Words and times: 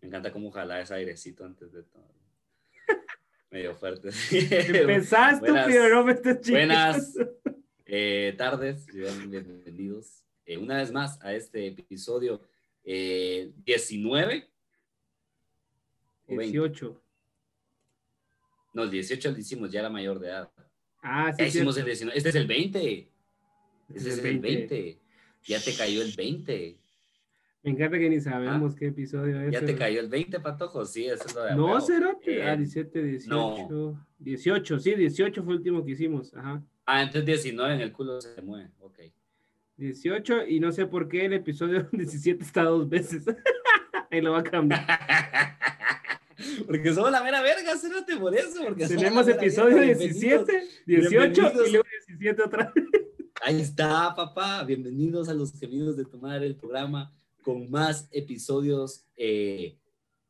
Me 0.00 0.08
encanta 0.08 0.32
cómo 0.32 0.50
jala 0.50 0.80
ese 0.80 0.94
airecito 0.94 1.44
antes 1.44 1.72
de 1.72 1.82
todo. 1.82 2.14
Medio 3.50 3.74
fuerte. 3.74 4.10
Empezaste, 4.30 5.52
pero 5.66 5.88
no 5.96 6.04
me 6.04 6.12
estés 6.12 6.50
Buenas 6.50 7.14
eh, 7.86 8.34
tardes, 8.36 8.86
bienvenidos 8.86 10.24
eh, 10.44 10.58
una 10.58 10.76
vez 10.76 10.92
más 10.92 11.18
a 11.22 11.32
este 11.34 11.66
episodio 11.68 12.42
eh, 12.84 13.52
19. 13.64 14.48
18. 16.26 17.02
No, 18.74 18.82
el 18.82 18.90
18 18.90 19.30
lo 19.30 19.38
hicimos, 19.38 19.72
ya 19.72 19.80
era 19.80 19.90
mayor 19.90 20.18
de 20.20 20.28
edad. 20.28 20.50
Ah, 21.02 21.32
sí. 21.36 21.44
Hicimos 21.44 21.76
el 21.78 21.86
19. 21.86 22.16
Este 22.16 22.28
es 22.28 22.34
el 22.34 22.46
20. 22.46 23.08
Este 23.94 24.08
es, 24.08 24.18
el 24.18 24.38
20. 24.38 24.98
Ya 25.44 25.60
te 25.60 25.74
cayó 25.74 26.02
el 26.02 26.12
20. 26.12 26.78
Me 27.68 27.74
encanta 27.74 27.98
que 27.98 28.08
ni 28.08 28.18
sabemos 28.18 28.72
ah. 28.72 28.76
qué 28.78 28.86
episodio 28.86 29.42
es. 29.42 29.52
Ya 29.52 29.62
te 29.62 29.76
cayó 29.76 30.00
el 30.00 30.08
20, 30.08 30.40
patojo. 30.40 30.86
Sí, 30.86 31.04
eso 31.04 31.26
es 31.26 31.34
lo 31.34 31.42
de 31.42 31.54
No, 31.54 31.78
Cerote. 31.82 32.42
ah, 32.42 32.56
17, 32.56 33.02
18. 33.02 33.68
No. 33.68 34.06
18, 34.20 34.78
sí, 34.78 34.94
18 34.94 35.44
fue 35.44 35.52
el 35.52 35.58
último 35.58 35.84
que 35.84 35.90
hicimos. 35.90 36.34
Ajá. 36.34 36.62
Ah, 36.86 37.02
entonces 37.02 37.26
19 37.26 37.74
en 37.74 37.80
el 37.82 37.92
culo 37.92 38.22
se 38.22 38.40
mueve. 38.40 38.70
Ok. 38.80 39.00
18 39.76 40.46
y 40.46 40.60
no 40.60 40.72
sé 40.72 40.86
por 40.86 41.10
qué 41.10 41.26
el 41.26 41.34
episodio 41.34 41.86
17 41.92 42.42
está 42.42 42.62
dos 42.62 42.88
veces. 42.88 43.24
Ahí 44.10 44.22
lo 44.22 44.32
va 44.32 44.38
a 44.38 44.44
cambiar. 44.44 44.86
porque 46.66 46.94
somos 46.94 47.12
la 47.12 47.22
mera 47.22 47.42
verga, 47.42 47.76
Cerote, 47.76 48.16
por 48.16 48.34
eso. 48.34 48.64
Porque 48.64 48.86
Tenemos 48.86 49.28
episodio 49.28 49.82
17, 49.82 50.64
18 50.86 51.66
y 51.66 51.70
luego 51.72 51.84
17 52.06 52.42
otra 52.42 52.72
vez. 52.74 52.84
Ahí 53.42 53.60
está, 53.60 54.14
papá. 54.14 54.64
Bienvenidos 54.64 55.28
a 55.28 55.34
los 55.34 55.52
gemidos 55.52 55.98
de 55.98 56.06
tomar 56.06 56.42
el 56.42 56.56
programa 56.56 57.12
con 57.42 57.70
más 57.70 58.08
episodios 58.10 59.06
eh, 59.16 59.78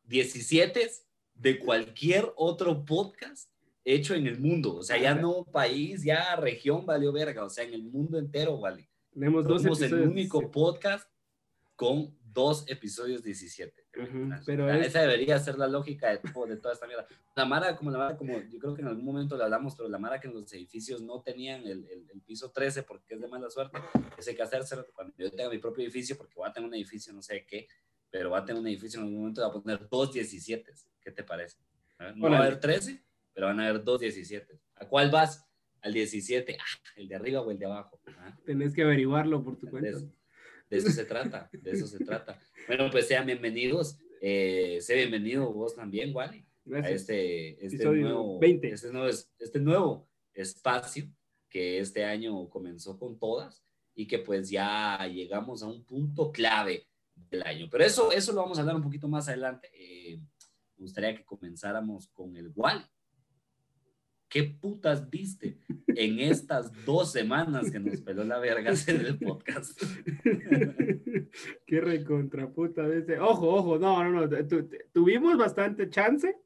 17 0.04 0.90
de 1.34 1.58
cualquier 1.58 2.32
otro 2.36 2.84
podcast 2.84 3.50
hecho 3.84 4.14
en 4.14 4.26
el 4.26 4.38
mundo. 4.38 4.76
O 4.76 4.82
sea, 4.82 4.98
ya 4.98 5.14
no 5.14 5.44
país, 5.44 6.02
ya 6.02 6.36
región 6.36 6.84
valió 6.84 7.12
verga. 7.12 7.44
O 7.44 7.50
sea, 7.50 7.64
en 7.64 7.74
el 7.74 7.84
mundo 7.84 8.18
entero 8.18 8.58
vale. 8.58 8.88
Tenemos 9.12 9.44
dos 9.46 9.62
Somos 9.62 9.80
el 9.82 9.94
único 9.94 10.50
podcast 10.50 11.08
con 11.74 12.14
dos 12.32 12.64
episodios 12.68 13.22
17. 13.22 13.86
pero 14.46 14.72
Esa 14.72 15.00
debería 15.00 15.38
ser 15.38 15.58
la 15.58 15.66
lógica 15.66 16.08
de, 16.08 16.18
de, 16.18 16.56
toda 16.56 16.74
esta 16.74 16.86
mierda. 16.86 17.06
La 17.34 17.44
Mara, 17.44 17.76
como 17.76 17.90
la 17.90 17.98
Mara, 17.98 18.16
como 18.16 18.38
yo 18.40 18.58
creo 18.58 18.74
que 18.74 18.82
en 18.82 18.88
algún 18.88 19.04
momento 19.04 19.36
le 19.36 19.44
hablamos, 19.44 19.74
pero 19.74 19.88
la 19.88 19.98
Mara 19.98 20.20
que 20.20 20.28
en 20.28 20.34
los 20.34 20.52
edificios 20.52 21.02
no 21.02 21.20
tenían 21.22 21.62
el, 21.62 21.86
el, 21.88 22.20
piso 22.22 22.50
13 22.50 22.82
porque 22.82 23.14
es 23.14 23.20
de 23.20 23.28
mala 23.28 23.48
suerte, 23.48 23.78
ese 24.18 24.36
que 24.36 24.42
hacerse 24.42 24.76
cuando 24.92 25.14
yo 25.16 25.30
tenga 25.30 25.48
mi 25.48 25.58
propio 25.58 25.82
edificio, 25.84 26.16
porque 26.16 26.34
voy 26.36 26.48
a 26.48 26.52
tener 26.52 26.68
un 26.68 26.74
edificio, 26.74 27.12
no 27.12 27.22
sé 27.22 27.46
qué, 27.46 27.68
pero 28.10 28.30
va 28.30 28.38
a 28.38 28.44
tener 28.44 28.60
un 28.60 28.66
edificio 28.68 29.00
en 29.00 29.06
algún 29.06 29.20
momento, 29.20 29.40
va 29.40 29.48
a 29.48 29.52
poner 29.52 29.88
dos 29.88 30.12
17. 30.12 30.72
¿Qué 31.00 31.10
te 31.10 31.24
parece? 31.24 31.58
No 32.14 32.30
va 32.30 32.36
a 32.36 32.40
haber 32.40 32.60
13, 32.60 33.02
pero 33.32 33.46
van 33.46 33.60
a 33.60 33.68
haber 33.68 33.82
dos 33.82 34.00
17. 34.00 34.58
¿A 34.76 34.86
cuál 34.86 35.10
vas? 35.10 35.44
Al 35.80 35.92
17, 35.92 36.56
ah, 36.60 36.64
el 36.96 37.08
de 37.08 37.14
arriba 37.14 37.40
o 37.40 37.50
el 37.50 37.58
de 37.58 37.66
abajo. 37.66 38.00
¿Ah? 38.06 38.36
Tenés 38.44 38.74
que 38.74 38.82
averiguarlo 38.82 39.42
por 39.44 39.56
tu 39.56 39.68
cuenta. 39.70 39.98
De 40.70 40.76
eso 40.76 40.90
se 40.90 41.04
trata, 41.04 41.48
de 41.52 41.70
eso 41.70 41.86
se 41.86 42.04
trata. 42.04 42.38
Bueno, 42.66 42.90
pues 42.90 43.08
sean 43.08 43.24
bienvenidos. 43.24 43.98
Eh, 44.20 44.78
sé 44.82 44.96
bienvenido 44.96 45.50
vos 45.52 45.74
también, 45.74 46.14
Wally, 46.14 46.44
a 46.74 46.90
este, 46.90 47.64
este, 47.64 47.84
nuevo, 47.84 48.38
20. 48.38 48.68
Este, 48.68 48.92
nuevo, 48.92 49.08
este 49.38 49.60
nuevo 49.60 50.08
espacio 50.34 51.08
que 51.48 51.78
este 51.78 52.04
año 52.04 52.48
comenzó 52.50 52.98
con 52.98 53.18
todas 53.18 53.64
y 53.94 54.06
que 54.06 54.18
pues 54.18 54.50
ya 54.50 55.06
llegamos 55.06 55.62
a 55.62 55.68
un 55.68 55.84
punto 55.84 56.30
clave 56.30 56.86
del 57.14 57.42
año. 57.44 57.68
Pero 57.70 57.84
eso, 57.84 58.12
eso 58.12 58.32
lo 58.32 58.42
vamos 58.42 58.58
a 58.58 58.60
hablar 58.60 58.76
un 58.76 58.82
poquito 58.82 59.08
más 59.08 59.26
adelante. 59.28 59.70
Eh, 59.72 60.18
me 60.76 60.82
gustaría 60.82 61.16
que 61.16 61.24
comenzáramos 61.24 62.08
con 62.08 62.36
el 62.36 62.52
Wally. 62.54 62.84
¿Qué 64.28 64.44
putas 64.44 65.08
viste 65.10 65.58
en 65.88 66.20
estas 66.20 66.72
dos 66.84 67.12
semanas 67.12 67.70
que 67.70 67.80
nos 67.80 68.00
peló 68.00 68.24
la 68.24 68.38
verga 68.38 68.72
en 68.86 69.00
el 69.00 69.18
podcast? 69.18 69.80
Qué 71.66 71.80
recontraputa 71.80 72.88
de 72.88 73.18
Ojo, 73.20 73.48
ojo, 73.48 73.78
no, 73.78 74.04
no, 74.04 74.26
no. 74.26 74.40
tuvimos 74.92 75.36
bastante 75.36 75.88
chance 75.90 76.36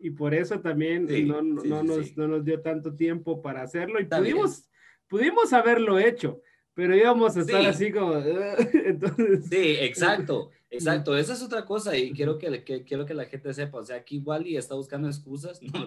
y 0.00 0.10
por 0.10 0.34
eso 0.34 0.60
también 0.60 1.06
no, 1.26 1.42
no, 1.42 1.82
nos, 1.82 2.16
no, 2.16 2.28
nos, 2.28 2.44
dio 2.44 2.60
tanto 2.60 2.94
tiempo 2.94 3.42
para 3.42 3.62
hacerlo 3.62 4.00
y 4.00 4.04
pudimos, 4.04 4.68
pudimos 5.08 5.52
haberlo 5.52 5.98
hecho 5.98 6.40
pero 6.78 6.94
íbamos 6.94 7.36
a 7.36 7.40
estar 7.40 7.66
así 7.66 7.90
como, 7.90 8.14
entonces... 8.72 9.46
Sí, 9.50 9.76
exacto, 9.80 10.52
exacto, 10.70 11.16
esa 11.16 11.32
es 11.32 11.42
otra 11.42 11.64
cosa 11.64 11.96
y 11.96 12.12
quiero 12.12 12.38
que, 12.38 12.64
quiero 12.84 13.06
que 13.06 13.14
la 13.14 13.26
gente 13.26 13.52
sepa, 13.54 13.78
o 13.78 13.84
sea, 13.84 13.96
aquí 13.96 14.18
Wally 14.18 14.56
está 14.56 14.74
buscando 14.74 15.08
excusas, 15.08 15.60
no, 15.62 15.86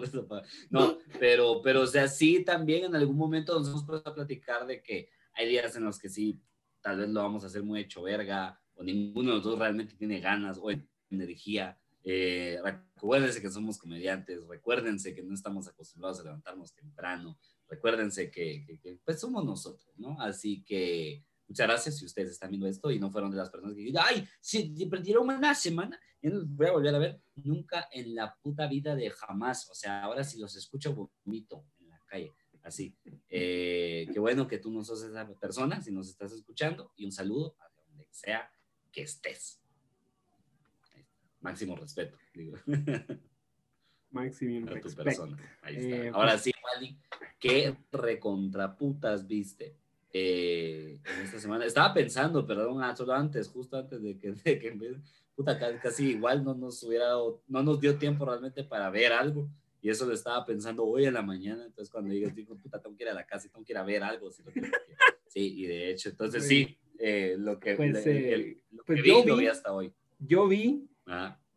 no, 0.70 0.98
pero, 1.18 1.60
pero, 1.62 1.82
o 1.82 1.86
sea, 1.86 2.08
sí, 2.08 2.44
también 2.44 2.84
en 2.84 2.96
algún 2.96 3.16
momento 3.16 3.58
nos 3.58 3.68
hemos 3.68 3.84
puesto 3.84 4.10
a 4.10 4.14
platicar 4.14 4.66
de 4.66 4.82
que 4.82 5.08
hay 5.34 5.48
días 5.48 5.74
en 5.76 5.84
los 5.84 5.98
que 5.98 6.08
sí, 6.08 6.40
tal 6.80 6.98
vez 6.98 7.08
lo 7.08 7.22
vamos 7.22 7.44
a 7.44 7.46
hacer 7.46 7.62
muy 7.62 7.80
hecho 7.80 8.02
verga, 8.02 8.60
o 8.74 8.82
ninguno 8.82 9.30
de 9.30 9.36
los 9.36 9.44
dos 9.44 9.58
realmente 9.58 9.94
tiene 9.94 10.20
ganas 10.20 10.58
o 10.60 10.70
energía, 11.10 11.78
eh, 12.04 12.58
recuérdense 12.62 13.40
que 13.40 13.50
somos 13.50 13.78
comediantes, 13.78 14.46
recuérdense 14.48 15.14
que 15.14 15.22
no 15.22 15.34
estamos 15.34 15.68
acostumbrados 15.68 16.20
a 16.20 16.24
levantarnos 16.24 16.74
temprano, 16.74 17.38
recuérdense 17.68 18.30
que, 18.30 19.00
pues 19.04 19.20
somos 19.20 19.44
nosotros, 19.44 19.92
¿no? 19.96 20.20
Así 20.20 20.64
que 20.64 21.24
muchas 21.52 21.66
gracias 21.66 21.98
si 21.98 22.06
ustedes 22.06 22.30
están 22.30 22.48
viendo 22.48 22.66
esto 22.66 22.90
y 22.90 22.98
no 22.98 23.10
fueron 23.10 23.30
de 23.30 23.36
las 23.36 23.50
personas 23.50 23.76
que 23.76 23.82
dicen, 23.82 24.00
ay, 24.02 24.26
si 24.40 24.86
perdieron 24.86 25.28
una 25.28 25.54
semana, 25.54 26.00
no 26.22 26.46
voy 26.46 26.66
a 26.66 26.72
volver 26.72 26.94
a 26.94 26.98
ver 26.98 27.20
nunca 27.34 27.88
en 27.92 28.14
la 28.14 28.34
puta 28.40 28.66
vida 28.66 28.96
de 28.96 29.10
jamás. 29.10 29.68
O 29.70 29.74
sea, 29.74 30.04
ahora 30.04 30.24
si 30.24 30.38
los 30.38 30.56
escucho 30.56 31.10
bonito 31.26 31.66
en 31.78 31.90
la 31.90 32.00
calle, 32.06 32.32
así. 32.62 32.96
Eh, 33.28 34.08
qué 34.10 34.18
bueno 34.18 34.48
que 34.48 34.60
tú 34.60 34.70
no 34.70 34.82
sos 34.82 35.02
esa 35.02 35.28
persona, 35.34 35.82
si 35.82 35.92
nos 35.92 36.08
estás 36.08 36.32
escuchando, 36.32 36.90
y 36.96 37.04
un 37.04 37.12
saludo 37.12 37.54
a 37.60 37.68
donde 37.76 38.08
sea 38.10 38.50
que 38.90 39.02
estés. 39.02 39.60
Máximo 41.40 41.76
respeto, 41.76 42.16
digo. 42.32 42.56
Máximo 44.10 44.66
respeto. 44.68 45.36
Ahí 45.60 45.76
está. 45.76 45.96
Eh, 45.96 46.10
Ahora 46.14 46.32
pues 46.32 46.42
sí, 46.44 46.52
Wally, 46.64 46.98
¿qué 47.38 47.76
recontraputas 47.90 49.26
viste 49.26 49.81
eh, 50.12 51.00
en 51.04 51.24
esta 51.24 51.38
semana? 51.38 51.64
Estaba 51.64 51.94
pensando, 51.94 52.46
perdón, 52.46 52.82
ah, 52.82 52.94
solo 52.94 53.12
antes, 53.14 53.48
justo 53.48 53.76
antes 53.76 54.02
de 54.02 54.18
que, 54.18 54.32
de 54.44 54.58
que 54.58 54.96
puta, 55.34 55.58
casi 55.80 56.10
igual 56.10 56.44
no 56.44 56.54
nos 56.54 56.82
hubiera, 56.82 57.12
no 57.48 57.62
nos 57.62 57.80
dio 57.80 57.96
tiempo 57.96 58.24
realmente 58.24 58.64
para 58.64 58.90
ver 58.90 59.12
algo. 59.12 59.48
Y 59.80 59.90
eso 59.90 60.06
lo 60.06 60.14
estaba 60.14 60.46
pensando 60.46 60.84
hoy 60.84 61.06
en 61.06 61.14
la 61.14 61.22
mañana. 61.22 61.64
Entonces, 61.64 61.90
cuando 61.90 62.14
digas, 62.14 62.34
digo, 62.34 62.56
puta, 62.56 62.80
tengo 62.80 62.96
que 62.96 63.02
ir 63.02 63.08
a 63.08 63.14
la 63.14 63.26
casa 63.26 63.48
y 63.48 63.50
tengo 63.50 63.64
que 63.64 63.72
ir 63.72 63.78
a 63.78 63.82
ver 63.82 64.04
algo. 64.04 64.30
Sí, 64.30 65.62
y 65.62 65.66
de 65.66 65.90
hecho, 65.90 66.10
entonces 66.10 66.46
sí, 66.46 66.78
eh, 66.98 67.34
lo 67.36 67.58
que, 67.58 67.74
pues, 67.74 68.06
eh, 68.06 68.62
lo 68.70 68.84
que 68.84 68.92
pues 68.92 69.02
vi, 69.02 69.08
yo 69.08 69.22
vi, 69.22 69.28
lo 69.28 69.36
vi 69.38 69.46
hasta 69.48 69.72
hoy. 69.72 69.92
Yo 70.20 70.46
vi 70.46 70.86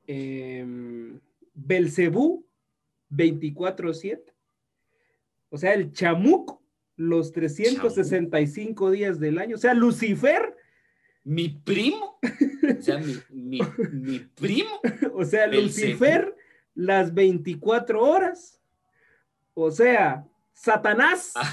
eh, 0.07 0.65
Belcebú 1.53 2.47
24-7. 3.11 4.33
O 5.49 5.57
sea, 5.57 5.73
el 5.73 5.91
chamuco 5.91 6.64
los 6.95 7.31
365 7.31 8.91
días 8.91 9.19
del 9.19 9.37
año. 9.39 9.55
O 9.55 9.59
sea, 9.59 9.73
Lucifer. 9.73 10.55
Mi 11.23 11.49
primo. 11.49 12.19
O 12.77 12.81
sea, 12.81 12.99
mi, 12.99 13.59
mi, 13.91 14.19
primo. 14.19 14.79
o 15.13 15.25
sea, 15.25 15.47
Lucifer, 15.47 16.35
las 16.75 17.13
24 17.13 18.01
horas. 18.01 18.61
O 19.53 19.71
sea, 19.71 20.27
Satanás. 20.53 21.33
Ah. 21.35 21.51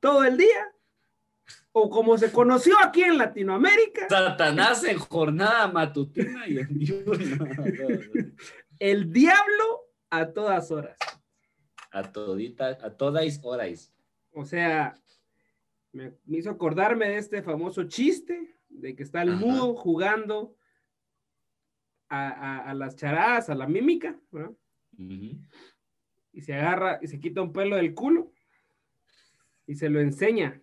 Todo 0.00 0.24
el 0.24 0.36
día 0.36 0.72
o 1.72 1.88
como 1.88 2.18
se 2.18 2.30
conoció 2.30 2.76
aquí 2.82 3.02
en 3.02 3.18
Latinoamérica. 3.18 4.08
Satanás 4.08 4.84
en 4.84 4.98
jornada 4.98 5.68
matutina 5.68 6.46
y 6.46 6.58
en 6.58 6.68
diurna. 6.78 7.46
El 8.78 9.12
diablo 9.12 9.88
a 10.10 10.26
todas 10.26 10.70
horas. 10.70 10.96
A 11.92 12.10
todita, 12.10 12.78
a 12.80 12.96
todas 12.96 13.40
horas. 13.42 13.94
O 14.32 14.44
sea, 14.44 14.94
me, 15.92 16.14
hizo 16.26 16.50
acordarme 16.50 17.08
de 17.08 17.18
este 17.18 17.42
famoso 17.42 17.84
chiste 17.84 18.56
de 18.68 18.96
que 18.96 19.02
está 19.02 19.22
el 19.22 19.36
mudo 19.36 19.74
jugando 19.74 20.56
a, 22.08 22.74
las 22.74 22.96
charadas, 22.96 23.48
a 23.48 23.54
la 23.54 23.66
mímica, 23.66 24.18
¿no? 24.30 24.56
Y 24.98 26.40
se 26.40 26.54
agarra 26.54 26.98
y 27.00 27.06
se 27.06 27.20
quita 27.20 27.42
un 27.42 27.52
pelo 27.52 27.76
del 27.76 27.94
culo 27.94 28.32
y 29.66 29.74
se 29.74 29.88
lo 29.88 30.00
enseña 30.00 30.62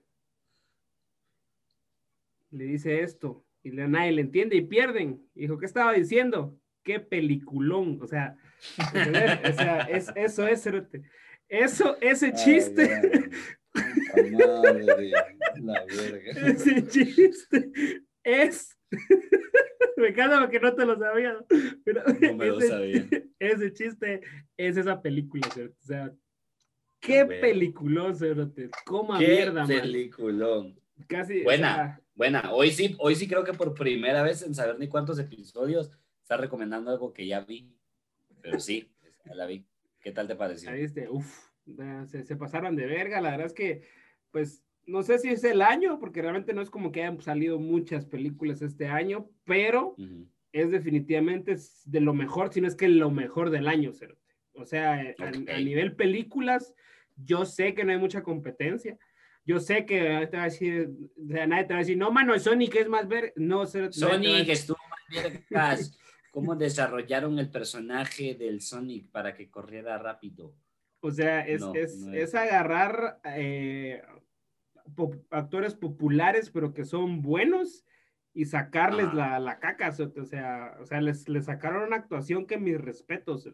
le 2.51 2.65
dice 2.65 3.01
esto 3.01 3.45
y 3.63 3.71
nadie 3.71 4.11
le 4.11 4.21
entiende 4.21 4.55
y 4.55 4.61
pierden. 4.61 5.27
dijo, 5.33 5.57
¿qué 5.57 5.65
estaba 5.65 5.93
diciendo? 5.93 6.57
Qué 6.89 6.99
peliculón. 6.99 7.99
O 8.01 8.07
sea, 8.07 8.35
es, 9.91 10.07
eso 10.15 10.47
es, 10.47 10.67
eso, 11.47 11.97
ese 12.01 12.33
chiste. 12.33 13.29
la 15.61 15.85
verga. 15.85 16.31
Ese 16.47 16.87
chiste 16.87 17.71
es 18.23 18.75
me 19.97 20.07
encanta 20.07 20.39
porque 20.39 20.59
no 20.59 20.73
te 20.73 20.83
lo 20.83 20.97
sabía. 20.97 21.37
Pero 21.85 22.03
no 22.05 22.35
me 22.35 22.47
lo 22.47 22.59
sabía. 22.59 23.05
Ese 23.37 23.71
chiste 23.71 24.21
es 24.57 24.75
esa 24.75 24.99
película, 24.99 25.47
o 25.47 25.85
sea, 25.85 26.11
qué 26.99 27.23
peliculón, 27.23 28.15
Cerote. 28.15 28.71
Coma 28.83 29.19
qué 29.19 29.27
mierda, 29.27 29.67
peliculón. 29.67 30.75
Casi. 31.07 31.43
Buena, 31.43 32.01
buena. 32.15 32.51
Hoy 32.51 32.71
sí, 32.71 32.95
hoy 32.97 33.13
sí 33.13 33.27
creo 33.27 33.43
que 33.43 33.53
por 33.53 33.75
primera 33.75 34.23
vez 34.23 34.41
en 34.41 34.55
saber 34.55 34.79
ni 34.79 34.87
cuántos 34.87 35.19
episodios 35.19 35.91
está 36.29 36.37
recomendando 36.37 36.91
algo 36.91 37.11
que 37.11 37.25
ya 37.25 37.39
vi. 37.39 37.67
Pero 38.39 38.59
sí, 38.59 38.87
ya 39.25 39.33
la 39.33 39.47
vi. 39.47 39.65
¿Qué 39.99 40.11
tal 40.11 40.27
te 40.27 40.35
pareció? 40.35 40.69
Ahí 40.69 40.83
este, 40.83 41.09
uf, 41.09 41.49
se, 42.07 42.23
se 42.23 42.35
pasaron 42.35 42.75
de 42.75 42.85
verga. 42.85 43.19
La 43.19 43.31
verdad 43.31 43.47
es 43.47 43.53
que, 43.53 43.81
pues, 44.29 44.63
no 44.85 45.01
sé 45.01 45.17
si 45.17 45.29
es 45.29 45.43
el 45.43 45.63
año, 45.63 45.99
porque 45.99 46.21
realmente 46.21 46.53
no 46.53 46.61
es 46.61 46.69
como 46.69 46.91
que 46.91 47.01
hayan 47.01 47.19
salido 47.19 47.57
muchas 47.57 48.05
películas 48.05 48.61
este 48.61 48.87
año, 48.87 49.27
pero 49.43 49.95
es 50.51 50.69
definitivamente 50.69 51.55
de 51.85 51.99
lo 51.99 52.13
mejor, 52.13 52.53
si 52.53 52.61
no 52.61 52.67
es 52.67 52.75
que 52.75 52.87
lo 52.87 53.09
mejor 53.09 53.49
del 53.49 53.67
año, 53.67 53.91
O 54.53 54.65
sea, 54.65 55.15
a, 55.17 55.31
nivel 55.31 55.95
películas, 55.95 56.75
yo 57.17 57.43
sé 57.43 57.73
que 57.73 57.83
no 57.83 57.91
hay 57.91 57.97
mucha 57.97 58.21
competencia. 58.21 58.99
Yo 59.45 59.59
sé 59.59 59.83
que 59.87 60.27
te 60.29 60.37
va 60.37 60.43
a 60.43 60.45
decir, 60.45 60.91
nadie 61.17 61.63
te 61.63 61.73
va 61.73 61.79
a 61.79 61.83
decir, 61.83 61.97
no, 61.97 62.11
mano, 62.11 62.37
Sonic 62.37 62.75
es 62.75 62.87
más 62.87 63.07
ver, 63.07 63.33
no, 63.35 63.65
Sonic 63.65 64.47
estuvo 64.47 64.77
más 65.49 65.98
¿Cómo 66.31 66.55
desarrollaron 66.55 67.39
el 67.39 67.49
personaje 67.49 68.35
del 68.35 68.61
Sonic 68.61 69.09
para 69.11 69.33
que 69.33 69.49
corriera 69.49 69.97
rápido? 69.97 70.55
O 71.01 71.11
sea, 71.11 71.47
es, 71.47 71.63
es, 71.73 72.07
es, 72.13 72.35
agarrar 72.35 73.19
eh, 73.23 74.01
actores 75.29 75.73
populares, 75.73 76.49
pero 76.49 76.73
que 76.73 76.85
son 76.85 77.21
buenos, 77.21 77.85
y 78.33 78.45
sacarles 78.45 79.13
la, 79.13 79.39
la, 79.39 79.59
caca, 79.59 79.89
o 79.89 80.25
sea, 80.25 80.77
o 80.79 80.85
sea 80.85 81.01
les, 81.01 81.27
les, 81.27 81.45
sacaron 81.45 81.83
una 81.83 81.97
actuación 81.97 82.45
que 82.45 82.57
mis 82.57 82.79
respetos, 82.79 83.49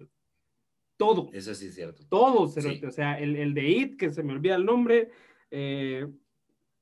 todo. 0.97 1.29
Eso 1.33 1.53
sí 1.55 1.67
es 1.67 1.75
cierto. 1.75 2.05
Todo, 2.07 2.41
o 2.43 2.91
sea, 2.91 3.19
el, 3.19 3.35
el, 3.35 3.53
de 3.53 3.67
It, 3.67 3.97
que 3.97 4.11
se 4.11 4.23
me 4.23 4.33
olvida 4.33 4.55
el 4.55 4.65
nombre, 4.65 5.11
eh, 5.51 6.07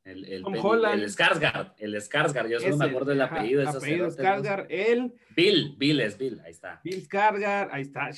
el, 0.06 0.26
el, 0.26 0.44
el 0.46 1.10
Skarsgård, 1.10 1.74
el 1.78 1.96
Skarsgård, 1.96 2.50
yo 2.50 2.60
solo 2.60 2.78
me 2.78 2.86
acuerdo 2.86 3.12
del 3.12 3.22
apellido. 3.22 3.62
de 3.62 3.70
apellido 3.70 4.10
Skarsgård, 4.10 4.66
él. 4.70 5.14
Bill, 5.36 5.76
Bill 5.78 6.00
es 6.02 6.18
Bill, 6.18 6.42
ahí 6.44 6.52
está. 6.52 6.82
Bill 6.84 7.08
Skarsgård, 7.08 7.70
ahí 7.72 7.82
está, 7.84 8.10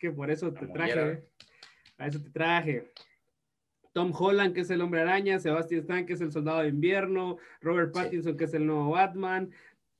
que 0.00 0.10
por 0.10 0.30
eso 0.30 0.52
te 0.52 0.66
traje, 0.66 1.24
a 1.98 2.06
eso 2.06 2.20
te 2.20 2.30
traje. 2.30 2.92
Tom 3.92 4.12
Holland, 4.18 4.54
que 4.54 4.62
es 4.62 4.70
el 4.70 4.80
hombre 4.80 5.02
araña, 5.02 5.38
Sebastian 5.38 5.82
Stan, 5.82 6.06
que 6.06 6.14
es 6.14 6.20
el 6.20 6.32
soldado 6.32 6.60
de 6.60 6.68
invierno, 6.68 7.36
Robert 7.60 7.92
Pattinson, 7.92 8.36
que 8.36 8.44
es 8.44 8.54
el 8.54 8.66
nuevo 8.66 8.90
Batman. 8.90 9.50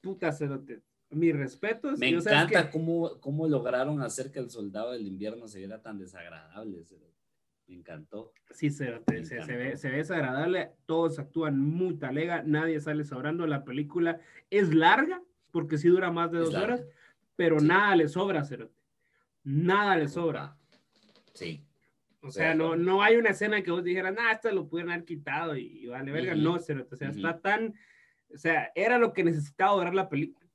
Puta, 0.01 0.33
cerote. 0.33 0.81
Mis 1.11 1.37
respetos. 1.37 1.99
Me 1.99 2.09
encanta 2.09 2.71
cómo, 2.71 3.21
cómo 3.21 3.47
lograron 3.47 4.01
hacer 4.01 4.33
que 4.33 4.39
el 4.39 4.49
soldado 4.49 4.93
del 4.93 5.07
invierno 5.07 5.47
se 5.47 5.59
viera 5.59 5.83
tan 5.83 5.99
desagradable. 5.99 6.85
Me 7.67 7.77
encantó. 7.77 8.33
Sí, 8.51 8.71
cerote, 8.71 9.25
se, 9.25 9.37
ve, 9.37 9.77
se 9.77 9.91
ve 9.91 9.99
desagradable. 9.99 10.73
Todos 10.87 11.19
actúan 11.19 11.59
muy 11.59 11.97
talega, 11.97 12.43
nadie 12.43 12.81
sale 12.81 13.05
sobrando. 13.05 13.47
La 13.47 13.65
película 13.65 14.21
es 14.51 14.75
larga, 14.75 15.23
porque 15.51 15.79
sí 15.79 15.89
dura 15.89 16.11
más 16.11 16.31
de 16.33 16.39
dos 16.39 16.55
horas, 16.55 16.85
pero 17.37 17.61
nada 17.61 17.97
le 17.97 18.09
sobra, 18.09 18.45
cerote. 18.45 18.75
Nada 19.45 19.97
le 19.97 20.09
sobra. 20.09 20.57
Sí. 21.33 21.65
O 22.21 22.31
sea, 22.31 22.55
no, 22.55 22.77
no 22.77 23.03
hay 23.03 23.17
una 23.17 23.31
escena 23.31 23.63
que 23.63 23.73
vos 23.73 23.83
dijeras, 23.83 24.15
ah, 24.19 24.33
esto 24.33 24.51
lo 24.53 24.69
pudieron 24.69 24.93
haber 24.93 25.05
quitado 25.05 25.57
y, 25.57 25.87
vale, 25.87 26.13
verga. 26.13 26.37
No, 26.37 26.55
o 26.55 26.59
sea, 26.59 26.77
está 27.09 27.41
tan. 27.41 27.75
O 28.33 28.39
sea, 28.39 28.71
era 28.75 28.97
lo 28.97 29.13
que 29.13 29.25
necesitaba 29.25 29.75
durar 29.75 29.95
la 29.95 30.09
película. 30.09 30.49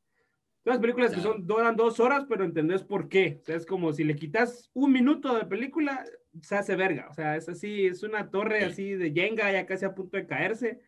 Las 0.64 0.80
películas 0.80 1.14
que 1.14 1.22
son, 1.22 1.46
duran 1.46 1.76
dos 1.76 2.00
horas, 2.00 2.26
pero 2.28 2.44
entendés 2.44 2.84
por 2.84 3.08
qué. 3.10 3.40
O 3.42 3.46
sea, 3.46 3.56
es 3.56 3.66
como 3.66 3.94
si 3.94 4.04
le 4.04 4.16
quitas 4.16 4.70
un 4.74 4.92
minuto 4.92 5.34
de 5.38 5.46
película, 5.46 6.06
se 6.42 6.56
hace 6.56 6.76
verga. 6.76 7.08
O 7.10 7.14
sea, 7.14 7.36
es 7.36 7.48
así, 7.50 7.86
es 7.86 8.04
una 8.04 8.30
torre 8.30 8.66
así 8.66 8.94
de 8.94 9.12
Jenga 9.12 9.52
ya 9.52 9.66
casi 9.66 9.86
a 9.86 9.94
punto 9.96 10.18
de 10.18 10.26
caerse 10.28 10.80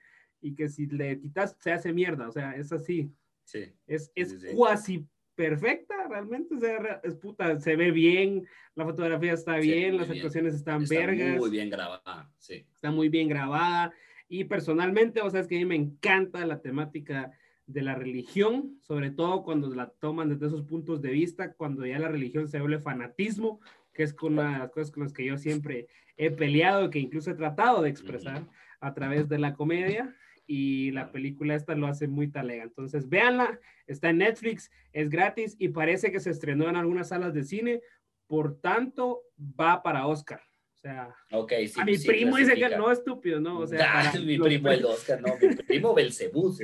y 0.42 0.56
que 0.56 0.70
si 0.70 0.88
le 0.88 1.20
quitas 1.20 1.56
se 1.60 1.72
hace 1.72 1.94
mierda. 1.94 2.28
O 2.28 2.32
sea, 2.32 2.56
es 2.56 2.72
así. 2.72 3.12
Sí. 3.44 3.66
Es, 3.88 4.12
es 4.16 4.46
cuasi 4.56 5.08
perfecta, 5.36 5.96
realmente, 6.10 6.56
es 7.04 7.16
puta, 7.16 7.58
se 7.62 7.78
ve 7.78 7.92
bien, 7.92 8.46
la 8.76 8.84
fotografía 8.84 9.32
está 9.32 9.56
bien, 9.56 9.96
las 9.96 10.10
actuaciones 10.10 10.54
están 10.54 10.84
está 10.84 10.96
vergas. 10.96 11.38
muy 11.38 11.50
bien 11.50 11.70
grabada, 11.70 12.30
sí. 12.38 12.66
Está 12.76 12.92
muy 12.92 13.08
bien 13.08 13.30
grabada, 13.30 13.94
y 14.28 14.44
personalmente, 14.44 15.22
o 15.22 15.30
sea, 15.30 15.40
es 15.40 15.48
que 15.48 15.56
a 15.56 15.60
mí 15.60 15.66
me 15.66 15.76
encanta 15.76 16.46
la 16.46 16.62
temática 16.62 17.32
de 17.66 17.82
la 17.82 17.96
religión, 17.96 18.78
sobre 18.82 19.12
todo 19.12 19.44
cuando 19.44 19.74
la 19.74 19.90
toman 19.90 20.28
desde 20.28 20.48
esos 20.48 20.64
puntos 20.64 21.02
de 21.02 21.12
vista, 21.12 21.54
cuando 21.54 21.86
ya 21.86 22.00
la 22.00 22.10
religión 22.10 22.50
se 22.50 22.60
vuelve 22.60 22.80
fanatismo, 22.80 23.62
que 24.00 24.04
es 24.04 24.14
con 24.14 24.32
una 24.40 24.54
de 24.54 24.60
las 24.60 24.72
cosas 24.72 24.92
con 24.92 25.04
las 25.04 25.12
que 25.12 25.26
yo 25.26 25.36
siempre 25.36 25.90
he 26.16 26.32
peleado, 26.32 26.90
que 26.90 27.00
incluso 27.00 27.32
he 27.32 27.34
tratado 27.34 27.82
de 27.82 27.90
expresar 27.90 28.48
a 28.80 28.94
través 28.94 29.28
de 29.28 29.38
la 29.40 29.56
comedia 29.56 30.16
y 30.48 30.92
la 30.92 31.12
película 31.12 31.54
esta 31.54 31.76
lo 31.76 31.86
hace 31.86 32.08
muy 32.08 32.30
talega. 32.30 32.64
Entonces, 32.64 33.10
véanla, 33.10 33.60
está 33.88 34.12
en 34.12 34.20
Netflix, 34.20 34.72
es 34.94 35.10
gratis 35.10 35.58
y 35.60 35.68
parece 35.68 36.14
que 36.14 36.22
se 36.22 36.30
estrenó 36.30 36.70
en 36.70 36.78
algunas 36.78 37.10
salas 37.10 37.34
de 37.34 37.44
cine, 37.44 37.82
por 38.26 38.62
tanto, 38.62 39.22
va 39.38 39.84
para 39.84 40.08
Oscar. 40.08 40.40
O 40.76 40.78
sea, 40.78 41.14
okay, 41.34 41.70
a 41.76 41.84
mi 41.84 41.98
primo 41.98 42.38
dice 42.38 42.56
que 42.56 42.78
no, 42.78 42.90
estúpido, 42.94 43.42
¿no? 43.42 43.60
O 43.60 43.68
sea, 43.68 44.14
mi 44.26 44.40
primo 44.40 44.70
el 44.70 44.86
Oscar, 44.86 45.22
no, 45.22 45.36
mi 45.42 45.56
primo 45.56 45.94
Belcebú, 45.94 46.56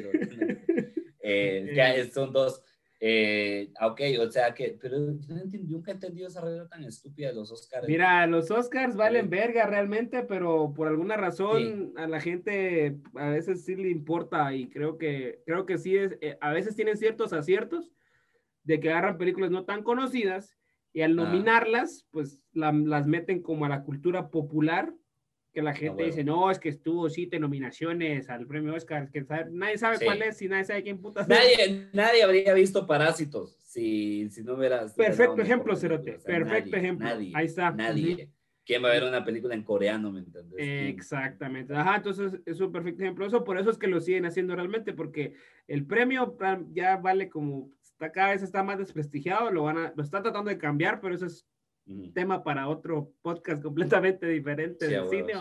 eh, 1.19 1.73
ya 1.75 2.09
son 2.13 2.31
dos. 2.31 2.61
Eh, 3.07 3.71
ok, 3.79 4.01
o 4.19 4.31
sea 4.31 4.51
que, 4.55 4.79
pero 4.81 4.97
yo 5.19 5.35
nunca 5.67 5.91
he 5.91 5.93
entendido 5.93 6.27
esa 6.27 6.41
regla 6.41 6.67
tan 6.67 6.83
estúpida 6.85 7.27
de 7.27 7.35
los 7.35 7.51
Oscars. 7.51 7.87
Mira, 7.87 8.25
los 8.25 8.49
Oscars 8.49 8.95
valen 8.95 9.29
verga 9.29 9.67
realmente, 9.67 10.23
pero 10.23 10.73
por 10.75 10.87
alguna 10.87 11.15
razón 11.15 11.93
a 11.97 12.07
la 12.07 12.19
gente 12.19 12.97
a 13.13 13.29
veces 13.29 13.63
sí 13.63 13.75
le 13.75 13.91
importa 13.91 14.55
y 14.55 14.69
creo 14.69 14.97
que, 14.97 15.43
creo 15.45 15.67
que 15.67 15.77
sí 15.77 15.95
es, 15.95 16.17
eh, 16.19 16.35
a 16.41 16.51
veces 16.51 16.75
tienen 16.75 16.97
ciertos 16.97 17.31
aciertos 17.31 17.91
de 18.63 18.79
que 18.79 18.89
agarran 18.89 19.19
películas 19.19 19.51
no 19.51 19.65
tan 19.65 19.83
conocidas 19.83 20.57
y 20.91 21.01
al 21.01 21.11
ah. 21.19 21.25
nominarlas, 21.25 22.07
pues 22.09 22.41
las 22.53 23.05
meten 23.05 23.43
como 23.43 23.65
a 23.65 23.69
la 23.69 23.83
cultura 23.83 24.31
popular 24.31 24.91
que 25.55 25.61
la 25.61 25.73
gente 25.73 26.03
dice, 26.03 26.25
no, 26.25 26.51
es 26.51 26.59
que 26.59 26.67
estuvo 26.67 27.09
siete 27.09 27.39
nominaciones 27.39 28.29
al 28.29 28.45
premio 28.45 28.75
Oscar, 28.75 29.09
que 29.09 29.25
nadie 29.51 29.77
sabe 29.77 30.03
cuál 30.03 30.21
es 30.21 30.41
y 30.41 30.49
nadie 30.49 30.65
sabe 30.65 30.83
quién 30.83 30.99
puta 30.99 31.25
nadie, 31.25 31.87
nadie 31.93 32.23
habría 32.23 32.53
visto 32.53 32.85
Parásitos 32.85 33.57
si, 33.61 34.29
si 34.29 34.43
no 34.43 34.55
hubieras... 34.55 34.93
Perfecto 34.95 35.41
ejemplo, 35.41 35.73
Cerote, 35.77 36.19
perfecto 36.19 36.75
ejemplo. 36.75 37.07
Nadie, 37.07 37.31
Ahí 37.33 37.45
está. 37.45 37.71
Nadie. 37.71 38.29
¿Quién 38.65 38.83
va 38.83 38.89
a 38.89 38.91
ver 38.91 39.05
una 39.05 39.23
película 39.23 39.55
en 39.55 39.63
coreano, 39.63 40.11
me 40.11 40.19
entiendes? 40.19 40.55
Exactamente. 40.57 41.73
Ajá, 41.73 41.95
entonces 41.95 42.41
es 42.45 42.59
un 42.59 42.73
perfecto 42.73 43.03
ejemplo. 43.03 43.25
Eso 43.25 43.45
por 43.45 43.57
eso 43.57 43.69
es 43.69 43.77
que 43.77 43.87
lo 43.87 44.01
siguen 44.01 44.25
haciendo 44.25 44.55
realmente, 44.55 44.91
porque 44.91 45.35
el 45.69 45.85
premio 45.85 46.37
ya 46.73 46.97
vale 46.97 47.29
como, 47.29 47.69
está, 47.81 48.11
cada 48.11 48.31
vez 48.31 48.43
está 48.43 48.61
más 48.61 48.77
desprestigiado, 48.77 49.51
lo 49.51 49.63
van 49.63 49.77
a, 49.77 49.93
lo 49.95 50.03
están 50.03 50.23
tratando 50.23 50.49
de 50.49 50.57
cambiar, 50.57 50.99
pero 50.99 51.15
eso 51.15 51.27
es 51.27 51.47
tema 52.13 52.43
para 52.43 52.67
otro 52.67 53.13
podcast 53.21 53.61
completamente 53.61 54.27
diferente 54.27 54.87
del 54.87 55.07
cine, 55.09 55.33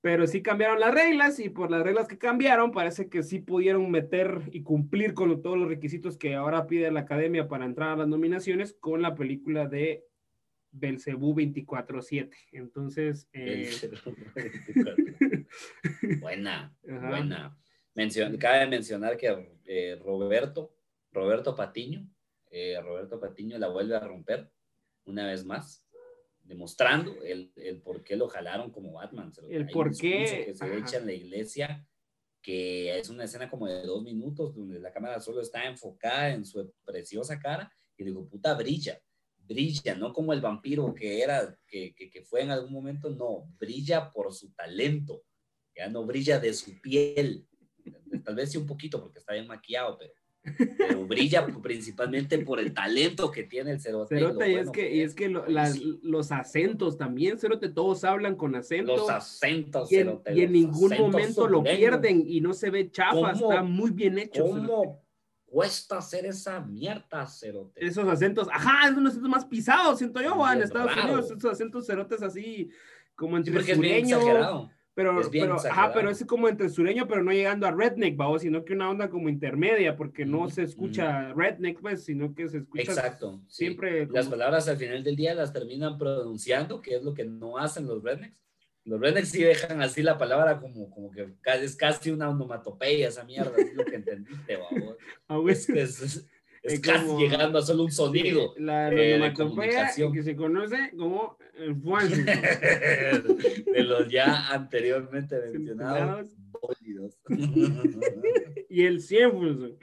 pero 0.00 0.26
sí 0.26 0.42
cambiaron 0.42 0.80
las 0.80 0.94
reglas 0.94 1.38
y 1.38 1.48
por 1.48 1.70
las 1.70 1.82
reglas 1.82 2.08
que 2.08 2.18
cambiaron 2.18 2.72
parece 2.72 3.08
que 3.08 3.22
sí 3.22 3.40
pudieron 3.40 3.90
meter 3.90 4.42
y 4.52 4.62
cumplir 4.62 5.14
con 5.14 5.40
todos 5.42 5.58
los 5.58 5.68
requisitos 5.68 6.16
que 6.16 6.34
ahora 6.34 6.66
pide 6.66 6.90
la 6.90 7.00
academia 7.00 7.48
para 7.48 7.64
entrar 7.64 7.90
a 7.90 7.96
las 7.96 8.08
nominaciones 8.08 8.74
con 8.74 9.02
la 9.02 9.14
película 9.14 9.66
de 9.66 10.04
Belcebú 10.70 11.34
24-7. 11.34 12.30
Entonces... 12.52 13.28
Eh... 13.32 13.70
buena, 16.20 16.74
buena. 16.82 17.58
cabe 18.38 18.66
mencionar 18.66 19.16
que 19.16 19.58
eh, 19.66 19.98
Roberto, 20.02 20.74
Roberto 21.12 21.56
Patiño, 21.56 22.08
eh, 22.50 22.80
Roberto 22.82 23.18
Patiño 23.18 23.58
la 23.58 23.68
vuelve 23.68 23.96
a 23.96 24.00
romper 24.00 24.50
una 25.08 25.26
vez 25.26 25.44
más, 25.44 25.84
demostrando 26.42 27.12
el, 27.22 27.52
el 27.56 27.80
por 27.82 28.02
qué 28.02 28.16
lo 28.16 28.28
jalaron 28.28 28.70
como 28.70 28.92
Batman. 28.92 29.32
El 29.48 29.68
por 29.68 29.96
qué. 29.96 30.46
Que 30.46 30.54
se 30.54 30.78
echa 30.78 30.98
en 30.98 31.06
la 31.06 31.12
iglesia, 31.12 31.86
que 32.42 32.98
es 32.98 33.08
una 33.08 33.24
escena 33.24 33.50
como 33.50 33.66
de 33.66 33.82
dos 33.82 34.02
minutos, 34.02 34.54
donde 34.54 34.80
la 34.80 34.92
cámara 34.92 35.20
solo 35.20 35.40
está 35.40 35.66
enfocada 35.66 36.30
en 36.30 36.44
su 36.44 36.72
preciosa 36.84 37.38
cara, 37.38 37.70
y 37.96 38.04
digo, 38.04 38.28
puta, 38.28 38.54
brilla, 38.54 39.00
brilla, 39.36 39.94
no 39.94 40.12
como 40.12 40.32
el 40.32 40.40
vampiro 40.40 40.94
que 40.94 41.20
era, 41.20 41.58
que, 41.66 41.94
que, 41.94 42.08
que 42.08 42.22
fue 42.22 42.42
en 42.42 42.50
algún 42.50 42.72
momento, 42.72 43.10
no, 43.10 43.46
brilla 43.58 44.10
por 44.10 44.32
su 44.32 44.52
talento, 44.52 45.24
ya 45.74 45.88
no 45.88 46.04
brilla 46.04 46.38
de 46.38 46.54
su 46.54 46.80
piel. 46.80 47.46
Tal 48.24 48.34
vez 48.34 48.52
sí 48.52 48.58
un 48.58 48.66
poquito 48.66 49.00
porque 49.00 49.18
está 49.18 49.32
bien 49.32 49.46
maquillado, 49.46 49.96
pero 49.98 50.12
pero 50.56 51.06
brilla 51.06 51.46
principalmente 51.46 52.38
por 52.38 52.60
el 52.60 52.72
talento 52.72 53.30
que 53.30 53.44
tiene 53.44 53.72
el 53.72 53.80
cerote. 53.80 54.16
Cerote, 54.16 54.50
y, 54.50 54.54
es 54.56 54.70
que, 54.70 54.94
y 54.94 55.00
es 55.02 55.14
que 55.14 55.28
los 55.28 56.32
acentos 56.32 56.96
también, 56.96 57.38
cerote, 57.38 57.68
todos 57.68 58.04
hablan 58.04 58.36
con 58.36 58.54
acentos. 58.54 58.98
Los 58.98 59.10
acentos, 59.10 59.90
y 59.90 59.96
en, 59.96 60.20
Y 60.34 60.42
en 60.42 60.52
ningún 60.52 60.96
momento 60.98 61.48
lo 61.48 61.62
pierden 61.62 62.24
y 62.26 62.40
no 62.40 62.52
se 62.54 62.70
ve 62.70 62.90
chafa, 62.90 63.32
está 63.32 63.62
muy 63.62 63.90
bien 63.90 64.18
hecho. 64.18 64.44
¿Cómo 64.44 65.02
cuesta 65.48 65.98
hacer 65.98 66.26
esa 66.26 66.60
mierda, 66.60 67.26
cerote. 67.26 67.84
Esos 67.84 68.06
acentos, 68.06 68.48
ajá, 68.52 68.88
es 68.88 68.96
unos 68.96 69.12
acentos 69.12 69.30
más 69.30 69.44
pisados, 69.46 69.98
siento 69.98 70.20
yo, 70.20 70.34
en 70.52 70.62
Estados 70.62 70.92
Unidos, 70.96 71.30
esos 71.30 71.52
acentos 71.52 71.86
cerotes 71.86 72.22
así, 72.22 72.70
como 73.14 73.36
entre 73.36 73.62
sí, 73.62 73.74
sureño. 73.74 74.70
Pero, 74.98 75.20
pero, 75.30 75.54
ajá, 75.54 75.92
pero 75.92 76.10
es 76.10 76.24
como 76.24 76.48
entre 76.48 76.68
sureño, 76.68 77.06
pero 77.06 77.22
no 77.22 77.30
llegando 77.30 77.68
a 77.68 77.70
redneck, 77.70 78.16
vamos, 78.16 78.42
sino 78.42 78.64
que 78.64 78.72
una 78.72 78.90
onda 78.90 79.08
como 79.08 79.28
intermedia, 79.28 79.96
porque 79.96 80.26
no 80.26 80.50
se 80.50 80.64
escucha 80.64 81.32
redneck, 81.34 81.80
pues, 81.80 82.04
sino 82.04 82.34
que 82.34 82.48
se 82.48 82.58
escucha 82.58 82.82
Exacto, 82.82 83.40
siempre. 83.46 84.06
Las 84.06 84.26
palabras 84.26 84.66
al 84.66 84.76
final 84.76 85.04
del 85.04 85.14
día 85.14 85.36
las 85.36 85.52
terminan 85.52 85.98
pronunciando, 85.98 86.80
que 86.80 86.96
es 86.96 87.04
lo 87.04 87.14
que 87.14 87.24
no 87.24 87.58
hacen 87.58 87.86
los 87.86 88.02
rednecks. 88.02 88.34
Los 88.82 88.98
rednecks 88.98 89.28
sí 89.28 89.44
dejan 89.44 89.80
así 89.82 90.02
la 90.02 90.18
palabra 90.18 90.58
como, 90.58 90.90
como 90.90 91.12
que 91.12 91.28
es 91.44 91.76
casi 91.76 92.10
una 92.10 92.28
onomatopeya, 92.28 93.06
esa 93.06 93.22
mierda, 93.22 93.52
es 93.56 93.74
lo 93.74 93.84
que 93.84 93.94
entendiste, 93.94 94.56
vamos. 94.72 94.96
Ah, 95.28 95.40
es 95.48 95.68
es, 95.68 96.26
es 96.62 96.80
casi 96.80 97.06
llegando 97.16 97.58
a 97.58 97.62
solo 97.62 97.84
un 97.84 97.92
sonido. 97.92 98.54
La 98.58 98.92
eh, 98.92 99.32
que 100.12 100.22
se 100.22 100.36
conoce 100.36 100.92
como 100.96 101.36
el 101.56 101.74
de 103.64 103.84
los 103.84 104.08
ya 104.08 104.48
anteriormente 104.48 105.36
mencionados 105.52 106.28
bólidos. 106.60 107.18
y 108.68 108.84
el 108.84 109.00
100 109.00 109.76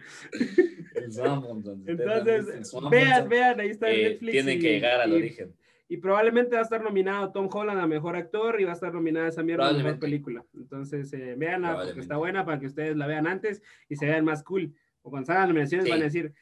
Entonces, 1.85 2.73
vean, 2.89 3.29
vean, 3.29 3.59
ahí 3.59 3.69
está 3.69 3.89
en 3.89 3.99
eh, 3.99 4.09
Netflix. 4.09 4.31
Tienen 4.31 4.59
que 4.59 4.71
llegar 4.73 5.01
al 5.01 5.13
origen. 5.13 5.53
Y 5.87 5.97
probablemente 5.97 6.55
va 6.55 6.61
a 6.61 6.63
estar 6.63 6.81
nominado 6.81 7.31
Tom 7.31 7.47
Holland 7.51 7.79
a 7.79 7.85
Mejor 7.85 8.15
Actor 8.15 8.59
y 8.59 8.63
va 8.63 8.71
a 8.71 8.73
estar 8.73 8.91
nominada 8.91 9.27
esa 9.27 9.43
mierda 9.43 9.69
a 9.69 9.73
Mejor 9.73 9.99
Película. 9.99 10.43
Entonces, 10.55 11.13
eh, 11.13 11.35
veanla 11.37 11.75
porque 11.83 11.99
está 11.99 12.17
buena 12.17 12.43
para 12.43 12.59
que 12.59 12.65
ustedes 12.65 12.97
la 12.97 13.05
vean 13.05 13.27
antes 13.27 13.61
y 13.87 13.95
se 13.95 14.07
vean 14.07 14.25
más 14.25 14.43
cool. 14.43 14.73
O 15.03 15.11
cuando 15.11 15.27
salgan 15.27 15.43
las 15.43 15.49
nominaciones 15.49 15.87
van 15.87 16.01
a 16.01 16.05
decir, 16.05 16.33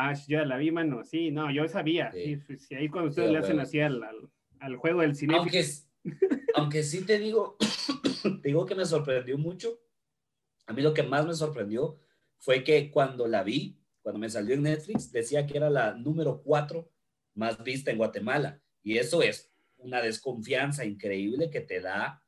Ah, 0.00 0.14
yo 0.28 0.44
la 0.44 0.56
vi, 0.56 0.70
mano. 0.70 1.02
Sí, 1.02 1.32
no, 1.32 1.50
yo 1.50 1.66
sabía. 1.66 2.12
Sí, 2.12 2.38
sí, 2.56 2.76
ahí 2.76 2.88
cuando 2.88 3.10
ustedes 3.10 3.32
le 3.32 3.38
hacen 3.38 3.58
así 3.58 3.80
al, 3.80 4.00
al, 4.60 4.76
juego 4.76 5.00
del 5.00 5.16
cine. 5.16 5.34
Aunque, 5.36 5.64
aunque 6.54 6.84
sí 6.84 7.04
te 7.04 7.18
digo, 7.18 7.56
te 8.22 8.48
digo 8.48 8.64
que 8.64 8.76
me 8.76 8.84
sorprendió 8.84 9.36
mucho. 9.38 9.80
A 10.66 10.72
mí 10.72 10.82
lo 10.82 10.94
que 10.94 11.02
más 11.02 11.26
me 11.26 11.34
sorprendió 11.34 11.98
fue 12.36 12.62
que 12.62 12.92
cuando 12.92 13.26
la 13.26 13.42
vi, 13.42 13.76
cuando 14.00 14.20
me 14.20 14.30
salió 14.30 14.54
en 14.54 14.62
Netflix, 14.62 15.10
decía 15.10 15.48
que 15.48 15.56
era 15.56 15.68
la 15.68 15.94
número 15.94 16.42
cuatro 16.44 16.92
más 17.34 17.60
vista 17.64 17.90
en 17.90 17.98
Guatemala. 17.98 18.62
Y 18.84 18.98
eso 18.98 19.20
es 19.20 19.50
una 19.78 20.00
desconfianza 20.00 20.84
increíble 20.84 21.50
que 21.50 21.60
te 21.60 21.80
da 21.80 22.22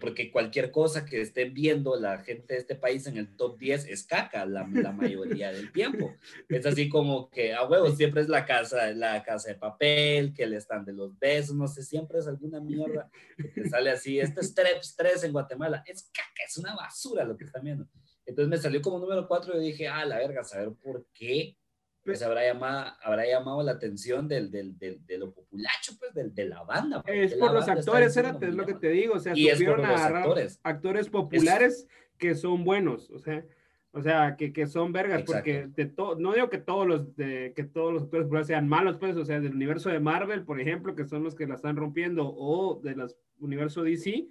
porque 0.00 0.30
cualquier 0.30 0.70
cosa 0.70 1.04
que 1.04 1.20
estén 1.20 1.52
viendo 1.52 1.94
la 2.00 2.18
gente 2.18 2.54
de 2.54 2.60
este 2.60 2.76
país 2.76 3.06
en 3.06 3.18
el 3.18 3.36
top 3.36 3.58
10 3.58 3.88
es 3.88 4.04
caca 4.04 4.46
la, 4.46 4.66
la 4.72 4.92
mayoría 4.92 5.52
del 5.52 5.70
tiempo. 5.70 6.14
Es 6.48 6.64
así 6.64 6.88
como 6.88 7.28
que 7.28 7.52
a 7.52 7.64
huevos 7.66 7.96
siempre 7.98 8.22
es 8.22 8.28
la 8.28 8.46
casa, 8.46 8.90
la 8.92 9.22
casa 9.22 9.50
de 9.50 9.56
papel, 9.56 10.32
que 10.32 10.46
le 10.46 10.56
están 10.56 10.86
de 10.86 10.94
los 10.94 11.18
besos, 11.18 11.54
no 11.54 11.68
sé, 11.68 11.82
siempre 11.82 12.20
es 12.20 12.26
alguna 12.26 12.58
mierda 12.60 13.10
que 13.54 13.68
sale 13.68 13.90
así. 13.90 14.18
Este 14.18 14.40
es 14.40 14.54
3 14.96 15.24
en 15.24 15.32
Guatemala, 15.32 15.84
es 15.86 16.04
caca, 16.04 16.42
es 16.46 16.56
una 16.56 16.74
basura 16.74 17.24
lo 17.24 17.36
que 17.36 17.44
están 17.44 17.62
viendo. 17.62 17.86
Entonces 18.24 18.48
me 18.48 18.56
salió 18.56 18.80
como 18.80 18.98
número 18.98 19.28
4 19.28 19.60
y 19.60 19.66
dije, 19.66 19.88
ah, 19.88 20.06
la 20.06 20.18
verga, 20.18 20.42
saber 20.42 20.72
por 20.82 21.04
qué 21.12 21.56
pues 22.04 22.22
habrá 22.22 22.44
llamado, 22.44 22.92
habrá 23.02 23.26
llamado 23.26 23.62
la 23.62 23.72
atención 23.72 24.26
del, 24.26 24.50
del, 24.50 24.78
del, 24.78 25.04
de 25.04 25.18
lo 25.18 25.32
populacho, 25.32 25.92
pues, 25.98 26.14
del, 26.14 26.34
de 26.34 26.46
la 26.46 26.62
banda. 26.62 27.02
Es 27.06 27.34
por 27.34 27.52
los 27.52 27.68
actores, 27.68 28.16
es 28.16 28.54
lo 28.54 28.66
que 28.66 28.74
te 28.74 28.88
digo, 28.88 29.14
o 29.14 29.18
sea, 29.18 29.32
y 29.36 29.48
es 29.48 29.62
por 29.62 29.84
a 29.84 30.06
actores. 30.06 30.60
actores 30.62 31.08
populares 31.08 31.86
que 32.16 32.34
son 32.34 32.64
buenos, 32.64 33.10
o 33.10 33.18
sea, 33.18 33.44
o 33.92 34.00
sea, 34.02 34.36
que, 34.36 34.52
que 34.52 34.66
son 34.66 34.92
vergas, 34.92 35.24
porque 35.24 35.66
de 35.66 35.86
to, 35.86 36.14
no 36.14 36.32
digo 36.32 36.48
que 36.48 36.58
todos 36.58 36.86
los 36.86 37.16
de, 37.16 37.52
que 37.56 37.64
todos 37.64 37.92
los 37.92 38.04
actores 38.04 38.24
populares 38.24 38.46
sean 38.46 38.68
malos, 38.68 38.98
pues, 38.98 39.16
o 39.16 39.24
sea, 39.24 39.40
del 39.40 39.54
universo 39.54 39.90
de 39.90 40.00
Marvel, 40.00 40.44
por 40.44 40.60
ejemplo, 40.60 40.94
que 40.94 41.06
son 41.06 41.24
los 41.24 41.34
que 41.34 41.46
la 41.46 41.56
están 41.56 41.76
rompiendo, 41.76 42.32
o 42.34 42.80
del 42.82 43.04
universo 43.40 43.82
DC, 43.82 44.28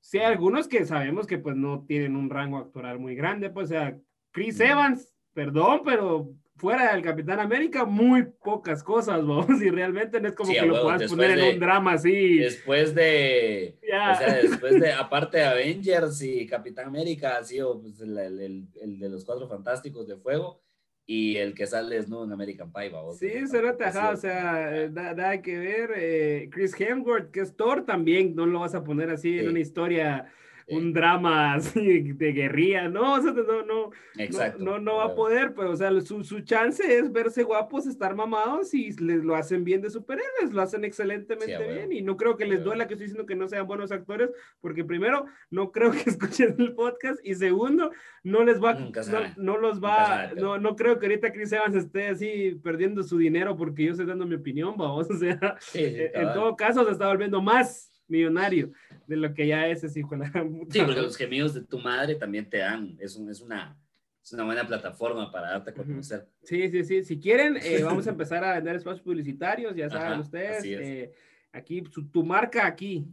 sí 0.00 0.18
hay 0.18 0.24
algunos 0.24 0.68
que 0.68 0.84
sabemos 0.84 1.26
que 1.26 1.38
pues 1.38 1.56
no 1.56 1.84
tienen 1.86 2.16
un 2.16 2.30
rango 2.30 2.58
actoral 2.58 2.98
muy 2.98 3.16
grande, 3.16 3.50
pues, 3.50 3.66
o 3.66 3.68
sea, 3.70 3.98
Chris 4.30 4.60
Evans, 4.60 5.14
perdón, 5.32 5.80
pero 5.84 6.30
fuera 6.56 6.92
del 6.94 7.02
Capitán 7.02 7.38
América, 7.38 7.84
muy 7.84 8.24
pocas 8.24 8.82
cosas, 8.82 9.16
vamos, 9.26 9.62
y 9.62 9.70
realmente 9.70 10.20
no 10.20 10.28
es 10.28 10.34
como 10.34 10.52
que 10.52 10.62
lo 10.62 10.82
puedas 10.82 11.10
poner 11.10 11.38
en 11.38 11.54
un 11.54 11.60
drama 11.60 11.92
así. 11.92 12.38
Después 12.38 12.94
de, 12.94 13.78
o 13.82 14.16
sea, 14.16 14.34
después 14.42 14.80
de, 14.80 14.92
aparte 14.92 15.38
de 15.38 15.44
Avengers 15.44 16.22
y 16.22 16.46
Capitán 16.46 16.86
América, 16.86 17.36
ha 17.36 17.44
sido 17.44 17.80
pues, 17.80 18.00
el, 18.00 18.18
el, 18.18 18.68
el, 18.80 18.98
de 18.98 19.08
los 19.08 19.24
Cuatro 19.24 19.48
Fantásticos 19.48 20.06
de 20.06 20.16
Fuego 20.16 20.62
y 21.08 21.36
el 21.36 21.54
que 21.54 21.68
sale 21.68 21.98
es 21.98 22.08
¿no? 22.08 22.24
en 22.24 22.32
American 22.32 22.72
Pie, 22.72 22.90
vamos. 22.90 23.18
Sí, 23.18 23.46
se 23.46 23.62
nota, 23.62 24.10
o 24.12 24.16
sea, 24.16 24.88
nada 24.90 25.40
que 25.40 25.56
ver. 25.56 25.92
Eh, 25.94 26.48
Chris 26.50 26.78
Hemsworth, 26.78 27.30
que 27.30 27.40
es 27.40 27.54
Thor, 27.54 27.84
también 27.84 28.34
no 28.34 28.44
lo 28.44 28.60
vas 28.60 28.74
a 28.74 28.82
poner 28.82 29.10
así 29.10 29.38
en 29.38 29.48
una 29.50 29.60
historia 29.60 30.32
un 30.68 30.92
drama 30.92 31.54
así 31.54 32.12
de 32.12 32.32
guerrilla, 32.32 32.88
no, 32.88 33.14
o 33.14 33.22
sea, 33.22 33.32
no, 33.32 33.64
no, 33.64 33.90
Exacto, 34.18 34.64
no, 34.64 34.78
no, 34.78 34.96
va 34.96 35.04
a 35.04 35.14
poder, 35.14 35.54
pero, 35.54 35.70
o 35.70 35.76
sea, 35.76 35.92
su, 36.00 36.24
su, 36.24 36.40
chance 36.40 36.82
es 36.82 37.12
verse 37.12 37.44
guapos, 37.44 37.86
estar 37.86 38.14
mamados 38.16 38.74
y 38.74 38.90
les 39.00 39.24
lo 39.24 39.36
hacen 39.36 39.62
bien 39.62 39.80
de 39.80 39.90
superhéroes, 39.90 40.52
lo 40.52 40.62
hacen 40.62 40.84
excelentemente 40.84 41.72
bien 41.72 41.92
y 41.92 42.02
no 42.02 42.16
creo 42.16 42.36
que 42.36 42.46
les 42.46 42.64
duela 42.64 42.86
que 42.86 42.94
estoy 42.94 43.06
diciendo 43.06 43.26
que 43.26 43.36
no 43.36 43.48
sean 43.48 43.66
buenos 43.66 43.92
actores, 43.92 44.30
porque 44.60 44.84
primero, 44.84 45.26
no 45.50 45.70
creo 45.70 45.92
que 45.92 46.02
escuchen 46.10 46.56
el 46.58 46.74
podcast 46.74 47.20
y 47.24 47.34
segundo, 47.34 47.92
no 48.24 48.42
les 48.42 48.62
va, 48.62 48.74
no, 48.74 48.90
no, 49.36 49.58
los 49.58 49.82
va, 49.82 50.32
no, 50.34 50.58
no 50.58 50.74
creo 50.74 50.98
que 50.98 51.06
ahorita 51.06 51.32
Chris 51.32 51.52
Evans 51.52 51.76
esté 51.76 52.08
así 52.08 52.58
perdiendo 52.62 53.04
su 53.04 53.18
dinero 53.18 53.56
porque 53.56 53.84
yo 53.84 53.90
estoy 53.92 54.06
dando 54.06 54.26
mi 54.26 54.34
opinión, 54.34 54.74
vamos, 54.76 55.08
o 55.10 55.16
sea, 55.16 55.56
en 55.74 56.32
todo 56.32 56.56
caso 56.56 56.84
se 56.84 56.90
está 56.90 57.06
volviendo 57.06 57.40
más 57.40 57.90
millonario 58.08 58.72
de 59.06 59.16
lo 59.16 59.32
que 59.34 59.46
ya 59.46 59.68
es 59.68 59.84
ese 59.84 60.00
hijo 60.00 60.16
de 60.16 60.26
Sí, 60.70 60.80
porque 60.84 61.02
los 61.02 61.16
gemidos 61.16 61.54
de 61.54 61.62
tu 61.62 61.78
madre 61.78 62.14
también 62.14 62.48
te 62.48 62.58
dan, 62.58 62.96
es, 62.98 63.16
un, 63.16 63.30
es, 63.30 63.40
una, 63.40 63.76
es 64.22 64.32
una 64.32 64.44
buena 64.44 64.66
plataforma 64.66 65.30
para 65.30 65.50
darte 65.50 65.70
a 65.70 65.74
conocer. 65.74 66.28
Sí, 66.42 66.68
sí, 66.68 66.84
sí. 66.84 67.04
Si 67.04 67.18
quieren, 67.18 67.56
eh, 67.62 67.82
vamos 67.84 68.06
a 68.06 68.10
empezar 68.10 68.44
a 68.44 68.54
vender 68.54 68.76
espacios 68.76 69.02
publicitarios, 69.02 69.74
ya 69.74 69.88
saben 69.88 70.20
ustedes. 70.20 70.64
Eh, 70.64 71.12
aquí, 71.52 71.82
tu 71.82 72.24
marca 72.24 72.66
aquí. 72.66 73.06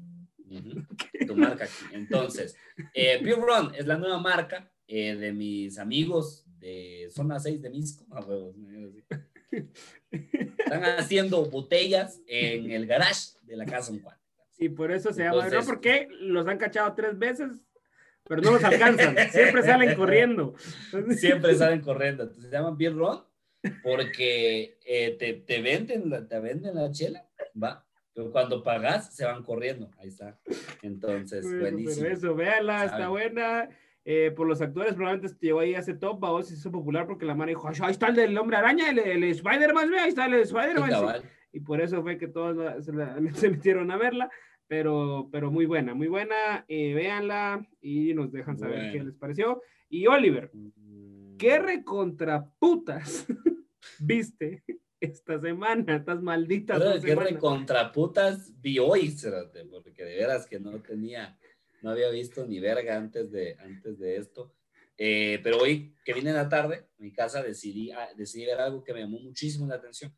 Tu 1.26 1.36
marca 1.36 1.66
aquí. 1.66 1.74
Entonces, 1.94 2.56
eh, 2.94 3.20
Pure 3.20 3.36
Run 3.36 3.76
es 3.76 3.86
la 3.86 3.98
nueva 3.98 4.20
marca 4.20 4.72
eh, 4.88 5.16
de 5.16 5.34
mis 5.34 5.78
amigos 5.78 6.46
de 6.60 7.08
Zona 7.12 7.40
6 7.40 7.62
de 7.62 7.70
Misco. 7.70 8.06
Están 10.12 10.84
haciendo 10.84 11.46
botellas 11.46 12.22
en 12.28 12.72
el 12.72 12.86
garage 12.86 13.38
de 13.44 13.56
la 13.56 13.66
casa 13.66 13.92
un 13.92 14.02
Juan. 14.02 14.18
Y 14.64 14.70
por 14.70 14.94
eso 14.94 15.12
se 15.12 15.24
llama, 15.24 15.50
¿no? 15.50 15.62
Porque 15.66 16.08
los 16.22 16.48
han 16.48 16.58
cachado 16.58 16.94
tres 16.94 17.20
veces, 17.20 17.50
pero 18.24 18.42
no 18.42 18.52
los 18.52 18.64
alcanzan, 18.64 19.14
siempre 19.32 19.62
salen 19.62 19.94
corriendo. 19.96 20.56
Siempre 21.18 21.54
salen 21.56 21.82
corriendo. 21.82 22.24
Entonces 22.24 22.50
se 22.50 22.56
llaman 22.56 22.78
Beer 22.78 22.96
Run 22.96 23.20
porque 23.84 24.78
eh, 24.86 25.18
te, 25.20 25.34
te, 25.34 25.62
venden 25.62 26.10
la, 26.10 26.26
te 26.26 26.40
venden 26.40 26.76
la 26.76 26.92
chela, 26.92 27.28
va. 27.62 27.86
Pero 28.14 28.32
cuando 28.32 28.64
pagas, 28.64 29.14
se 29.14 29.26
van 29.26 29.44
corriendo. 29.44 29.92
Ahí 29.98 30.08
está. 30.08 30.40
Entonces, 30.82 31.44
buenísimo. 31.44 32.04
Pero 32.04 32.16
eso, 32.16 32.36
véala, 32.36 32.86
está 32.86 33.10
buena. 33.10 33.68
Eh, 34.06 34.32
por 34.34 34.48
los 34.48 34.62
actores, 34.62 34.94
probablemente 34.94 35.36
llegó 35.42 35.60
ahí 35.60 35.76
a 35.76 35.80
ese 35.80 35.94
top, 35.94 36.20
vos 36.20 36.48
se 36.48 36.54
hizo 36.54 36.72
popular 36.72 37.06
porque 37.06 37.26
la 37.26 37.36
mano 37.36 37.50
dijo, 37.50 37.68
ahí 37.68 37.92
está 37.92 38.08
el 38.08 38.16
del 38.16 38.38
hombre 38.38 38.58
araña, 38.58 38.90
el, 38.90 39.00
el 39.00 39.24
Spider-Man, 39.26 39.94
ahí 39.94 40.10
está 40.10 40.26
el 40.26 40.36
Spider-Man 40.36 41.24
y 41.54 41.60
por 41.60 41.80
eso 41.80 42.02
fue 42.02 42.18
que 42.18 42.28
todos 42.28 42.84
se, 43.36 43.50
metieron 43.50 43.92
a 43.92 43.98
verla, 43.98 44.30
pero, 44.68 45.30
pero 45.32 45.52
muy 45.52 45.66
buena, 45.66 45.94
muy 45.94 46.08
buena, 46.08 46.66
eh, 46.68 46.94
véanla 46.94 47.68
y 47.82 48.14
nos 48.14 48.32
dejan 48.32 48.58
saber 48.58 48.92
qué 48.92 49.04
les 49.04 49.16
pareció. 49.16 49.62
Y 49.90 50.08
Oliver, 50.08 50.52
¿qué 51.38 51.60
mm. 51.60 51.64
recontraputas 51.64 53.26
viste 54.00 54.64
esta 55.00 55.40
semana, 55.40 55.98
estas 55.98 56.22
malditas 56.22 56.80
dos 56.80 57.04
¿Qué 57.04 57.16
recontraputas 57.16 58.54
vi 58.62 58.80
hoy, 58.80 59.16
porque 59.70 60.06
de 60.06 60.16
veras 60.16 60.48
que 60.48 60.60
no 60.60 60.82
tenía, 60.82 61.38
no 61.82 61.90
había 61.90 62.10
visto 62.10 62.46
ni 62.46 62.60
verga 62.60 62.98
antes 62.98 63.32
de, 63.32 63.58
antes 63.60 64.00
de 64.00 64.18
esto. 64.18 64.56
Eh, 64.98 65.40
pero 65.44 65.58
hoy 65.58 65.96
que 66.06 66.14
vine 66.14 66.30
en 66.30 66.36
la 66.36 66.48
tarde, 66.48 66.88
en 66.98 67.06
mi 67.06 67.12
casa 67.12 67.44
decidí, 67.44 67.92
ah, 67.92 68.10
decidí 68.16 68.46
ver 68.46 68.62
algo 68.62 68.84
que 68.84 68.94
me 68.94 69.02
llamó 69.02 69.20
muchísimo 69.20 69.68
la 69.68 69.76
atención 69.76 70.16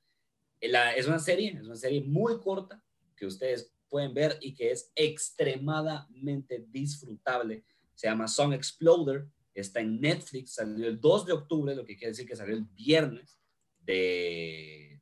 es 0.95 1.07
una 1.07 1.19
serie, 1.19 1.51
es 1.51 1.65
una 1.65 1.75
serie 1.75 2.01
muy 2.01 2.39
corta 2.39 2.81
que 3.15 3.25
ustedes 3.25 3.74
pueden 3.89 4.13
ver 4.13 4.37
y 4.41 4.53
que 4.53 4.71
es 4.71 4.91
extremadamente 4.95 6.65
disfrutable. 6.69 7.63
Se 7.93 8.07
llama 8.07 8.27
Song 8.27 8.53
Exploder, 8.53 9.27
está 9.53 9.79
en 9.79 10.01
Netflix, 10.01 10.55
salió 10.55 10.87
el 10.87 10.99
2 10.99 11.25
de 11.25 11.33
octubre, 11.33 11.75
lo 11.75 11.85
que 11.85 11.95
quiere 11.95 12.11
decir 12.11 12.27
que 12.27 12.35
salió 12.35 12.55
el 12.55 12.65
viernes 12.65 13.39
de, 13.79 15.01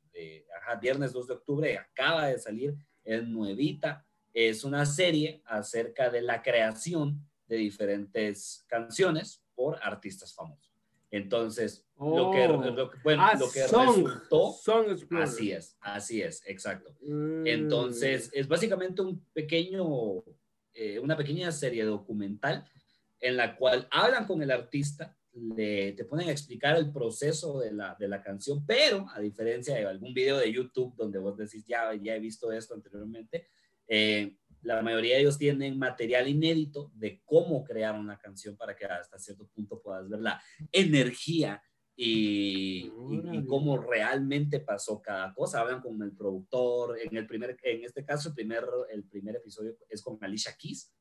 ajá, 0.56 0.76
viernes 0.76 1.12
2 1.12 1.26
de 1.26 1.34
octubre, 1.34 1.78
acaba 1.78 2.28
de 2.28 2.38
salir, 2.38 2.76
es 3.02 3.26
nuevita, 3.26 4.06
es 4.32 4.64
una 4.64 4.86
serie 4.86 5.42
acerca 5.44 6.10
de 6.10 6.22
la 6.22 6.42
creación 6.42 7.28
de 7.46 7.56
diferentes 7.56 8.64
canciones 8.68 9.42
por 9.54 9.78
artistas 9.82 10.34
famosos. 10.34 10.73
Entonces, 11.14 11.86
lo 11.96 12.32
que, 12.32 12.44
oh. 12.48 12.90
bueno, 13.04 13.22
ah, 13.22 13.36
lo 13.38 13.48
que 13.48 13.62
resultó, 13.62 14.56
así 15.12 15.52
es, 15.52 15.76
así 15.80 16.20
es, 16.20 16.42
exacto. 16.44 16.92
Entonces, 17.44 18.32
mm. 18.34 18.38
es 18.40 18.48
básicamente 18.48 19.00
un 19.00 19.24
pequeño, 19.32 20.24
eh, 20.72 20.98
una 20.98 21.16
pequeña 21.16 21.52
serie 21.52 21.84
documental 21.84 22.68
en 23.20 23.36
la 23.36 23.54
cual 23.54 23.86
hablan 23.92 24.26
con 24.26 24.42
el 24.42 24.50
artista, 24.50 25.16
le, 25.34 25.92
te 25.92 26.04
ponen 26.04 26.30
a 26.30 26.32
explicar 26.32 26.76
el 26.76 26.90
proceso 26.92 27.60
de 27.60 27.72
la, 27.72 27.96
de 27.96 28.08
la 28.08 28.20
canción, 28.20 28.66
pero 28.66 29.06
a 29.14 29.20
diferencia 29.20 29.76
de 29.76 29.86
algún 29.86 30.12
video 30.12 30.38
de 30.38 30.52
YouTube 30.52 30.96
donde 30.96 31.20
vos 31.20 31.36
decís, 31.36 31.64
ya, 31.64 31.94
ya 31.94 32.16
he 32.16 32.18
visto 32.18 32.50
esto 32.50 32.74
anteriormente, 32.74 33.46
eh, 33.86 34.36
la 34.64 34.82
mayoría 34.82 35.14
de 35.14 35.22
ellos 35.22 35.38
tienen 35.38 35.78
material 35.78 36.28
inédito 36.28 36.90
de 36.94 37.22
cómo 37.24 37.64
crear 37.64 37.94
una 37.94 38.18
canción 38.18 38.56
para 38.56 38.74
que 38.74 38.84
hasta 38.84 39.18
cierto 39.18 39.46
punto 39.54 39.80
puedas 39.80 40.08
ver 40.08 40.20
la 40.20 40.42
energía 40.72 41.62
y, 41.96 42.90
cómo 43.46 43.78
realmente 43.78 44.60
pasó 44.60 45.00
cada 45.00 45.32
cosa. 45.34 45.60
Hablan 45.60 45.80
con 45.80 46.02
el 46.02 46.12
productor, 46.12 46.98
en 46.98 47.16
el 47.16 47.26
primer, 47.26 47.56
en 47.62 47.84
este 47.84 48.04
caso 48.04 48.30
el 48.30 48.34
primer, 48.34 48.64
el 48.90 49.04
primer 49.04 49.36
episodio 49.36 49.76
es 49.88 50.02
con 50.02 50.18
Alicia 50.22 50.56
Keys, 50.58 50.92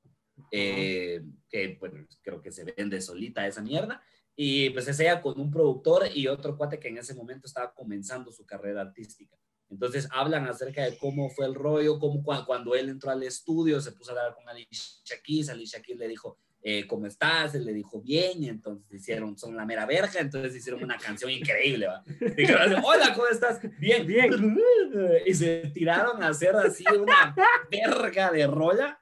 eh, 0.51 1.21
que 1.49 1.77
bueno, 1.79 2.05
creo 2.21 2.41
que 2.41 2.51
se 2.51 2.63
vende 2.63 3.01
solita 3.01 3.47
esa 3.47 3.61
mierda. 3.61 4.01
Y 4.35 4.71
pues 4.71 4.87
es 4.87 4.99
ella 4.99 5.21
con 5.21 5.39
un 5.39 5.51
productor 5.51 6.07
y 6.13 6.27
otro 6.27 6.57
cuate 6.57 6.79
que 6.79 6.87
en 6.87 6.97
ese 6.97 7.13
momento 7.13 7.47
estaba 7.47 7.73
comenzando 7.73 8.31
su 8.31 8.45
carrera 8.45 8.81
artística. 8.81 9.37
Entonces 9.73 10.07
hablan 10.11 10.47
acerca 10.47 10.83
de 10.83 10.97
cómo 10.97 11.29
fue 11.29 11.45
el 11.45 11.55
rollo, 11.55 11.99
cómo 11.99 12.23
cuando, 12.23 12.75
él 12.75 12.89
entró 12.89 13.11
al 13.11 13.23
estudio 13.23 13.81
se 13.81 13.91
puso 13.91 14.11
a 14.11 14.13
hablar 14.13 14.35
con 14.35 14.47
Alicia 14.47 15.17
Keys, 15.23 15.49
Alicia 15.49 15.81
Keys 15.81 15.97
le 15.97 16.07
dijo, 16.07 16.37
eh, 16.61 16.85
¿cómo 16.87 17.07
estás? 17.07 17.55
Él 17.55 17.65
le 17.65 17.73
dijo, 17.73 18.01
bien, 18.01 18.43
y 18.43 18.49
entonces 18.49 18.85
hicieron, 18.93 19.37
son 19.37 19.55
la 19.55 19.65
mera 19.65 19.85
verga, 19.85 20.19
entonces 20.19 20.55
hicieron 20.55 20.83
una 20.83 20.97
canción 20.97 21.31
increíble, 21.31 21.87
¿va? 21.87 22.03
Dijeron, 22.37 22.81
hola, 22.83 23.13
¿cómo 23.13 23.27
estás? 23.27 23.59
Bien, 23.79 24.05
bien. 24.07 24.31
Y 25.25 25.33
se 25.33 25.71
tiraron 25.73 26.21
a 26.21 26.27
hacer 26.27 26.55
así 26.55 26.85
una 26.95 27.35
verga 27.71 28.31
de 28.31 28.45
rolla, 28.45 28.99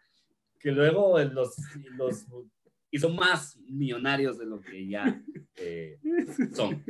que 0.57 0.71
luego 0.71 1.19
los, 1.19 1.55
los 1.97 2.25
hizo 2.91 3.09
más 3.09 3.57
millonarios 3.57 4.37
de 4.37 4.45
lo 4.45 4.61
que 4.61 4.87
ya 4.87 5.21
eh, 5.57 5.99
son. 6.55 6.83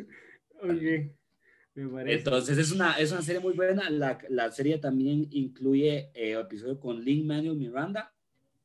Oye. 1.75 2.13
Entonces 2.13 2.57
es 2.57 2.71
una, 2.71 2.93
es 2.97 3.11
una 3.11 3.21
serie 3.21 3.39
muy 3.39 3.53
buena. 3.53 3.89
La, 3.89 4.17
la 4.29 4.51
serie 4.51 4.77
también 4.77 5.27
incluye 5.31 6.11
eh, 6.13 6.37
episodio 6.39 6.79
con 6.79 7.03
Link 7.03 7.25
Manuel 7.25 7.55
Miranda, 7.55 8.13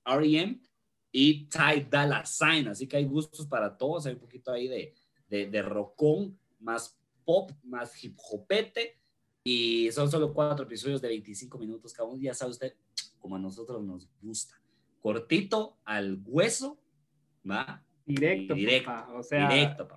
R.E.M. 0.05 0.61
y 1.13 1.45
Ty 1.45 1.87
Dolla 1.91 2.25
Sign. 2.25 2.69
Así 2.69 2.87
que 2.87 2.97
hay 2.97 3.05
gustos 3.05 3.47
para 3.47 3.77
todos. 3.77 4.07
Hay 4.07 4.15
un 4.15 4.21
poquito 4.21 4.53
ahí 4.53 4.67
de, 4.67 4.95
de, 5.29 5.47
de 5.47 5.63
rockón, 5.63 6.39
más 6.59 6.99
pop, 7.25 7.53
más 7.63 8.03
hip 8.03 8.17
hopete. 8.31 8.99
Y 9.45 9.91
son 9.93 10.11
solo 10.11 10.35
cuatro 10.35 10.65
episodios 10.65 11.01
de 11.01 11.09
25 11.09 11.59
minutos 11.59 11.93
cada 11.93 12.09
uno. 12.09 12.21
Ya 12.21 12.35
sabe 12.35 12.51
usted, 12.51 12.75
como 13.21 13.37
a 13.37 13.39
nosotros 13.39 13.85
nos 13.85 14.09
gusta. 14.21 14.61
Cortito, 15.01 15.79
al 15.85 16.21
hueso, 16.25 16.81
¿va? 17.49 17.85
Directo, 18.07 18.55
directo 18.55 18.93
O 19.17 19.23
sea, 19.25 19.49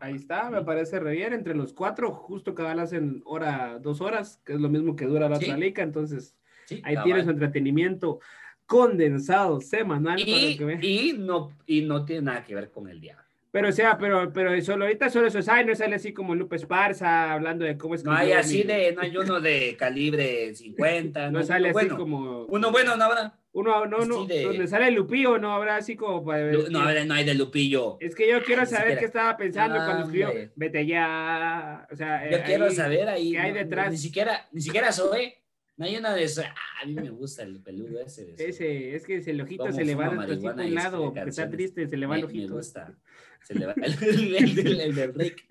ahí 0.01 0.15
está, 0.15 0.49
me 0.49 0.63
parece 0.63 0.99
re 0.99 1.11
bien. 1.13 1.31
Entre 1.31 1.53
los 1.53 1.73
cuatro, 1.73 2.11
justo 2.11 2.55
cada 2.55 2.73
vez 2.73 2.85
hacen 2.85 3.21
hora, 3.23 3.77
dos 3.79 4.01
horas, 4.01 4.41
que 4.43 4.53
es 4.53 4.59
lo 4.59 4.67
mismo 4.67 4.95
que 4.95 5.05
dura 5.05 5.29
la 5.29 5.37
otra 5.37 5.55
liga. 5.55 5.83
Entonces, 5.83 6.35
ahí 6.83 6.95
tienes 7.03 7.25
su 7.25 7.31
entretenimiento 7.31 8.19
condensado 8.65 9.61
semanal. 9.61 10.19
Y, 10.19 10.57
y, 10.81 11.13
no, 11.13 11.55
y 11.67 11.83
no 11.83 12.03
tiene 12.03 12.23
nada 12.23 12.43
que 12.43 12.55
ver 12.55 12.71
con 12.71 12.89
el 12.89 12.99
diablo. 12.99 13.28
Pero 13.51 13.69
o 13.69 13.71
sea, 13.71 13.97
pero, 13.97 14.31
pero 14.31 14.59
solo 14.61 14.85
ahorita 14.85 15.09
solo 15.09 15.27
eso 15.27 15.39
es, 15.39 15.49
ay, 15.49 15.65
no 15.65 15.73
sale 15.75 15.95
así 15.95 16.13
como 16.13 16.35
Lupe 16.35 16.55
Esparza 16.55 17.33
hablando 17.33 17.65
de 17.65 17.77
cómo 17.77 17.95
es 17.95 18.03
No 18.03 18.13
hay 18.13 18.31
así 18.31 18.63
de, 18.63 18.91
no 18.93 19.01
hay 19.01 19.17
uno 19.17 19.41
de 19.41 19.75
calibre 19.77 20.53
50. 20.53 21.31
no, 21.31 21.43
sale 21.43 21.69
así 21.69 21.87
como. 21.89 22.45
Uno 22.45 22.71
bueno, 22.71 22.95
no 22.95 23.03
habrá. 23.05 23.35
Uno, 23.51 23.87
no, 23.87 24.05
no, 24.05 24.27
donde 24.27 24.67
sale 24.67 24.91
Lupillo, 24.91 25.39
no 25.39 25.51
habrá 25.51 25.77
así 25.77 25.95
como 25.95 26.23
para 26.23 26.51
No, 26.51 27.05
no 27.05 27.13
hay 27.15 27.25
de 27.25 27.33
Lupillo. 27.33 27.97
Es 27.99 28.13
que 28.13 28.29
yo 28.29 28.43
quiero 28.43 28.63
saber 28.67 28.99
qué 28.99 29.05
estaba 29.05 29.35
pensando 29.37 29.75
cuando 29.77 30.03
escribió 30.03 30.31
Vete 30.55 30.85
ya. 30.85 31.87
O 31.91 31.95
sea, 31.95 32.29
yo 32.29 32.37
eh, 32.37 32.43
quiero 32.45 32.69
saber 32.69 33.09
ahí. 33.09 33.31
¿Qué 33.31 33.39
hay 33.39 33.51
detrás? 33.51 33.91
Ni 33.91 33.97
siquiera, 33.97 34.47
ni 34.51 34.61
siquiera 34.61 34.91
soy. 34.91 35.33
No 35.79 35.85
hay 35.85 35.95
una 35.95 36.13
de 36.13 36.23
esas. 36.23 36.45
Ah, 36.45 36.83
a 36.83 36.85
mí 36.85 36.93
me 36.93 37.09
gusta 37.09 37.43
el 37.43 37.61
peludo 37.61 38.01
ese. 38.01 38.35
ese, 38.37 38.95
es 38.95 39.05
que 39.05 39.15
el 39.15 39.39
ojito 39.39 39.71
se 39.71 39.85
le 39.85 39.95
va 39.95 40.07
a 40.07 40.09
un 40.09 40.75
lado, 40.75 41.13
que 41.13 41.21
está 41.21 41.49
triste, 41.49 41.87
se 41.87 41.95
le 41.95 42.05
va 42.05 42.17
el 42.17 42.25
ojito. 42.25 42.49
Me 42.49 42.55
gusta. 42.55 42.97
Se 43.41 43.55
le 43.55 43.65
va 43.65 43.73
el, 43.77 43.93
el, 44.03 44.81
el, 44.81 44.93
del 44.93 45.13
Rick. 45.13 45.45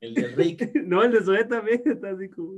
El 0.00 0.14
del 0.14 0.32
Rick. 0.32 0.72
No, 0.82 1.04
el 1.04 1.12
de 1.12 1.22
Zoé 1.22 1.44
también 1.44 1.80
está 1.84 2.10
así 2.10 2.28
como. 2.28 2.54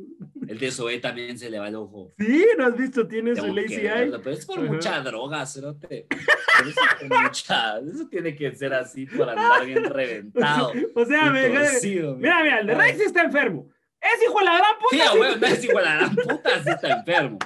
El 0.49 0.59
de 0.59 0.71
Zoé 0.71 0.99
también 0.99 1.39
se 1.39 1.51
le 1.51 1.59
va 1.59 1.69
el 1.69 1.75
ojo. 1.75 2.15
Sí, 2.19 2.47
¿no 2.57 2.65
has 2.65 2.77
visto? 2.79 3.07
Tiene 3.07 3.37
su 3.37 3.53
lazy 3.53 3.87
eye. 3.87 4.11
Pero 4.11 4.31
es 4.31 4.47
por 4.47 4.63
mucha 4.63 4.99
droga, 5.03 5.45
cerote. 5.45 6.07
Eso, 6.09 6.81
mucha, 7.23 7.81
eso 7.81 8.09
tiene 8.09 8.35
que 8.35 8.55
ser 8.55 8.73
así 8.73 9.05
por 9.05 9.29
andar 9.29 9.67
bien 9.67 9.85
reventado. 9.93 10.73
O 10.95 11.05
sea, 11.05 11.31
me, 11.31 11.51
mira, 11.51 12.43
mira, 12.43 12.61
el 12.61 12.67
de 12.67 12.75
Rick 12.75 12.97
sí 12.97 13.03
está 13.03 13.25
enfermo. 13.25 13.74
Es 14.05 14.23
hijo 14.23 14.39
de 14.39 14.45
la 14.45 14.59
gran 14.59 14.79
puta. 14.79 15.11
Sí, 15.11 15.19
güey, 15.19 15.41
no 15.41 15.47
es 15.47 15.65
hijo 15.65 15.79
de 15.79 15.85
la 15.85 15.97
gran 15.97 16.15
puta, 16.15 16.63
sí 16.63 16.71
está 16.71 16.99
enfermo. 16.99 17.39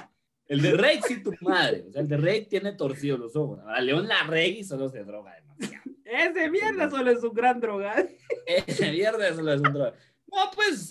El 0.45 0.61
de 0.61 0.71
Rey 0.71 0.99
sí 1.07 1.21
tu 1.23 1.31
madre. 1.41 1.85
O 1.87 1.91
sea, 1.91 2.01
el 2.01 2.07
de 2.07 2.17
Rey 2.17 2.45
tiene 2.45 2.73
torcido 2.73 3.17
los 3.17 3.35
ojos. 3.35 3.59
A 3.67 3.79
León 3.81 4.07
la 4.07 4.23
Rey 4.23 4.63
solo 4.63 4.89
se 4.89 5.03
droga 5.03 5.35
demasiado. 5.35 5.83
Ese 6.03 6.49
mierda 6.49 6.89
solo 6.89 7.11
es 7.11 7.23
un 7.23 7.33
gran 7.33 7.59
droga. 7.59 8.03
Ese 8.45 8.91
mierda 8.91 9.33
solo 9.33 9.53
es 9.53 9.61
un 9.61 9.73
droga. 9.73 9.93
No, 10.31 10.51
pues 10.53 10.89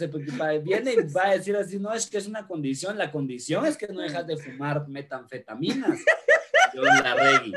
viene 0.64 0.94
y 0.94 1.12
va 1.12 1.28
a 1.28 1.33
decir 1.33 1.57
así, 1.57 1.78
no, 1.78 1.92
es 1.92 2.09
que 2.09 2.18
es 2.18 2.26
una 2.26 2.46
condición, 2.46 2.98
la 2.98 3.11
condición 3.11 3.66
es 3.66 3.76
que 3.76 3.87
no 3.88 4.00
dejas 4.00 4.26
de 4.26 4.37
fumar 4.37 4.88
metanfetaminas. 4.88 6.00
Yo 6.74 6.83
la 6.83 7.14
reggae. 7.14 7.52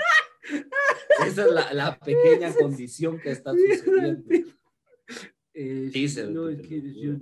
Esa 1.25 1.45
es 1.45 1.51
la, 1.51 1.73
la, 1.73 1.99
pequeña 1.99 2.53
condición 2.53 3.19
que 3.19 3.31
está 3.31 3.51
sucediendo. 3.53 4.23
Eh, 5.53 5.89
Dice. 5.91 6.25
No, 6.27 6.49
es 6.49 6.61
que 6.61 6.81
yo 6.93 7.13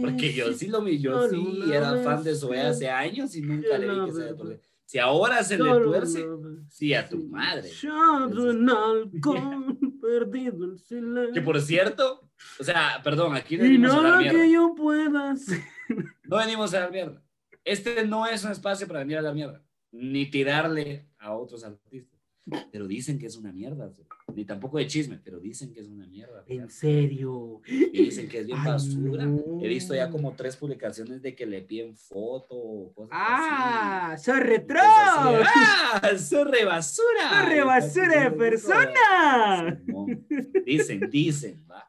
porque 0.00 0.32
yo 0.32 0.52
sí 0.52 0.68
lo 0.68 0.82
vi, 0.82 0.98
yo 0.98 1.28
sí 1.28 1.64
era 1.72 1.96
fan 2.02 2.22
de 2.22 2.34
Zoe 2.34 2.60
hace 2.60 2.88
años 2.88 3.34
y 3.34 3.42
nunca 3.42 3.78
le 3.78 3.88
vi 3.88 4.04
que 4.06 4.12
se 4.12 4.34
si 4.86 4.98
ahora 4.98 5.42
se 5.42 5.58
le 5.58 5.70
tuerce, 5.80 6.24
sí, 6.68 6.94
a 6.94 7.08
tu 7.08 7.24
madre. 7.24 7.68
Que 11.32 11.40
por 11.40 11.60
cierto, 11.60 12.28
o 12.60 12.64
sea, 12.64 13.00
perdón, 13.02 13.34
aquí 13.34 13.56
no 13.56 13.64
venimos 13.64 13.94
a 13.94 14.02
dar 14.02 14.18
mierda. 14.18 14.38
que 14.38 14.52
yo 14.52 14.74
pueda 14.76 15.30
hacer. 15.32 15.60
No 16.24 16.36
venimos 16.36 16.72
a 16.74 16.80
dar 16.80 16.92
mierda. 16.92 17.22
Este 17.64 18.06
no 18.06 18.26
es 18.26 18.44
un 18.44 18.52
espacio 18.52 18.86
para 18.86 19.00
venir 19.00 19.18
a 19.18 19.22
dar 19.22 19.34
mierda, 19.34 19.62
ni 19.90 20.30
tirarle 20.30 21.08
a 21.18 21.34
otros 21.34 21.64
artistas. 21.64 22.13
Pero 22.72 22.86
dicen 22.86 23.18
que 23.18 23.26
es 23.26 23.36
una 23.36 23.52
mierda. 23.52 23.92
Ni 24.34 24.44
tampoco 24.44 24.78
de 24.78 24.86
chisme, 24.86 25.20
pero 25.22 25.38
dicen 25.38 25.72
que 25.72 25.80
es 25.80 25.86
una 25.86 26.06
mierda. 26.06 26.44
¿En 26.48 26.68
serio? 26.68 27.60
Y 27.66 28.04
dicen 28.04 28.28
que 28.28 28.40
es 28.40 28.46
bien 28.46 28.64
basura. 28.64 29.24
He 29.62 29.68
visto 29.68 29.94
ya 29.94 30.10
como 30.10 30.34
tres 30.34 30.56
publicaciones 30.56 31.22
de 31.22 31.34
que 31.36 31.46
le 31.46 31.62
piden 31.62 31.94
foto 31.94 32.56
o 32.56 32.92
cosas 32.92 33.10
¡Ah! 33.12 34.12
Así. 34.12 34.24
¡Soy 34.24 34.40
retro! 34.40 34.80
¡Ah! 34.80 36.10
¡Soy 36.18 36.44
rebasura! 36.44 37.30
¡Soy 37.30 37.54
rebasura 37.54 38.24
de 38.24 38.30
persona! 38.32 39.82
Dicen, 40.64 41.08
dicen, 41.10 41.64
va. 41.70 41.84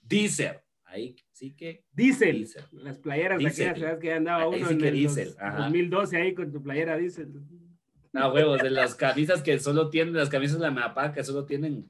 Dicen. 0.00 0.54
Ahí 0.84 1.16
sí 1.32 1.54
que. 1.54 1.84
Dicen. 1.92 2.46
Las 2.72 2.98
playeras 2.98 3.38
de 3.38 3.46
aquellas 3.46 3.98
que 3.98 4.12
andaba 4.12 4.48
uno 4.48 4.70
en 4.70 4.84
el 4.84 5.04
2012 5.04 6.16
ahí 6.16 6.34
con 6.34 6.50
tu 6.50 6.62
playera 6.62 6.96
dicen. 6.96 7.69
No, 8.12 8.32
huevos, 8.32 8.60
de 8.62 8.70
las 8.70 8.94
camisas 8.94 9.42
que 9.42 9.58
solo 9.58 9.88
tienen, 9.88 10.14
las 10.14 10.28
camisas 10.28 10.58
de 10.58 10.64
la 10.64 10.70
mapa 10.70 11.12
que 11.12 11.22
solo 11.22 11.44
tienen 11.44 11.88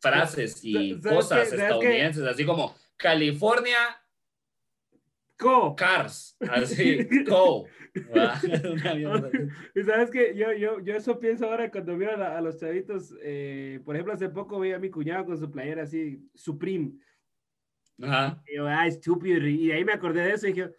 frases 0.00 0.60
y 0.62 0.98
cosas 1.00 1.52
estadounidenses, 1.52 2.24
así 2.24 2.44
como 2.44 2.74
California 2.96 3.76
Co. 5.36 5.74
Cars, 5.74 6.36
así, 6.48 7.06
Co. 7.28 7.66
y 9.74 9.82
sabes 9.82 10.10
que 10.10 10.34
yo, 10.36 10.52
yo, 10.52 10.80
yo 10.80 10.94
eso 10.94 11.18
pienso 11.18 11.46
ahora 11.46 11.70
cuando 11.70 11.96
miro 11.96 12.12
a, 12.12 12.40
los 12.40 12.58
chavitos, 12.58 13.14
eh, 13.22 13.80
por 13.84 13.94
ejemplo, 13.94 14.14
hace 14.14 14.28
poco 14.28 14.60
vi 14.60 14.72
a 14.72 14.78
mi 14.78 14.88
cuñado 14.88 15.26
con 15.26 15.36
su 15.36 15.50
playera 15.50 15.82
así, 15.82 16.26
Supreme. 16.34 16.92
Ajá. 18.00 18.42
Y 18.46 18.56
yo, 18.56 18.66
ah, 18.66 18.86
estúpido, 18.86 19.46
y 19.46 19.72
ahí 19.72 19.84
me 19.84 19.92
acordé 19.92 20.22
de 20.22 20.32
eso 20.32 20.46
y 20.46 20.52
dije, 20.52 20.70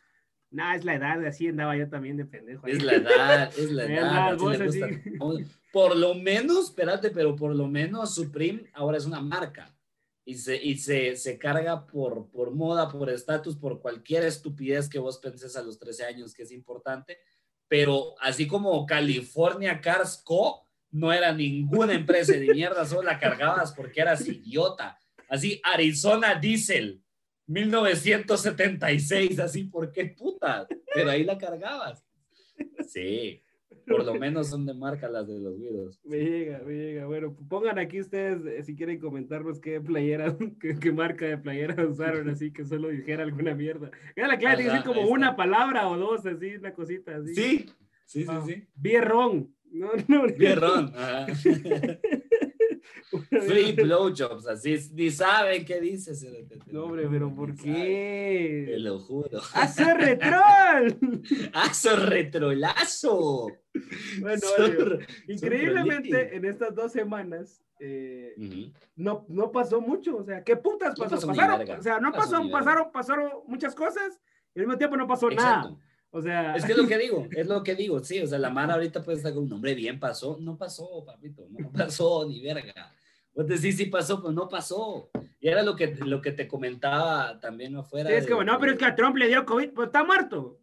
no, 0.53 0.73
es 0.73 0.85
la 0.85 0.95
edad, 0.95 1.25
así 1.25 1.47
andaba 1.47 1.75
yo 1.75 1.89
también 1.89 2.17
de 2.17 2.25
pendejo. 2.25 2.67
Es 2.67 2.83
la 2.83 2.93
edad, 2.93 3.53
es 3.57 3.71
la 3.71 3.85
edad. 3.93 4.37
Por 5.71 5.97
lo 5.97 6.13
menos, 6.13 6.65
espérate, 6.65 7.09
pero 7.09 7.35
por 7.35 7.55
lo 7.55 7.67
menos 7.67 8.13
Supreme 8.13 8.69
ahora 8.73 8.97
es 8.97 9.05
una 9.07 9.21
marca 9.21 9.75
y 10.23 10.35
se, 10.35 10.55
y 10.55 10.77
se, 10.77 11.15
se 11.15 11.39
carga 11.39 11.87
por, 11.87 12.29
por 12.29 12.51
moda, 12.51 12.87
por 12.89 13.09
estatus, 13.09 13.55
por 13.55 13.81
cualquier 13.81 14.23
estupidez 14.23 14.87
que 14.87 14.99
vos 14.99 15.17
penses 15.17 15.55
a 15.55 15.63
los 15.63 15.79
13 15.79 16.05
años 16.05 16.35
que 16.35 16.43
es 16.43 16.51
importante. 16.51 17.17
Pero 17.67 18.13
así 18.21 18.45
como 18.45 18.85
California 18.85 19.81
Cars 19.81 20.21
Co. 20.23 20.67
no 20.91 21.11
era 21.11 21.33
ninguna 21.33 21.93
empresa 21.93 22.33
de 22.33 22.53
mierda, 22.53 22.85
solo 22.85 23.01
la 23.01 23.17
cargabas 23.17 23.73
porque 23.73 24.01
eras 24.01 24.27
idiota 24.27 24.99
así 25.33 25.59
Arizona 25.63 26.35
Diesel, 26.35 27.01
1976, 27.47 29.39
así, 29.39 29.65
¿por 29.65 29.91
qué 29.91 30.05
puta? 30.17 30.67
Pero 30.93 31.09
ahí 31.09 31.23
la 31.23 31.37
cargabas. 31.37 32.05
Sí, 32.87 33.43
por 33.87 34.05
lo 34.05 34.15
menos 34.15 34.47
son 34.47 34.65
de 34.65 34.73
marca 34.73 35.09
las 35.09 35.27
de 35.27 35.39
los 35.39 35.59
videos. 35.59 35.99
Me 36.03 36.17
llega, 36.17 36.59
me 36.59 36.73
llega. 36.73 37.05
Bueno, 37.05 37.35
pongan 37.49 37.79
aquí 37.79 37.99
ustedes 37.99 38.45
eh, 38.45 38.63
si 38.63 38.75
quieren 38.75 38.99
comentarnos 38.99 39.59
qué 39.59 39.81
playera, 39.81 40.35
qué, 40.79 40.91
marca 40.91 41.25
de 41.25 41.37
playera 41.37 41.85
usaron, 41.85 42.29
así 42.29 42.51
que 42.51 42.65
solo 42.65 42.89
dijera 42.89 43.23
alguna 43.23 43.53
mierda. 43.55 43.91
Era 44.15 44.27
la 44.27 44.37
clave, 44.37 44.63
tiene 44.63 44.83
como 44.83 45.01
una 45.07 45.35
palabra 45.35 45.87
o 45.87 45.97
dos, 45.97 46.25
así, 46.25 46.55
una 46.55 46.73
cosita 46.73 47.17
así. 47.17 47.35
Sí, 47.35 47.65
sí, 48.05 48.23
sí, 48.23 48.27
ah, 48.29 48.43
sí. 48.45 48.67
Bierrón. 48.75 49.53
No, 49.71 49.89
no. 50.07 50.27
Bierrón. 50.27 50.93
Free 53.29 53.73
blowjobs, 53.73 54.47
así 54.47 54.77
ni 54.93 55.09
saben 55.11 55.65
qué 55.65 55.79
dices. 55.79 56.25
No, 56.67 56.85
hombre, 56.85 57.07
pero 57.09 57.33
¿por 57.33 57.55
qué? 57.55 58.65
Te 58.67 58.79
lo 58.79 58.99
juro. 58.99 59.39
¡Hace 59.53 59.93
retrol! 59.93 61.21
¡Hace 61.53 61.95
retrolazo! 61.95 63.47
Bueno, 64.19 64.47
increíblemente 65.27 66.35
en 66.35 66.45
estas 66.45 66.75
dos 66.75 66.91
semanas 66.91 67.63
eh, 67.79 68.71
no, 68.95 69.25
no 69.27 69.51
pasó 69.51 69.81
mucho. 69.81 70.17
O 70.17 70.23
sea, 70.23 70.43
¿qué 70.43 70.55
putas 70.55 70.97
pasó? 70.97 71.27
pasaron, 71.27 71.69
o 71.69 71.81
sea, 71.81 71.99
no 71.99 72.11
pasó, 72.11 72.49
pasaron, 72.49 72.91
pasaron 72.91 73.31
muchas 73.47 73.75
cosas 73.75 74.19
y 74.55 74.59
al 74.59 74.67
mismo 74.67 74.77
tiempo 74.77 74.97
no 74.97 75.07
pasó 75.07 75.29
nada. 75.29 75.75
O 76.15 76.21
sea. 76.21 76.55
Es 76.55 76.63
que 76.63 76.73
es 76.73 76.77
lo 76.77 76.87
que 76.87 76.97
digo, 76.99 77.27
es 77.31 77.47
lo 77.47 77.63
que 77.63 77.73
digo, 77.73 77.99
sí. 78.03 78.21
O 78.21 78.27
sea, 78.27 78.37
la 78.37 78.51
mano 78.51 78.73
ahorita 78.73 79.03
puede 79.03 79.17
estar 79.17 79.33
con 79.33 79.43
un 79.43 79.49
nombre 79.49 79.73
bien 79.73 79.99
pasó. 79.99 80.37
No 80.39 80.55
pasó, 80.55 81.03
papito, 81.03 81.47
no 81.49 81.71
pasó 81.71 82.25
ni 82.27 82.39
verga. 82.39 82.93
Vos 83.35 83.47
decís 83.47 83.77
sí 83.77 83.85
pasó, 83.87 84.21
pues 84.21 84.33
no 84.33 84.47
pasó. 84.47 85.09
Y 85.39 85.49
era 85.49 85.61
lo 85.63 85.75
que, 85.75 85.95
lo 86.05 86.21
que 86.21 86.31
te 86.31 86.47
comentaba 86.47 87.39
también 87.39 87.75
afuera. 87.75 88.09
Sí, 88.09 88.15
es 88.15 88.25
que, 88.25 88.33
bueno, 88.33 88.57
pero 88.59 88.73
es 88.73 88.77
que 88.77 88.85
a 88.85 88.95
Trump 88.95 89.17
le 89.17 89.27
dio 89.27 89.45
COVID, 89.45 89.71
pues 89.71 89.87
está 89.87 90.03
muerto. 90.03 90.59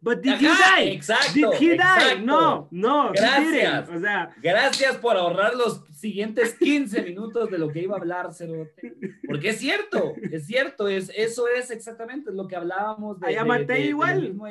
But 0.00 0.20
did 0.20 0.34
he 0.34 0.48
die? 0.48 0.92
Exacto. 0.92 1.32
Did 1.32 1.46
he 1.60 1.76
die? 1.76 2.24
No, 2.24 2.68
no. 2.72 3.12
Gracias. 3.12 3.88
O 3.88 4.00
sea, 4.00 4.34
gracias 4.42 4.96
por 4.96 5.16
ahorrar 5.16 5.54
los 5.54 5.84
siguientes 5.94 6.54
15 6.54 7.02
minutos 7.02 7.50
de 7.50 7.58
lo 7.58 7.68
que 7.68 7.82
iba 7.82 7.94
a 7.94 8.00
hablar, 8.00 8.34
Cerote. 8.34 8.96
Porque 9.26 9.50
es 9.50 9.58
cierto, 9.58 10.14
es 10.20 10.46
cierto, 10.46 10.88
es, 10.88 11.10
eso 11.14 11.46
es 11.48 11.70
exactamente 11.70 12.32
lo 12.32 12.48
que 12.48 12.56
hablábamos 12.56 13.20
de. 13.20 13.28
Ayamate 13.28 13.80
igual. 13.82 14.22
Mismo 14.22 14.46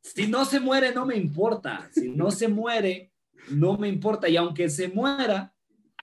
Si 0.00 0.26
no 0.26 0.44
se 0.44 0.58
muere, 0.58 0.92
no 0.92 1.06
me 1.06 1.16
importa. 1.16 1.88
Si 1.92 2.10
no 2.10 2.32
se 2.32 2.48
muere, 2.48 3.12
no 3.48 3.78
me 3.78 3.88
importa. 3.88 4.28
Y 4.28 4.36
aunque 4.36 4.68
se 4.68 4.88
muera, 4.88 5.53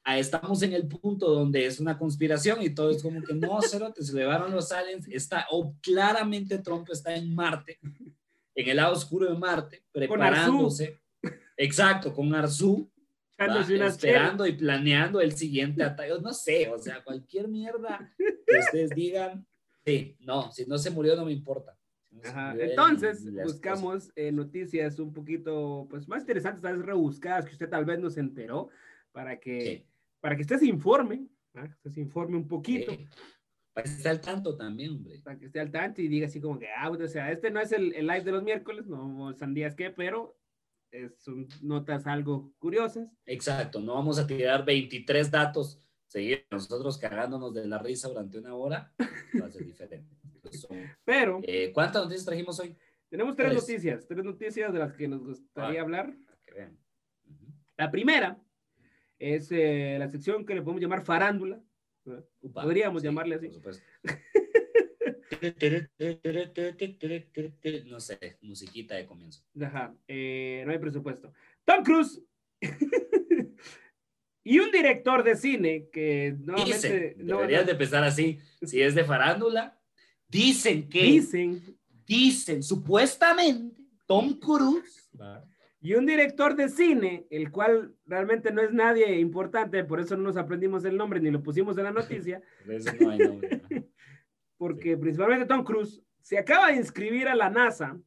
estamos 0.06 0.62
en 0.64 0.74
el 0.74 0.88
punto 0.88 1.30
donde 1.30 1.66
es 1.66 1.80
una 1.80 1.98
conspiración 1.98 2.62
y 2.62 2.72
todo 2.72 2.90
es 2.90 3.02
como 3.02 3.22
que 3.22 3.34
no, 3.34 3.60
cero, 3.62 3.92
te 3.94 4.04
se 4.04 4.14
llevaron 4.14 4.52
los 4.52 4.72
aliens, 4.72 5.08
está, 5.08 5.46
o 5.52 5.76
claramente 5.82 6.58
Trump 6.60 6.88
está 6.92 7.16
en 7.16 7.34
Marte, 7.34 7.80
en 8.56 8.70
el 8.70 8.78
lado 8.78 8.94
oscuro 8.94 9.32
de 9.32 9.38
Marte, 9.38 9.84
preparándose, 9.92 11.00
exacto, 11.56 12.14
con 12.14 12.34
Arzú, 12.34 12.90
esperando 13.38 14.46
y 14.46 14.54
planeando 14.54 15.22
el 15.22 15.34
siguiente 15.34 15.84
ataque, 15.84 16.14
no 16.22 16.34
sé, 16.34 16.70
o 16.70 16.78
sea, 16.78 17.04
cualquier 17.04 17.48
mierda 17.48 18.14
que 18.18 18.60
ustedes 18.60 18.92
digan, 18.92 19.46
sí, 19.86 20.16
no, 20.20 20.52
si 20.52 20.66
no 20.66 20.78
se 20.78 20.90
murió 20.90 21.16
no 21.16 21.26
me 21.26 21.32
importa. 21.32 21.78
Entonces, 22.60 23.32
buscamos 23.44 24.12
eh, 24.16 24.32
noticias 24.32 25.00
un 25.00 25.14
poquito 25.14 25.88
pues, 25.90 26.08
más 26.08 26.22
interesantes, 26.22 26.62
tal 26.62 26.78
vez 26.78 26.86
rebuscadas, 26.86 27.46
que 27.46 27.54
usted 27.54 27.70
tal 27.70 27.86
vez 27.86 28.00
no 28.00 28.10
se 28.10 28.20
enteró, 28.20 28.70
para 29.14 29.40
que 29.40 29.86
para 30.22 30.36
que 30.36 30.44
usted 30.44 30.60
se 30.60 30.68
informe, 30.68 31.28
¿ah? 31.56 31.68
que 31.68 31.74
usted 31.74 31.92
se 31.92 32.02
informe 32.02 32.38
un 32.38 32.48
poquito. 32.48 32.94
para 33.74 33.84
que 33.84 33.90
esté 33.92 34.10
al 34.10 34.22
tanto 34.22 34.56
también, 34.56 34.92
hombre. 34.92 35.20
Para 35.24 35.38
que 35.38 35.46
esté 35.46 35.60
al 35.60 35.72
tanto 35.72 36.02
y 36.02 36.08
diga 36.08 36.28
así 36.28 36.40
como 36.40 36.58
que, 36.58 36.68
ah, 36.70 36.90
o 36.90 37.08
sea, 37.08 37.32
este 37.32 37.52
no 37.52 37.60
es 37.60 37.74
el, 37.74 37.94
el 37.94 38.08
live 38.08 38.24
de 38.24 38.32
los 38.32 38.44
miércoles, 38.44 38.88
no 38.88 39.34
sandías 39.34 39.76
que, 39.76 39.90
pero 39.92 40.38
son 41.18 41.48
notas 41.62 42.06
algo 42.08 42.54
curiosas. 42.60 43.10
Exacto, 43.26 43.80
no 43.80 43.94
vamos 43.94 44.20
a 44.20 44.28
tirar 44.28 44.66
23 44.66 45.32
datos, 45.32 45.82
seguir 46.08 46.46
nosotros 46.52 46.98
cagándonos 46.98 47.54
de 47.54 47.68
la 47.68 47.80
risa 47.80 48.10
durante 48.10 48.40
una 48.40 48.56
hora, 48.56 48.94
va 49.42 49.46
a 49.46 49.52
ser 49.52 49.66
diferente. 49.66 50.16
pero, 51.04 51.40
eh, 51.44 51.72
¿cuántas 51.74 52.04
noticias 52.04 52.26
trajimos 52.26 52.60
hoy? 52.60 52.76
Tenemos 53.10 53.36
tres, 53.36 53.54
noticias, 53.54 54.08
tres 54.08 54.24
noticias 54.24 54.72
de 54.72 54.80
las 54.80 54.94
que 54.94 55.08
nos 55.08 55.24
gustaría 55.24 55.82
hablar. 55.82 56.14
La 57.78 57.92
primera 57.92 58.40
es 59.22 59.52
eh, 59.52 59.98
la 60.00 60.10
sección 60.10 60.46
que 60.46 60.56
le 60.56 60.64
podemos 60.64 60.82
llamar 60.82 61.04
farándula. 61.04 61.62
Podríamos 62.52 63.04
llamarle 63.04 63.36
así. 63.36 63.52
no 67.86 68.00
sé, 68.00 68.38
musiquita 68.42 68.96
de 68.96 69.06
comienzo. 69.06 69.44
Ajá, 69.62 69.96
eh, 70.08 70.64
no 70.66 70.72
hay 70.72 70.80
presupuesto. 70.80 71.32
Tom 71.64 71.84
Cruise 71.84 72.20
y 74.44 74.58
un 74.60 74.72
director 74.72 75.24
de 75.24 75.36
cine 75.36 75.88
que 75.92 76.36
nuevamente... 76.40 77.14
deberías 77.18 77.66
de 77.66 77.74
empezar 77.74 78.04
así, 78.04 78.40
si 78.64 78.82
es 78.82 78.96
de 78.96 79.04
farándula, 79.04 79.80
dicen 80.28 80.90
que... 80.90 81.04
Dicen. 81.04 81.78
Dicen, 82.06 82.64
supuestamente, 82.64 83.82
Tom 84.06 84.38
Cruise 84.38 85.10
y 85.84 85.96
un 85.96 86.06
director 86.06 86.56
de 86.56 86.70
cine, 86.70 87.26
el 87.32 87.52
cual 87.52 87.96
realmente 88.06 88.52
no 88.52 88.62
es 88.62 88.72
nadie 88.72 89.20
importante, 89.20 89.84
por 89.84 90.00
eso 90.00 90.16
no 90.16 90.22
nos 90.24 90.38
aprendimos 90.38 90.86
el 90.86 90.96
nombre 90.96 91.20
ni 91.20 91.32
lo 91.32 91.42
pusimos 91.42 91.76
en 91.78 91.86
la 91.86 91.92
noticia. 91.92 92.42
Porque 94.58 94.96
principalmente 94.96 95.48
Tom 95.48 95.64
Cruise 95.64 96.04
se 96.22 96.38
acaba 96.38 96.68
de 96.68 96.76
inscribir 96.76 97.28
a 97.28 97.36
la 97.36 97.50
NASA 97.50 98.00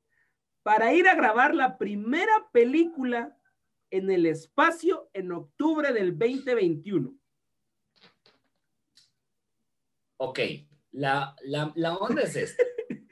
para 0.63 0.95
ir 0.95 1.09
a 1.09 1.17
grabar 1.17 1.53
la 1.53 1.77
primera 1.77 2.49
película 2.53 3.37
en 3.91 4.09
el 4.09 4.27
espacio 4.27 5.11
en 5.13 5.33
octubre 5.33 5.93
del 5.93 6.17
2021. 6.17 7.13
Ok, 10.17 10.39
la, 10.93 11.35
la, 11.43 11.97
onda 11.97 12.23
es 12.23 12.37
esta. 12.37 12.63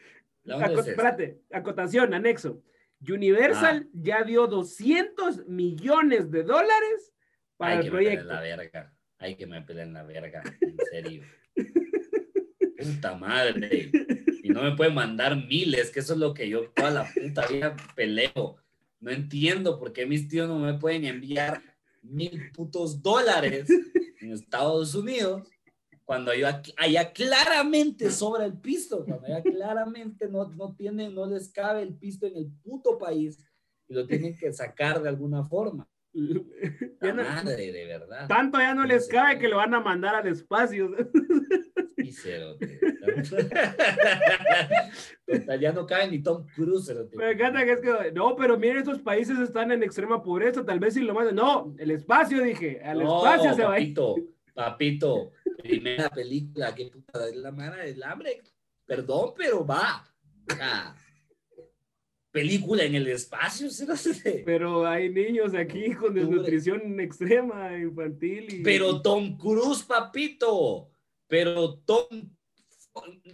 La 0.44 0.56
onda 0.56 0.80
es 0.80 0.88
Espérate, 0.88 1.42
acotación, 1.52 2.14
anexo. 2.14 2.62
Universal 3.08 3.86
ah. 3.86 3.90
ya 3.92 4.22
dio 4.22 4.46
200 4.46 5.46
millones 5.48 6.30
de 6.30 6.42
dólares 6.42 7.12
para 7.56 7.80
el 7.80 7.90
proyecto. 7.90 8.26
la 8.26 8.40
verga. 8.40 8.94
Hay 9.18 9.36
que 9.36 9.46
me 9.46 9.62
peleen 9.62 9.92
la 9.92 10.02
verga, 10.02 10.42
en 10.60 10.76
serio. 10.90 11.22
puta 12.78 13.14
madre. 13.14 13.90
Y 14.42 14.48
no 14.48 14.62
me 14.62 14.76
pueden 14.76 14.94
mandar 14.94 15.36
miles, 15.36 15.90
que 15.90 16.00
eso 16.00 16.14
es 16.14 16.18
lo 16.18 16.34
que 16.34 16.48
yo 16.48 16.70
toda 16.70 16.90
la 16.90 17.12
puta 17.12 17.46
vida 17.46 17.76
peleo. 17.94 18.56
No 19.00 19.10
entiendo 19.10 19.78
por 19.78 19.92
qué 19.92 20.06
mis 20.06 20.28
tíos 20.28 20.48
no 20.48 20.58
me 20.58 20.74
pueden 20.74 21.04
enviar 21.04 21.62
mil 22.02 22.50
putos 22.52 23.02
dólares 23.02 23.68
en 24.20 24.32
Estados 24.32 24.94
Unidos 24.94 25.48
cuando 26.04 26.30
allá, 26.30 27.12
claramente 27.12 28.10
sobra 28.10 28.44
el 28.44 28.54
pisto, 28.54 29.04
cuando 29.04 29.26
allá 29.26 29.42
claramente 29.42 30.28
no, 30.28 30.48
no, 30.48 30.74
tiene, 30.74 31.10
no 31.10 31.26
les 31.26 31.48
cabe 31.50 31.82
el 31.82 31.94
pisto 31.94 32.26
en 32.26 32.36
el 32.36 32.50
puto 32.62 32.98
país 32.98 33.38
y 33.88 33.94
lo 33.94 34.06
tienen 34.06 34.36
que 34.36 34.52
sacar 34.52 35.02
de 35.02 35.08
alguna 35.08 35.44
forma. 35.44 35.88
La 36.12 37.14
madre, 37.14 37.72
de 37.72 37.86
verdad. 37.86 38.28
Tanto 38.28 38.58
ya 38.58 38.74
no 38.74 38.84
les 38.84 39.08
cabe 39.08 39.38
que 39.38 39.48
lo 39.48 39.56
van 39.56 39.72
a 39.74 39.80
mandar 39.80 40.14
al 40.14 40.28
espacio. 40.28 40.94
Y 41.96 42.12
cero, 42.12 42.56
ya 45.60 45.72
no 45.72 45.86
cabe 45.86 46.08
ni 46.08 46.22
Tom 46.22 46.44
Cruise. 46.54 46.92
Me 47.14 47.30
encanta 47.30 47.64
que 47.64 47.72
es 47.72 47.80
que, 47.80 48.12
no, 48.12 48.36
pero 48.36 48.58
miren, 48.58 48.78
estos 48.78 48.98
países 49.00 49.38
están 49.38 49.72
en 49.72 49.82
extrema 49.82 50.22
pobreza, 50.22 50.64
tal 50.64 50.80
vez 50.80 50.94
si 50.94 51.00
lo 51.00 51.14
mandan. 51.14 51.36
No, 51.36 51.74
el 51.78 51.92
espacio, 51.92 52.42
dije, 52.42 52.82
al 52.82 53.02
espacio 53.02 53.54
se 53.54 53.62
va. 53.62 53.76
Papito, 54.54 55.32
primera 55.62 56.10
película, 56.10 56.74
qué 56.74 56.86
puta 56.86 57.28
es 57.28 57.36
la 57.36 57.50
mano 57.50 57.76
del 57.76 58.02
hambre. 58.02 58.42
Perdón, 58.84 59.32
pero 59.36 59.64
va. 59.64 60.04
película 62.30 62.84
en 62.84 62.94
el 62.94 63.06
espacio, 63.08 63.68
Pero 64.44 64.86
hay 64.86 65.08
niños 65.08 65.54
aquí 65.54 65.94
con 65.94 66.14
desnutrición 66.14 67.00
extrema, 67.00 67.76
infantil. 67.78 68.54
Y... 68.54 68.62
Pero 68.62 69.00
Tom 69.00 69.36
Cruise, 69.36 69.82
papito. 69.82 70.90
Pero 71.28 71.78
Tom. 71.78 72.04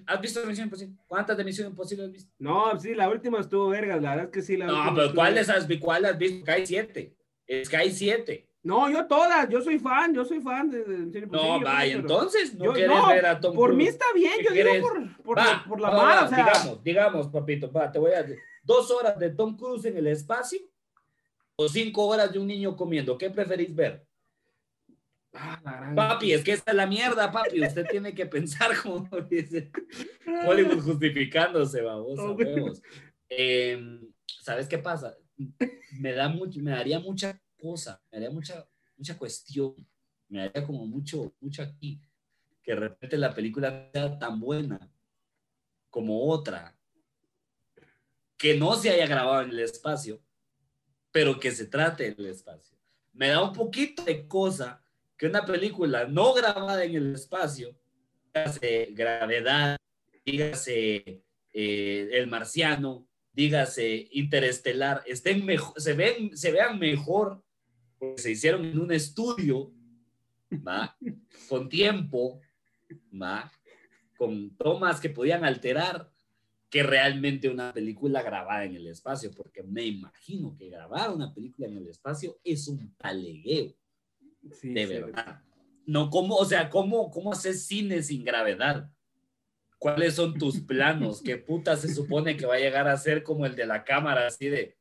¿Has 0.06 0.20
visto 0.20 0.46
Misión 0.46 0.66
Imposible? 0.66 0.96
¿Cuántas 1.08 1.36
de 1.36 1.44
Misión 1.44 1.68
Imposible 1.68 2.04
has 2.04 2.12
visto? 2.12 2.32
No, 2.38 2.78
sí, 2.78 2.94
la 2.94 3.08
última 3.08 3.40
estuvo 3.40 3.68
verga, 3.68 3.96
la 3.96 4.10
verdad 4.10 4.24
es 4.26 4.30
que 4.30 4.42
sí. 4.42 4.56
La 4.56 4.66
no, 4.66 4.94
pero 4.94 5.12
¿cuál, 5.12 5.36
has, 5.36 5.66
¿cuál 5.80 6.04
has 6.04 6.16
visto? 6.16 6.46
Sky 6.46 6.66
7. 6.66 7.16
Sky 7.64 7.90
7. 7.90 8.47
No, 8.68 8.90
yo 8.90 9.06
todas, 9.06 9.48
yo 9.48 9.62
soy 9.62 9.78
fan, 9.78 10.14
yo 10.14 10.26
soy 10.26 10.42
fan 10.42 10.70
de, 10.70 10.84
de 10.84 11.26
No, 11.26 11.58
vaya, 11.58 11.94
entonces 11.94 12.54
no 12.54 12.74
quieres 12.74 13.06
ver 13.08 13.24
a 13.24 13.40
Tom 13.40 13.56
Por 13.56 13.72
mí 13.72 13.86
está 13.86 14.04
bien, 14.14 14.34
yo 14.44 14.52
digo 14.52 14.86
por, 14.86 15.22
por, 15.22 15.36
la, 15.38 15.64
por 15.66 15.80
la 15.80 16.24
o 16.24 16.28
sea... 16.28 16.44
Digamos, 16.44 16.84
digamos, 16.84 17.28
papito, 17.28 17.72
va, 17.72 17.90
te 17.90 17.98
voy 17.98 18.12
a 18.12 18.22
decir, 18.22 18.38
dos 18.62 18.90
horas 18.90 19.18
de 19.18 19.30
Tom 19.30 19.56
Cruise 19.56 19.86
en 19.86 19.96
el 19.96 20.08
espacio 20.08 20.58
o 21.56 21.66
cinco 21.66 22.04
horas 22.08 22.30
de 22.30 22.40
un 22.40 22.46
niño 22.46 22.76
comiendo, 22.76 23.16
¿qué 23.16 23.30
preferís 23.30 23.74
ver? 23.74 24.06
Ah, 25.32 25.92
papi, 25.96 26.34
es 26.34 26.44
que 26.44 26.52
esta 26.52 26.72
es 26.72 26.76
la 26.76 26.86
mierda, 26.86 27.32
papi. 27.32 27.62
Usted 27.62 27.86
tiene 27.90 28.14
que 28.14 28.26
pensar 28.26 28.72
como 28.82 29.08
dice 29.30 29.72
Hollywood 30.46 30.82
justificándose, 30.82 31.80
vamos, 31.80 32.18
eh, 33.30 33.98
¿Sabes 34.42 34.68
qué 34.68 34.76
pasa? 34.76 35.16
Me, 35.98 36.12
da 36.12 36.28
mucho, 36.28 36.60
me 36.60 36.72
daría 36.72 37.00
mucha 37.00 37.40
cosa, 37.58 38.02
me 38.10 38.18
daría 38.18 38.34
mucha, 38.34 38.66
mucha 38.96 39.18
cuestión, 39.18 39.74
me 40.28 40.40
daría 40.40 40.66
como 40.66 40.86
mucho, 40.86 41.34
mucho 41.40 41.62
aquí, 41.62 42.00
que 42.62 42.72
de 42.72 42.80
repente 42.80 43.18
la 43.18 43.34
película 43.34 43.90
sea 43.92 44.18
tan 44.18 44.40
buena 44.40 44.90
como 45.90 46.28
otra, 46.28 46.78
que 48.36 48.56
no 48.56 48.76
se 48.76 48.90
haya 48.90 49.06
grabado 49.06 49.42
en 49.42 49.50
el 49.50 49.60
espacio, 49.60 50.22
pero 51.10 51.40
que 51.40 51.50
se 51.50 51.66
trate 51.66 52.14
del 52.14 52.26
espacio. 52.26 52.78
Me 53.12 53.28
da 53.28 53.42
un 53.42 53.52
poquito 53.52 54.04
de 54.04 54.28
cosa 54.28 54.82
que 55.16 55.26
una 55.26 55.44
película 55.44 56.06
no 56.06 56.32
grabada 56.34 56.84
en 56.84 56.94
el 56.94 57.14
espacio, 57.14 57.76
dígase 58.26 58.88
Gravedad, 58.92 59.76
dígase 60.24 61.24
eh, 61.52 62.08
El 62.12 62.28
Marciano, 62.28 63.08
dígase 63.32 64.08
Interestelar, 64.12 65.02
estén 65.06 65.44
mejor, 65.44 65.80
se, 65.80 65.94
ven, 65.94 66.36
se 66.36 66.52
vean 66.52 66.78
mejor 66.78 67.42
porque 67.98 68.22
se 68.22 68.30
hicieron 68.30 68.64
en 68.64 68.78
un 68.78 68.92
estudio, 68.92 69.72
¿va? 70.66 70.96
con 71.48 71.68
tiempo, 71.68 72.40
¿va? 73.20 73.50
con 74.16 74.56
tomas 74.56 75.00
que 75.00 75.10
podían 75.10 75.44
alterar 75.44 76.10
que 76.70 76.82
realmente 76.82 77.48
una 77.48 77.72
película 77.72 78.22
grabada 78.22 78.64
en 78.64 78.76
el 78.76 78.86
espacio, 78.88 79.30
porque 79.34 79.62
me 79.62 79.84
imagino 79.84 80.54
que 80.56 80.68
grabar 80.68 81.10
una 81.10 81.32
película 81.32 81.66
en 81.66 81.78
el 81.78 81.88
espacio 81.88 82.38
es 82.44 82.68
un 82.68 82.94
talegueo 82.96 83.74
de 84.62 84.86
verdad. 84.86 85.42
No, 85.86 86.10
¿cómo, 86.10 86.36
o 86.36 86.44
sea, 86.44 86.68
cómo, 86.68 87.10
cómo 87.10 87.32
haces 87.32 87.66
cine 87.66 88.02
sin 88.02 88.24
gravedad? 88.24 88.90
¿Cuáles 89.78 90.14
son 90.14 90.34
tus 90.34 90.60
planos? 90.60 91.22
¿Qué 91.22 91.36
puta 91.36 91.76
se 91.76 91.92
supone 91.92 92.36
que 92.36 92.46
va 92.46 92.56
a 92.56 92.60
llegar 92.60 92.88
a 92.88 92.96
ser 92.96 93.22
como 93.22 93.46
el 93.46 93.54
de 93.56 93.66
la 93.66 93.84
cámara, 93.84 94.26
así 94.26 94.48
de... 94.48 94.76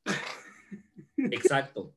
Exacto. 1.17 1.95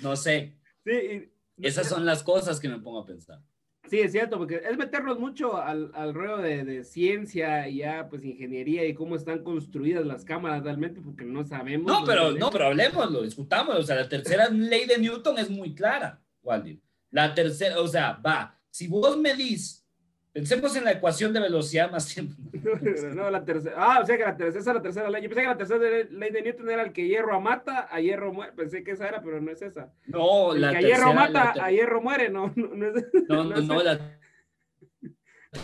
No 0.00 0.16
sé. 0.16 0.57
Sí, 0.88 1.30
Esas 1.58 1.88
son 1.88 2.06
las 2.06 2.22
cosas 2.22 2.60
que 2.60 2.68
me 2.68 2.78
pongo 2.78 3.00
a 3.00 3.06
pensar. 3.06 3.42
Sí, 3.88 4.00
es 4.00 4.12
cierto, 4.12 4.36
porque 4.36 4.60
es 4.68 4.76
meternos 4.76 5.18
mucho 5.18 5.56
al, 5.56 5.90
al 5.94 6.12
ruedo 6.12 6.38
de, 6.38 6.62
de, 6.62 6.84
ciencia 6.84 7.68
y 7.68 7.78
ya, 7.78 8.08
pues, 8.08 8.22
ingeniería 8.22 8.86
y 8.86 8.92
cómo 8.92 9.16
están 9.16 9.42
construidas 9.42 10.04
las 10.04 10.24
cámaras 10.24 10.62
realmente, 10.62 11.00
porque 11.00 11.24
no 11.24 11.44
sabemos. 11.44 11.90
No, 11.90 12.04
pero, 12.04 12.32
no, 12.32 12.50
pero 12.50 12.66
hablemoslo, 12.66 13.22
discutámoslo. 13.22 13.80
O 13.80 13.82
sea, 13.82 13.96
la 13.96 14.08
tercera 14.08 14.48
ley 14.52 14.86
de 14.86 14.98
Newton 14.98 15.38
es 15.38 15.48
muy 15.48 15.74
clara, 15.74 16.20
Waldir. 16.42 16.80
La 17.10 17.34
tercera, 17.34 17.80
o 17.80 17.88
sea, 17.88 18.12
va, 18.24 18.60
si 18.70 18.88
vos 18.88 19.16
medís, 19.16 19.86
pensemos 20.32 20.74
en 20.76 20.84
la 20.84 20.92
ecuación 20.92 21.32
de 21.32 21.40
velocidad 21.40 21.90
más 21.90 22.06
tiempo. 22.06 22.36
No, 23.14 23.30
la 23.30 23.44
tercera, 23.44 23.74
ah, 23.76 24.00
o 24.02 24.06
sea 24.06 24.16
que 24.16 24.24
la 24.24 24.36
tercera, 24.36 24.60
esa 24.60 24.70
es 24.70 24.76
la 24.76 24.82
tercera 24.82 25.10
ley. 25.10 25.22
Yo 25.22 25.28
pensé 25.28 25.42
que 25.42 25.48
la 25.48 25.56
tercera 25.56 25.80
ley 26.10 26.30
de 26.30 26.42
Newton 26.42 26.70
era 26.70 26.82
el 26.82 26.92
que 26.92 27.06
hierro 27.06 27.40
mata, 27.40 27.88
a 27.90 28.00
hierro 28.00 28.32
muere. 28.32 28.52
Pensé 28.52 28.84
que 28.84 28.92
esa 28.92 29.08
era, 29.08 29.22
pero 29.22 29.40
no 29.40 29.50
es 29.50 29.62
esa. 29.62 29.92
No, 30.06 30.54
el 30.54 30.60
la 30.60 30.72
que 30.72 30.78
a 30.78 30.80
hierro 30.80 31.14
mata, 31.14 31.54
a 31.60 31.70
hierro 31.70 32.00
muere, 32.00 32.28
no, 32.28 32.52
no, 32.54 32.68
no 32.74 32.86
es 32.86 33.04
No, 33.28 33.44
no, 33.44 33.60
no, 33.60 33.82
la 33.82 34.18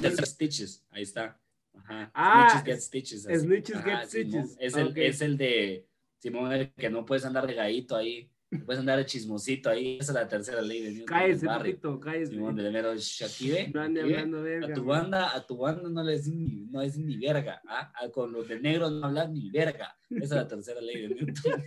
tercera 0.00 0.26
Stitches, 0.26 0.84
ahí 0.90 1.02
está. 1.02 1.38
Ajá. 1.74 2.10
Ah, 2.14 2.48
Snitches 2.50 2.64
get 2.64 2.80
Stitches. 2.80 3.22
Snitches 3.42 3.84
get 3.84 4.04
Stitches. 4.06 4.56
Es, 4.58 4.76
el, 4.76 4.96
es 4.96 5.20
el 5.20 5.36
de 5.36 5.86
Simón, 6.18 6.72
que 6.76 6.90
no 6.90 7.04
puedes 7.04 7.24
andar 7.24 7.46
regadito 7.46 7.96
ahí. 7.96 8.30
Puedes 8.64 8.80
andar 8.80 8.98
de 8.98 9.06
chismosito 9.06 9.70
ahí, 9.70 9.98
esa 10.00 10.12
es 10.12 10.14
la 10.14 10.28
tercera 10.28 10.60
ley 10.60 10.82
de 10.82 10.90
Newton. 10.90 11.06
Cállese, 11.06 11.46
papito, 11.46 12.00
cállese. 12.00 12.32
Simón 12.32 12.56
de 12.56 12.70
mero 12.70 12.94
Shakire. 12.96 13.68
No 13.68 13.80
ande 13.80 14.02
hablando 14.02 14.42
verga. 14.42 14.66
A 14.66 14.74
tu 14.74 14.84
banda, 14.84 15.34
a 15.34 15.46
tu 15.46 15.56
banda 15.56 15.88
no 15.88 16.02
le 16.02 16.20
ni, 16.22 16.66
no 16.70 16.82
es 16.82 16.96
ni 16.96 17.16
verga. 17.16 17.60
¿ah? 17.68 17.92
Con 18.12 18.32
los 18.32 18.48
de 18.48 18.60
negro 18.60 18.90
no 18.90 19.06
hablas 19.06 19.30
ni 19.30 19.50
verga. 19.50 19.96
Esa 20.10 20.24
es 20.24 20.30
la 20.30 20.48
tercera 20.48 20.80
ley 20.80 21.02
de 21.02 21.14
Newton. 21.14 21.64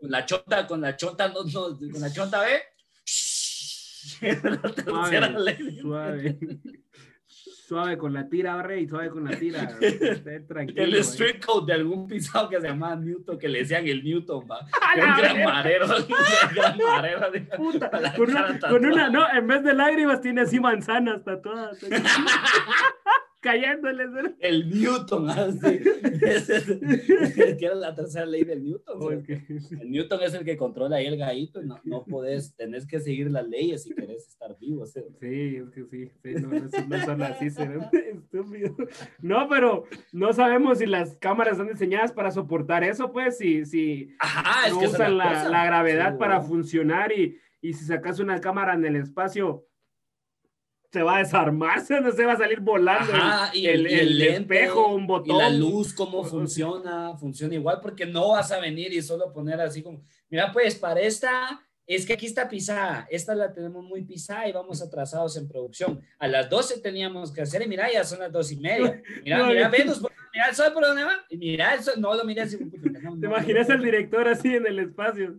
con 0.00 0.10
la 0.10 0.24
chota, 0.24 0.66
con 0.66 0.80
la 0.80 0.96
chota, 0.96 1.28
no, 1.28 1.44
no, 1.44 1.78
con 1.78 2.00
la 2.00 2.12
chota, 2.12 2.42
¿ve? 2.42 2.60
es 4.20 4.44
la 4.44 4.60
tercera 4.60 5.28
suave, 5.28 5.40
ley 5.40 5.62
de 5.62 5.80
Suave 5.80 6.38
suave 7.66 7.98
con 7.98 8.12
la 8.12 8.28
tira, 8.28 8.62
rey, 8.62 8.86
suave 8.86 9.10
con 9.10 9.24
la 9.24 9.36
tira. 9.36 9.68
el 9.80 10.94
street 10.96 11.44
code 11.44 11.66
de 11.66 11.72
algún 11.72 12.06
pisado 12.06 12.48
que 12.48 12.60
se 12.60 12.68
llamaba 12.68 12.94
Newton, 12.94 13.38
que 13.38 13.48
le 13.48 13.60
decían 13.60 13.88
el 13.88 14.04
Newton, 14.04 14.46
va. 14.48 14.60
un 14.96 15.16
gran 15.16 15.42
marero, 15.42 15.86
un 15.96 16.54
gran 16.54 16.78
marero. 16.78 17.32
Puta, 17.56 17.90
con, 18.16 18.30
una, 18.30 18.58
con 18.60 18.86
una, 18.86 19.10
no, 19.10 19.26
en 19.32 19.46
vez 19.48 19.64
de 19.64 19.74
lágrimas 19.74 20.20
tiene 20.20 20.42
así 20.42 20.60
manzanas 20.60 21.24
tatuadas. 21.24 21.78
Cayéndoles. 23.40 24.08
El 24.40 24.70
Newton, 24.70 25.30
así. 25.30 25.60
que 27.58 27.58
era 27.60 27.74
la 27.74 27.94
tercera 27.94 28.26
ley 28.26 28.44
del 28.44 28.64
Newton. 28.64 28.98
Oh, 29.00 29.10
el 29.10 29.90
Newton 29.90 30.22
es 30.22 30.34
el 30.34 30.44
que 30.44 30.56
controla 30.56 30.96
ahí 30.96 31.06
el 31.06 31.16
gallito 31.16 31.62
y 31.62 31.66
no, 31.66 31.80
no 31.84 32.04
podés, 32.04 32.54
tenés 32.56 32.86
que 32.86 33.00
seguir 33.00 33.30
las 33.30 33.46
leyes 33.46 33.84
si 33.84 33.94
querés 33.94 34.28
estar 34.28 34.56
vivo. 34.58 34.86
Sí, 34.86 35.00
es 35.22 35.70
que 35.70 35.84
sí, 35.84 36.10
sí 36.22 36.34
no, 36.34 36.48
no, 36.48 37.04
son 37.04 37.22
así, 37.22 37.46
estúpido. 37.92 38.76
No, 39.20 39.48
pero 39.48 39.84
no 40.12 40.32
sabemos 40.32 40.78
si 40.78 40.86
las 40.86 41.16
cámaras 41.16 41.52
están 41.52 41.68
diseñadas 41.68 42.12
para 42.12 42.30
soportar 42.30 42.84
eso, 42.84 43.12
pues, 43.12 43.38
si, 43.38 43.64
si 43.64 44.14
Ajá, 44.18 44.68
no 44.70 44.80
usan 44.80 45.18
la, 45.18 45.48
la, 45.48 45.66
gravedad 45.66 46.18
para 46.18 46.40
funcionar 46.40 47.12
y, 47.12 47.38
y 47.60 47.72
si 47.72 47.84
sacas 47.84 48.18
una 48.18 48.40
cámara 48.40 48.74
en 48.74 48.84
el 48.84 48.96
espacio 48.96 49.65
se 50.96 51.02
va 51.02 51.16
a 51.16 51.18
desarmarse, 51.18 52.00
no 52.00 52.10
se 52.10 52.24
va 52.24 52.32
a 52.32 52.38
salir 52.38 52.60
volando 52.60 53.12
y 53.52 53.66
el, 53.66 53.86
el, 53.86 54.22
espejo, 54.22 54.94
un 54.94 55.06
botón. 55.06 55.36
Y 55.36 55.38
la 55.38 55.50
luz, 55.50 55.92
cómo 55.92 56.24
funciona, 56.24 57.14
funciona 57.18 57.54
igual, 57.54 57.80
porque 57.82 58.06
no 58.06 58.30
vas 58.30 58.50
a 58.50 58.60
venir 58.60 58.94
y 58.94 59.02
solo 59.02 59.30
poner 59.30 59.60
así 59.60 59.82
como, 59.82 60.02
mira, 60.30 60.50
pues 60.52 60.74
para 60.76 61.00
esta, 61.00 61.60
es 61.86 62.06
que 62.06 62.14
aquí 62.14 62.24
está 62.24 62.48
pisada, 62.48 63.06
esta 63.10 63.34
la 63.34 63.52
tenemos 63.52 63.84
muy 63.84 64.06
pisada 64.06 64.48
y 64.48 64.52
vamos 64.52 64.80
atrasados 64.80 65.36
en 65.36 65.46
producción. 65.46 66.00
A 66.18 66.28
las 66.28 66.48
12 66.48 66.80
teníamos 66.80 67.30
que 67.30 67.42
hacer 67.42 67.60
y 67.60 67.68
mira, 67.68 67.92
ya 67.92 68.02
son 68.02 68.20
las 68.20 68.32
dos 68.32 68.50
y 68.50 68.56
media. 68.56 69.02
Mira, 69.22 69.46
mira, 69.46 69.68
Venus, 69.68 70.00
mira 70.32 70.48
el 70.48 70.54
sol 70.54 70.72
por 70.72 70.82
dónde 70.82 71.04
va. 71.04 71.26
Y 71.28 71.36
mira 71.36 71.74
el 71.74 71.82
sol, 71.82 71.94
no 71.98 72.14
lo 72.14 72.24
mira 72.24 72.44
así. 72.44 72.56
¿Te 73.20 73.26
imaginas 73.26 73.68
al 73.68 73.82
director 73.82 74.26
así 74.28 74.54
en 74.54 74.66
el 74.66 74.78
espacio? 74.78 75.38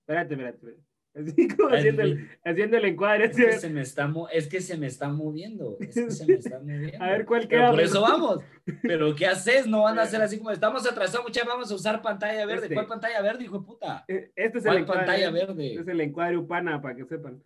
Espérate, 0.00 0.34
espérate, 0.34 0.56
espérate. 0.58 0.87
Así 1.14 1.48
como 1.48 1.70
haciendo 1.70 2.02
el, 2.02 2.28
haciendo 2.44 2.76
el, 2.76 2.84
encuadre. 2.84 3.24
Es 3.26 3.36
que, 3.36 3.52
se 3.52 3.70
me 3.70 3.80
está, 3.80 4.12
es 4.32 4.46
que 4.46 4.60
se 4.60 4.76
me 4.76 4.86
está 4.86 5.08
moviendo. 5.08 5.76
Es 5.80 5.94
que 5.94 6.10
se 6.10 6.26
me 6.26 6.34
está 6.34 6.60
moviendo. 6.60 6.98
A 7.02 7.10
ver 7.10 7.24
cuál 7.24 7.48
queda. 7.48 7.70
por 7.70 7.80
eso 7.80 8.00
vamos. 8.00 8.40
Pero 8.82 9.14
¿qué 9.16 9.26
haces? 9.26 9.66
No 9.66 9.82
van 9.82 9.98
a 9.98 10.02
hacer 10.02 10.20
así 10.20 10.38
como 10.38 10.50
estamos 10.50 10.86
atrasados, 10.86 11.26
muchachos. 11.26 11.48
Vamos 11.48 11.70
a 11.70 11.74
usar 11.74 12.02
pantalla 12.02 12.46
verde. 12.46 12.64
Este. 12.64 12.74
¿Cuál 12.74 12.86
pantalla 12.86 13.20
verde, 13.22 13.44
hijo 13.44 13.58
de 13.58 13.64
puta? 13.64 14.04
Eh, 14.06 14.30
este 14.36 14.58
es 14.58 14.66
el 14.66 14.76
encuadre, 14.76 15.06
pantalla 15.06 15.30
verde? 15.30 15.68
Este 15.70 15.80
es 15.80 15.88
el 15.88 16.00
encuadre 16.00 16.36
upana, 16.36 16.80
para 16.80 16.94
que 16.94 17.04
sepan. 17.04 17.42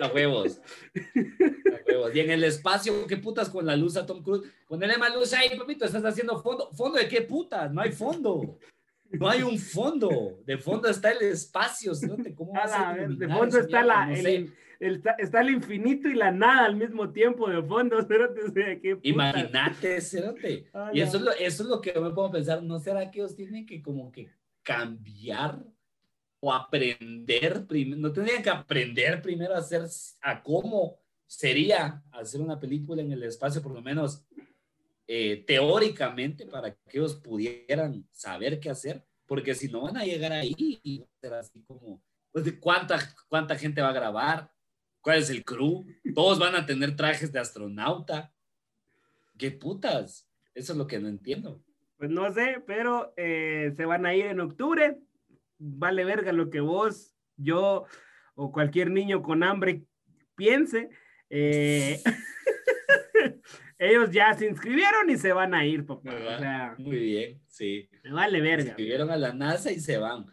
A 0.00 0.08
huevos. 0.08 0.60
A 0.94 1.88
huevos. 1.88 2.14
Y 2.14 2.20
en 2.20 2.30
el 2.30 2.44
espacio, 2.44 3.06
¿qué 3.06 3.18
putas 3.18 3.50
con 3.50 3.66
la 3.66 3.76
luz 3.76 3.96
a 3.96 4.06
Tom 4.06 4.22
Cruise? 4.22 4.50
Ponele 4.66 4.98
más 4.98 5.14
luz 5.14 5.32
ahí, 5.34 5.56
papito. 5.56 5.84
Estás 5.84 6.04
haciendo 6.04 6.40
fondo. 6.42 6.70
¿Fondo 6.72 6.98
de 6.98 7.08
qué 7.08 7.22
putas? 7.22 7.72
No 7.72 7.82
hay 7.82 7.92
fondo. 7.92 8.58
No 9.12 9.28
hay 9.28 9.42
un 9.42 9.58
fondo. 9.58 10.38
De 10.44 10.58
fondo 10.58 10.88
está 10.88 11.10
el 11.10 11.22
espacio. 11.22 11.92
¿Cómo 12.34 12.52
de 13.08 13.28
fondo 13.28 13.58
está, 13.58 13.82
la, 13.82 14.12
el, 14.12 14.52
está 15.18 15.40
el 15.40 15.50
infinito 15.50 16.08
y 16.08 16.14
la 16.14 16.30
nada 16.30 16.66
al 16.66 16.76
mismo 16.76 17.10
tiempo 17.10 17.48
de 17.48 17.62
fondo. 17.62 17.98
Imagínate, 19.02 20.00
cerote. 20.00 20.66
Y 20.92 21.00
eso 21.00 21.16
es, 21.18 21.22
lo, 21.22 21.32
eso 21.32 21.62
es 21.62 21.68
lo 21.68 21.80
que 21.80 21.98
me 22.00 22.10
puedo 22.10 22.30
pensar. 22.30 22.62
¿No 22.62 22.78
será 22.78 23.10
que 23.10 23.20
ellos 23.20 23.34
tienen 23.34 23.66
que 23.66 23.82
como 23.82 24.10
que 24.10 24.30
cambiar 24.62 25.62
o 26.40 26.52
aprender 26.52 27.66
primero? 27.66 28.00
¿No 28.00 28.12
tendrían 28.12 28.42
que 28.42 28.50
aprender 28.50 29.20
primero 29.20 29.54
a 29.54 29.58
hacer, 29.58 29.82
a 30.22 30.42
cómo 30.42 31.00
sería 31.30 32.02
hacer 32.10 32.40
una 32.40 32.58
película 32.58 33.02
en 33.02 33.12
el 33.12 33.22
espacio, 33.22 33.62
por 33.62 33.72
lo 33.72 33.80
menos 33.80 34.24
eh, 35.12 35.42
teóricamente 35.44 36.46
para 36.46 36.70
que 36.70 36.78
ellos 36.92 37.16
pudieran 37.16 38.06
saber 38.12 38.60
qué 38.60 38.70
hacer, 38.70 39.04
porque 39.26 39.56
si 39.56 39.66
no 39.66 39.80
van 39.80 39.96
a 39.96 40.04
llegar 40.04 40.30
ahí 40.30 40.54
y 40.56 41.00
va 41.00 41.06
a 41.06 41.20
ser 41.20 41.34
así 41.34 41.64
como, 41.66 42.00
pues, 42.30 42.54
¿cuánta, 42.60 42.96
¿cuánta 43.28 43.56
gente 43.56 43.82
va 43.82 43.88
a 43.88 43.92
grabar? 43.92 44.52
¿Cuál 45.00 45.18
es 45.18 45.28
el 45.30 45.44
crew? 45.44 45.84
Todos 46.14 46.38
van 46.38 46.54
a 46.54 46.64
tener 46.64 46.94
trajes 46.94 47.32
de 47.32 47.40
astronauta. 47.40 48.32
¿Qué 49.36 49.50
putas? 49.50 50.30
Eso 50.54 50.74
es 50.74 50.78
lo 50.78 50.86
que 50.86 51.00
no 51.00 51.08
entiendo. 51.08 51.60
Pues 51.96 52.08
no 52.08 52.32
sé, 52.32 52.62
pero 52.64 53.12
eh, 53.16 53.72
se 53.76 53.84
van 53.86 54.06
a 54.06 54.14
ir 54.14 54.26
en 54.26 54.38
octubre. 54.38 54.96
Vale 55.58 56.04
verga 56.04 56.30
lo 56.30 56.50
que 56.50 56.60
vos, 56.60 57.16
yo 57.36 57.84
o 58.36 58.52
cualquier 58.52 58.92
niño 58.92 59.24
con 59.24 59.42
hambre 59.42 59.82
piense. 60.36 60.88
Eh, 61.30 62.00
ellos 63.80 64.10
ya 64.10 64.34
se 64.34 64.46
inscribieron 64.46 65.08
y 65.08 65.16
se 65.16 65.32
van 65.32 65.54
a 65.54 65.64
ir, 65.64 65.86
papá. 65.86 66.10
O 66.14 66.38
sea, 66.38 66.74
Muy 66.78 66.98
bien, 66.98 67.42
sí. 67.48 67.88
Me 68.04 68.12
vale 68.12 68.40
verga. 68.42 68.62
Se 68.62 68.68
inscribieron 68.68 69.10
a 69.10 69.16
la 69.16 69.32
NASA 69.32 69.72
y 69.72 69.80
se 69.80 69.96
van. 69.96 70.26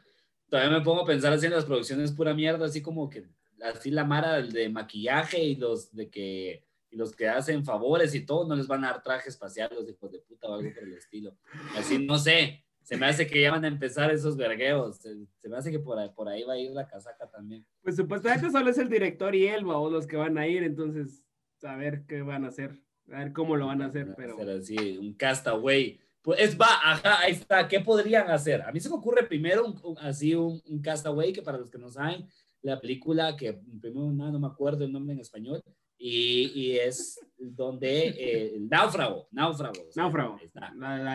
Todavía 0.50 0.78
me 0.78 0.84
pongo 0.84 1.04
a 1.04 1.06
pensar 1.06 1.32
así 1.32 1.46
en 1.46 1.54
las 1.54 1.64
producciones 1.64 2.12
pura 2.12 2.34
mierda, 2.34 2.66
así 2.66 2.82
como 2.82 3.10
que 3.10 3.26
así 3.62 3.90
la 3.90 4.04
mara 4.04 4.42
de 4.42 4.68
maquillaje 4.70 5.42
y 5.42 5.56
los 5.56 5.96
de 5.96 6.10
que 6.10 6.66
y 6.90 6.98
los 6.98 7.16
que 7.16 7.28
hacen 7.28 7.66
favores 7.66 8.14
y 8.16 8.26
todo 8.26 8.48
no 8.48 8.56
les 8.56 8.68
van 8.68 8.84
a 8.84 8.92
dar 8.92 9.04
traje 9.04 9.30
espacial 9.30 9.70
los 9.74 9.90
hijos 9.90 10.12
de 10.12 10.20
puta 10.20 10.48
o 10.48 10.54
algo 10.56 10.70
por 10.74 10.84
el 10.84 10.94
estilo. 10.94 11.38
Así 11.78 12.06
no 12.06 12.18
sé, 12.18 12.66
se 12.82 12.98
me 12.98 13.06
hace 13.06 13.28
que 13.28 13.42
ya 13.42 13.52
van 13.52 13.64
a 13.64 13.70
empezar 13.70 14.12
esos 14.12 14.36
vergueos. 14.36 14.98
Se, 14.98 15.50
me 15.50 15.58
hace 15.58 15.72
que 15.72 15.80
por 15.80 16.00
ahí, 16.00 16.10
por 16.10 16.28
ahí 16.28 16.44
va 16.44 16.54
a 16.54 16.60
ir 16.60 16.72
la 16.72 16.88
casaca 16.88 17.30
también. 17.30 17.66
Pues 17.82 17.96
supuestamente 17.96 18.52
solo 18.52 18.70
es 18.70 18.78
el 18.78 18.90
director 18.90 19.36
y 19.36 19.48
él 19.48 19.66
o 19.66 19.90
los 19.90 20.06
que 20.06 20.18
van 20.18 20.38
a 20.38 20.48
ir, 20.48 20.64
entonces 20.64 21.24
a 21.64 21.76
ver 21.76 22.06
qué 22.08 22.22
van 22.22 22.46
a 22.46 22.50
hacer, 22.50 22.80
a 23.12 23.20
ver 23.20 23.34
cómo 23.34 23.56
lo 23.56 23.68
van 23.68 23.82
a 23.82 23.88
hacer. 23.88 24.14
Pero... 24.16 24.38
así, 24.58 24.98
un 24.98 25.14
castaway. 25.14 26.00
Pues 26.22 26.40
es, 26.42 26.60
va, 26.60 26.68
ajá, 26.84 27.22
ahí 27.22 27.32
está. 27.32 27.68
¿Qué 27.68 27.80
podrían 27.80 28.30
hacer? 28.30 28.62
A 28.62 28.72
mí 28.72 28.80
se 28.80 28.90
me 28.90 28.96
ocurre 28.96 29.24
primero 29.24 29.66
un, 29.66 29.98
así 30.00 30.36
un, 30.36 30.62
un, 30.66 30.82
castaway, 30.82 31.32
que 31.32 31.42
para 31.42 31.58
los 31.58 31.70
que 31.70 31.78
no 31.78 31.90
saben, 31.90 32.28
la 32.62 32.80
película 32.80 33.36
que 33.38 33.54
primero 33.80 34.12
no, 34.12 34.32
no 34.32 34.40
me 34.40 34.48
acuerdo 34.48 34.84
el 34.84 34.92
nombre 34.92 35.14
en 35.14 35.22
español, 35.22 35.64
y, 35.98 36.52
y 36.54 36.78
es 36.78 37.20
donde 37.38 38.10
eh, 38.10 38.56
el 38.56 38.70
náufrago, 38.70 39.28
náufrago. 39.32 39.90
Náufrago. 39.96 40.40
Está, 40.44 40.74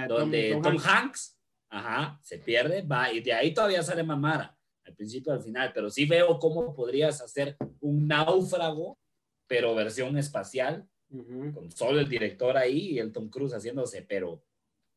donde 0.09 0.59
Tom, 0.63 0.77
Hanks. 0.79 1.39
ajá, 1.71 2.19
se 2.23 2.39
pierde, 2.39 2.83
va, 2.83 3.13
y 3.13 3.21
de 3.21 3.33
ahí 3.33 3.55
todavía 3.55 3.83
sale 3.83 4.03
Mamara, 4.03 4.57
al 4.85 4.95
principio 4.95 5.33
al 5.33 5.41
final, 5.41 5.73
pero 5.73 5.91
sí 5.91 6.07
veo 6.07 6.39
cómo 6.39 6.75
podrías 6.75 7.21
hacer 7.21 7.57
un 7.81 8.09
náufrago, 8.09 8.99
pero 9.47 9.75
versión 9.75 10.17
espacial, 10.19 10.89
con 11.55 11.71
solo 11.71 12.01
el 12.01 12.09
director 12.09 12.57
ahí 12.57 12.93
y 12.93 12.99
el 12.99 13.13
Tom 13.13 13.29
Cruise 13.29 13.53
haciéndose, 13.53 14.03
pero 14.03 14.43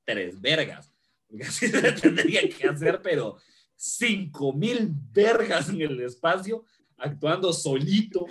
tres 0.04 0.40
vergas, 0.40 0.94
porque 1.28 1.44
así 1.44 1.68
se 1.70 1.92
tendría 1.94 2.48
que 2.50 2.68
hacer, 2.68 3.02
pero 3.02 3.38
cinco 3.76 4.54
mil 4.54 4.92
vergas 5.12 5.70
en 5.70 5.82
el 5.82 6.00
espacio, 6.02 6.66
actuando 6.98 7.52
solito. 7.52 8.26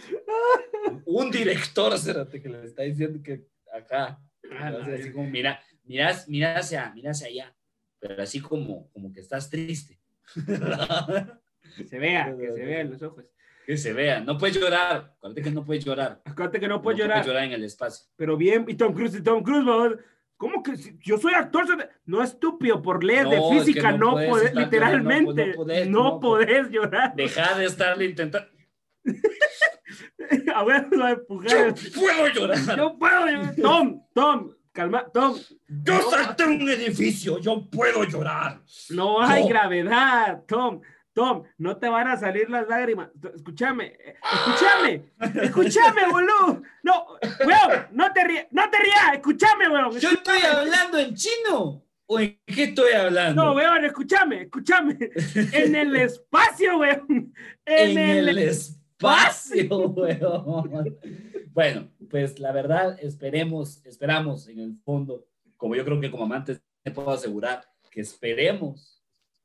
Un 1.05 1.31
director, 1.31 1.92
que 2.31 2.49
le 2.49 2.64
está 2.64 2.83
diciendo 2.83 3.20
que 3.23 3.47
acá, 3.73 4.20
ah, 4.59 4.79
así 4.94 5.12
como, 5.12 5.29
mira, 5.29 5.61
mira, 5.85 6.14
mira 6.29 6.59
hacia, 6.59 6.92
mira 6.94 7.11
hacia 7.11 7.27
allá, 7.27 7.57
pero 7.99 8.23
así 8.23 8.40
como, 8.40 8.90
como 8.90 9.12
que 9.12 9.20
estás 9.20 9.51
triste. 9.51 9.99
Se 11.88 11.99
vea, 11.99 12.35
que 12.37 12.53
se 12.53 12.64
vea 12.64 12.81
en 12.83 12.90
los 12.92 13.03
ojos. 13.03 13.25
Que 13.64 13.77
se 13.79 13.92
vea, 13.92 14.20
no 14.20 14.37
puedes 14.37 14.57
llorar, 14.57 15.14
acuérdate 15.16 15.42
que 15.42 15.50
no 15.50 15.64
puedes 15.64 15.85
llorar. 15.85 16.20
Acuérdate 16.24 16.61
que 16.61 16.68
no 16.68 16.83
puedes 16.83 17.00
llorar. 17.00 17.18
No 17.18 17.22
puedes 17.22 17.35
llorar 17.35 17.44
en 17.44 17.53
el 17.53 17.64
espacio. 17.64 18.07
Pero 18.16 18.37
bien, 18.37 18.66
y 18.68 18.74
Tom 18.74 18.92
Cruise, 18.92 19.14
y 19.14 19.22
Tom 19.22 19.42
Cruise, 19.42 19.64
¿Cómo 20.37 20.62
que 20.62 20.72
yo 21.00 21.16
soy 21.16 21.33
actor? 21.33 21.64
No 22.05 22.22
estúpido, 22.22 22.83
por 22.83 23.05
ley 23.05 23.24
de 23.31 23.40
física, 23.50 23.92
no, 23.92 24.12
puedes, 24.12 24.55
literalmente, 24.55 25.55
no, 25.88 26.20
podés, 26.20 26.68
llorar. 26.70 27.14
Deja 27.14 27.57
de 27.57 27.66
estarle 27.66 28.07
intentando. 28.07 28.48
a 30.55 30.64
ver, 30.64 30.88
lo 30.90 31.09
empujar. 31.09 31.74
Yo 31.74 31.92
puedo 31.94 32.29
llorar. 32.29 32.77
Yo 32.77 32.98
puedo 32.98 33.27
llorar. 33.27 33.55
Tom, 33.57 34.03
Tom, 34.12 34.50
calma, 34.72 35.07
Tom. 35.12 35.38
Yo 35.68 36.11
salté 36.11 36.44
un 36.44 36.68
edificio, 36.68 37.38
yo 37.38 37.70
puedo 37.70 38.05
llorar. 38.05 38.61
No 38.90 39.22
hay 39.22 39.48
gravedad, 39.48 40.42
Tom. 40.46 40.81
Tom, 41.14 41.44
no 41.59 41.77
te 41.77 41.88
van 41.88 42.09
a 42.09 42.16
salir 42.16 42.50
las 42.50 42.66
lágrimas. 42.66 43.09
Escúchame, 43.35 43.96
escúchame, 44.33 45.12
escúchame, 45.44 46.03
boludo. 46.11 46.62
No, 46.83 47.07
weón, 47.46 47.87
no 47.92 48.12
te 48.12 48.24
rías, 48.24 48.46
no 48.50 48.68
te 48.68 48.79
rías, 48.79 49.14
escúchame, 49.14 49.68
weón. 49.68 49.96
Yo 49.98 50.11
estoy 50.11 50.40
hablando 50.42 50.98
en 50.98 51.14
chino. 51.14 51.83
¿O 52.07 52.20
en 52.20 52.38
qué 52.44 52.64
estoy 52.64 52.92
hablando? 52.92 53.42
No, 53.42 53.53
weón, 53.55 53.85
escúchame, 53.85 54.42
escúchame. 54.42 54.98
En 55.53 55.77
el 55.77 55.94
espacio, 55.96 56.79
weón. 56.79 57.33
En, 57.64 57.96
el, 57.96 58.38
espacio, 58.38 59.79
weón. 59.88 60.98
Bueno, 61.53 61.88
pues 62.11 62.40
la 62.40 62.50
verdad, 62.50 62.98
esperemos, 63.00 63.87
esperamos 63.87 64.48
en 64.48 64.59
el 64.59 64.77
fondo, 64.85 65.29
como 65.57 65.77
yo 65.77 65.85
creo 65.85 66.00
que 66.00 66.11
como 66.11 66.24
amantes 66.24 66.61
te 66.83 66.90
puedo 66.90 67.12
asegurar, 67.12 67.64
que 67.92 68.00
esperemos 68.00 68.93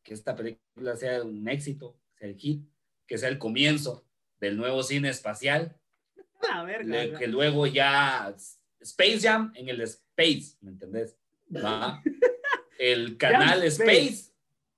que 0.09 0.15
esta 0.15 0.35
película 0.35 0.95
sea 0.95 1.21
un 1.23 1.47
éxito, 1.47 1.95
sea 2.17 2.27
el 2.27 2.35
hit, 2.35 2.67
que 3.05 3.19
sea 3.19 3.29
el 3.29 3.37
comienzo 3.37 4.03
del 4.39 4.57
nuevo 4.57 4.81
cine 4.81 5.09
espacial. 5.09 5.77
que 7.19 7.27
luego 7.27 7.67
ya 7.67 8.35
Space 8.79 9.19
Jam 9.19 9.53
en 9.55 9.69
el 9.69 9.81
Space, 9.81 10.57
¿me 10.61 10.71
entendés? 10.71 11.15
El 12.79 13.17
canal 13.17 13.61
Space. 13.65 14.31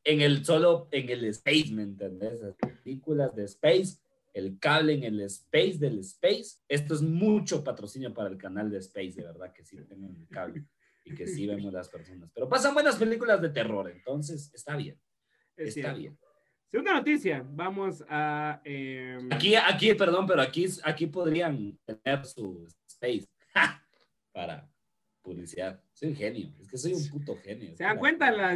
en 0.03 0.21
el 0.21 0.43
solo 0.43 0.89
en 0.91 1.07
el 1.09 1.23
Space, 1.25 1.71
¿me 1.71 1.83
entendés? 1.83 2.41
Las 2.41 2.55
películas 2.55 3.35
de 3.35 3.43
Space, 3.43 3.99
el 4.33 4.57
cable 4.57 4.93
en 4.93 5.03
el 5.03 5.21
Space 5.21 5.77
del 5.77 5.99
Space. 5.99 6.57
Esto 6.67 6.95
es 6.95 7.03
mucho 7.03 7.63
patrocinio 7.63 8.11
para 8.11 8.29
el 8.29 8.37
canal 8.37 8.71
de 8.71 8.79
Space, 8.79 9.11
de 9.11 9.23
verdad 9.23 9.53
que 9.53 9.63
sí 9.63 9.77
tengan 9.87 10.15
el 10.15 10.27
cable 10.27 10.65
y 11.05 11.13
que 11.13 11.27
sí 11.27 11.45
vemos 11.45 11.71
las 11.71 11.89
personas. 11.89 12.31
Pero 12.33 12.49
pasan 12.49 12.73
buenas 12.73 12.95
películas 12.95 13.39
de 13.39 13.49
terror, 13.49 13.89
entonces 13.91 14.51
está 14.53 14.75
bien. 14.75 14.99
Está 15.67 15.93
bien. 15.93 16.17
Segunda 16.71 16.93
noticia, 16.93 17.45
vamos 17.45 18.01
a... 18.07 18.61
Em, 18.63 19.27
aquí, 19.31 19.55
aquí, 19.55 19.93
perdón, 19.93 20.25
pero 20.25 20.41
aquí, 20.41 20.65
aquí 20.83 21.05
podrían 21.05 21.77
tener 21.85 22.25
su 22.25 22.65
space 22.87 23.27
para 24.31 24.71
publicidad. 25.21 25.81
Soy 25.91 26.09
un 26.09 26.15
genio, 26.15 26.53
es 26.61 26.69
que 26.69 26.77
soy 26.77 26.93
un 26.93 27.09
puto 27.09 27.35
genio. 27.43 27.75
¿Se 27.75 27.83
dan 27.83 27.97
cuenta 27.97 28.31
la, 28.31 28.55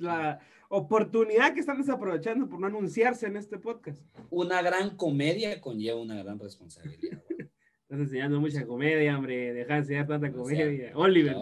la, 0.00 0.40
oportunidad 0.68 1.54
que 1.54 1.60
están 1.60 1.78
desaprovechando 1.78 2.48
por 2.48 2.58
no 2.58 2.66
anunciarse 2.66 3.26
en 3.26 3.36
este 3.36 3.56
podcast? 3.58 4.02
Una 4.30 4.60
gran 4.60 4.96
comedia 4.96 5.60
conlleva 5.60 6.00
una 6.00 6.20
gran 6.22 6.40
responsabilidad. 6.40 7.22
Estás 7.82 8.00
enseñando 8.00 8.38
mucha 8.38 8.66
comedia, 8.66 9.16
hombre. 9.16 9.54
Deja 9.54 9.74
de 9.74 9.78
enseñar 9.78 10.06
tanta 10.06 10.30
comedia. 10.30 10.90
Oliver. 10.94 11.36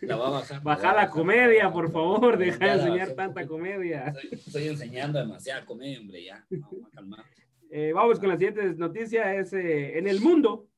La 0.00 0.16
va 0.16 0.28
a 0.28 0.30
bajar. 0.30 0.62
Baja 0.62 0.94
la, 0.94 1.10
comedia, 1.10 1.70
por 1.72 1.90
favor. 1.90 2.36
Deja 2.36 2.64
de 2.64 2.72
enseñar 2.72 3.14
tanta 3.14 3.46
comedia. 3.46 4.14
Estoy, 4.30 4.68
enseñando 4.68 5.18
demasiada 5.18 5.64
comedia, 5.64 6.00
hombre. 6.00 6.24
Ya. 6.24 6.46
Vamos 6.50 6.84
a 6.86 6.90
calmar. 6.90 7.24
Eh, 7.70 7.92
vamos 7.92 8.18
con 8.18 8.28
la 8.28 8.36
siguiente 8.36 8.74
noticia. 8.74 9.34
Es 9.34 9.52
eh, 9.52 9.98
en 9.98 10.06
el 10.06 10.20
mundo. 10.20 10.68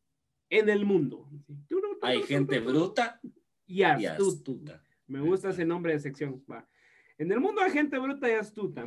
En 0.48 0.68
el 0.68 0.84
mundo. 0.84 1.28
Hay 2.02 2.22
gente 2.22 2.60
bruta 2.60 3.20
y 3.66 3.82
astuta. 3.82 4.82
Me 5.06 5.20
gusta 5.20 5.50
ese 5.50 5.64
nombre 5.64 5.92
de 5.92 6.00
sección. 6.00 6.44
Va. 6.50 6.66
En 7.18 7.32
el 7.32 7.40
mundo 7.40 7.62
hay 7.62 7.70
gente 7.70 7.98
bruta 7.98 8.28
y 8.28 8.34
astuta. 8.34 8.84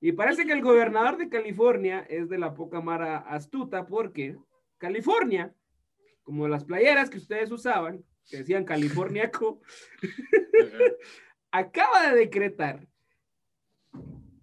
Y 0.00 0.12
parece 0.12 0.46
que 0.46 0.52
el 0.52 0.62
gobernador 0.62 1.16
de 1.16 1.28
California 1.28 2.06
es 2.08 2.28
de 2.28 2.38
la 2.38 2.54
poca 2.54 2.80
mara 2.80 3.18
astuta 3.18 3.86
porque 3.86 4.36
California, 4.78 5.54
como 6.22 6.46
las 6.46 6.64
playeras 6.64 7.10
que 7.10 7.18
ustedes 7.18 7.50
usaban, 7.50 8.04
que 8.28 8.38
decían 8.38 8.64
californiaco, 8.64 9.60
acaba 11.50 12.10
de 12.10 12.16
decretar 12.16 12.86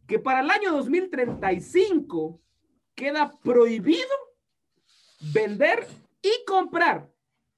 que 0.08 0.20
para 0.20 0.42
el 0.42 0.50
año 0.50 0.72
2035 0.74 2.42
queda 2.96 3.32
prohibido 3.44 4.10
vender 5.34 5.88
y 6.22 6.32
comprar 6.46 7.10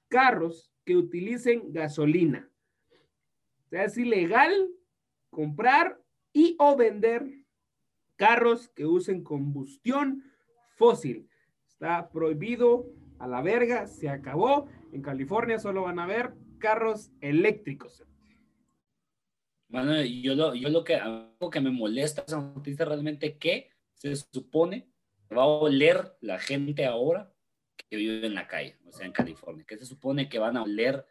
carros 0.07 0.71
que 0.85 0.95
utilicen 0.95 1.71
gasolina. 1.73 2.49
O 3.65 3.69
sea, 3.69 3.85
es 3.85 3.97
ilegal 3.97 4.69
comprar 5.29 5.99
y 6.31 6.55
o 6.59 6.75
vender 6.75 7.43
carros 8.15 8.69
que 8.69 8.85
usen 8.85 9.23
combustión 9.23 10.23
fósil. 10.75 11.29
Está 11.67 12.09
prohibido 12.09 12.85
a 13.19 13.27
la 13.27 13.41
verga, 13.41 13.87
se 13.87 14.09
acabó. 14.09 14.67
En 14.93 15.01
California 15.01 15.59
solo 15.59 15.83
van 15.83 15.99
a 15.99 16.05
ver 16.05 16.33
carros 16.59 17.11
eléctricos. 17.19 18.03
Bueno, 19.67 20.01
yo 20.03 20.35
lo, 20.35 20.53
yo 20.53 20.69
lo 20.69 20.83
que, 20.83 20.95
algo 20.95 21.49
que 21.49 21.59
me 21.59 21.71
molesta 21.71 22.23
esa 22.25 22.39
noticia 22.39 22.85
realmente 22.85 23.37
que 23.37 23.69
se 23.95 24.15
supone 24.15 24.87
va 25.35 25.43
a 25.43 25.47
oler 25.47 26.15
la 26.21 26.39
gente 26.39 26.85
ahora 26.85 27.33
que 27.89 27.97
vive 27.97 28.27
en 28.27 28.35
la 28.35 28.47
calle, 28.47 28.77
o 28.85 28.91
sea, 28.91 29.05
en 29.05 29.11
California, 29.11 29.65
que 29.67 29.77
se 29.77 29.85
supone 29.85 30.29
que 30.29 30.39
van 30.39 30.57
a 30.57 30.63
oler 30.63 31.05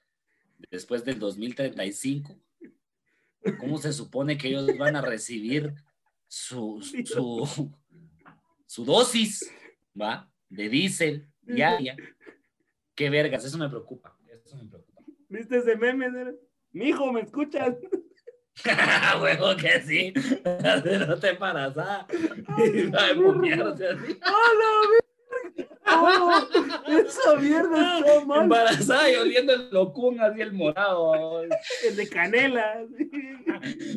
después 0.70 1.04
del 1.04 1.18
2035. 1.18 2.38
¿Cómo 3.58 3.78
se 3.78 3.92
supone 3.92 4.38
que 4.38 4.48
ellos 4.48 4.78
van 4.78 4.94
a 4.94 5.02
recibir 5.02 5.74
su, 6.28 6.80
su, 7.04 7.72
su 8.66 8.84
dosis? 8.84 9.52
¿Va? 10.00 10.32
de 10.52 10.68
diésel 10.68 11.26
diaria. 11.40 11.96
Qué 12.94 13.10
vergas, 13.10 13.44
eso 13.44 13.58
me 13.58 13.68
preocupa. 13.68 14.16
Eso 14.44 14.56
me 14.56 14.66
preocupa. 14.68 15.02
¿Viste 15.28 15.58
ese 15.58 15.76
meme? 15.76 16.10
Mijo, 16.72 17.12
¿me 17.12 17.20
escuchas? 17.22 17.76
Huevo 19.20 19.56
que 19.56 19.80
sí. 19.82 20.12
no 21.08 21.16
te 21.18 21.34
paras. 21.34 21.76
Ah. 21.78 22.06
¡Hola, 22.48 23.32
no, 25.86 27.00
esa 27.00 27.36
mierda 27.40 27.98
está 27.98 28.24
mal. 28.24 28.42
Embarazada 28.42 29.10
y 29.10 29.16
oliendo 29.16 29.52
el 29.52 29.70
locún 29.70 30.20
así 30.20 30.40
el 30.40 30.52
morado. 30.52 31.42
El 31.42 31.96
de 31.96 32.08
canela. 32.08 32.86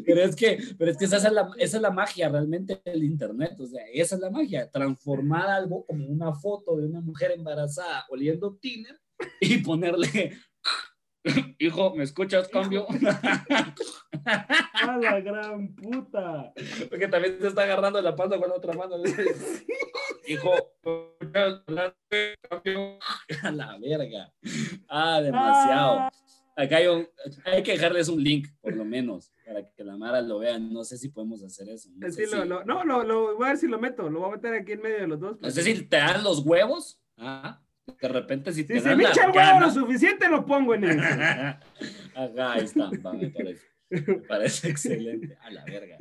Pero 0.06 0.22
es 0.22 0.36
que, 0.36 0.60
pero 0.78 0.91
es 0.91 0.97
que 0.97 1.06
esa 1.06 1.18
es 1.18 1.32
la, 1.32 1.49
esa 1.58 1.78
es 1.78 1.82
la 1.82 1.91
magia 1.91 2.30
realmente 2.30 2.82
del 2.86 3.03
internet. 3.03 3.60
O 3.60 3.66
sea, 3.66 3.84
esa 3.93 4.16
es 4.16 4.22
la 4.22 4.30
magia. 4.30 4.70
Transformar 4.70 5.47
algo 5.47 5.86
como 5.86 6.08
una 6.08 6.34
foto 6.34 6.78
de 6.78 6.88
una 6.88 7.01
mujer 7.01 7.32
embarazada 7.32 8.06
oliendo 8.10 8.56
tiner 8.58 8.99
y 9.39 9.58
ponerle 9.60 10.38
Hijo, 11.59 11.95
¿me 11.95 12.03
escuchas, 12.03 12.47
cambio? 12.49 12.86
A 14.26 14.97
la 14.97 15.19
gran 15.21 15.76
puta. 15.76 16.53
Porque 16.89 17.07
también 17.07 17.38
se 17.39 17.47
está 17.47 17.63
agarrando 17.63 18.01
la 18.01 18.15
pata 18.15 18.39
con 18.39 18.49
la 18.49 18.55
otra 18.55 18.73
mano. 18.73 18.95
Hijo, 20.28 20.51
cambio? 21.32 22.99
A 23.43 23.51
la 23.51 23.78
verga. 23.78 24.34
Ah, 24.88 25.21
demasiado. 25.21 25.99
Ah. 25.99 26.11
Acá 26.57 26.78
hay, 26.78 26.88
un, 26.88 27.07
hay 27.43 27.61
que 27.63 27.73
dejarles 27.73 28.07
un 28.07 28.23
link, 28.23 28.47
por 28.61 28.73
lo 28.73 28.86
menos, 28.86 29.34
para 29.45 29.69
que 29.69 29.84
la 29.84 29.97
Mara 29.97 30.21
lo 30.21 30.39
vean. 30.39 30.71
No 30.71 30.86
sé 30.86 30.97
si 30.97 31.09
podemos 31.09 31.43
hacer 31.43 31.67
eso. 31.67 31.89
No, 31.97 32.09
sí, 32.09 32.23
lo, 32.32 32.45
lo, 32.45 32.63
no 32.63 32.86
lo, 32.86 33.03
lo, 33.03 33.36
voy 33.36 33.45
a 33.45 33.49
ver 33.49 33.57
si 33.57 33.67
lo 33.67 33.78
meto. 33.78 34.09
Lo 34.09 34.21
voy 34.21 34.30
a 34.30 34.36
meter 34.38 34.53
aquí 34.53 34.71
en 34.71 34.82
medio 34.82 34.99
de 34.99 35.07
los 35.07 35.19
dos. 35.19 35.41
No 35.41 35.51
sé 35.51 35.63
si 35.63 35.84
te 35.84 35.97
dan 35.97 36.23
los 36.23 36.45
huevos. 36.45 37.01
Ah 37.17 37.61
de 37.88 38.08
repente 38.08 38.52
si 38.52 38.64
te 38.64 38.80
si 38.80 38.82
dan 38.82 38.98
me 38.98 39.04
echa 39.04 39.60
lo 39.60 39.70
suficiente 39.70 40.28
lo 40.30 40.46
pongo 40.46 40.76
en 40.76 40.86
eso. 40.86 41.02
Ajá, 42.16 42.54
ahí 42.54 42.64
está, 42.64 42.90
me 42.90 43.30
parece. 43.30 43.76
Me 43.88 44.16
parece 44.28 44.70
excelente. 44.70 45.38
A 45.42 45.52
la 45.52 45.64
verga. 45.64 45.98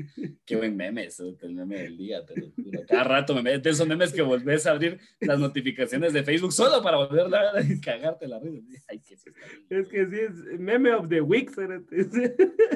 Qué 0.46 0.56
buen 0.56 0.74
meme 0.74 1.04
eso, 1.04 1.36
el 1.42 1.54
meme 1.54 1.82
del 1.82 1.98
día, 1.98 2.24
te 2.24 2.40
lo 2.40 2.50
juro. 2.50 2.80
Cada 2.88 3.04
rato 3.04 3.34
me 3.34 3.42
metes 3.42 3.74
esos 3.74 3.86
memes 3.86 4.12
que 4.12 4.22
volvés 4.22 4.66
a 4.66 4.70
abrir 4.70 4.98
las 5.20 5.38
notificaciones 5.38 6.14
de 6.14 6.24
Facebook 6.24 6.52
solo 6.52 6.82
para 6.82 6.96
volver 6.96 7.26
a 7.34 7.52
cagarte 7.82 8.26
la 8.26 8.40
risa. 8.40 8.62
Ay, 8.88 9.00
que 9.00 9.16
sí 9.16 9.30
es 9.68 9.88
que 9.88 10.06
sí, 10.06 10.16
es 10.20 10.58
meme 10.58 10.94
of 10.94 11.08
the 11.08 11.20
week. 11.20 11.50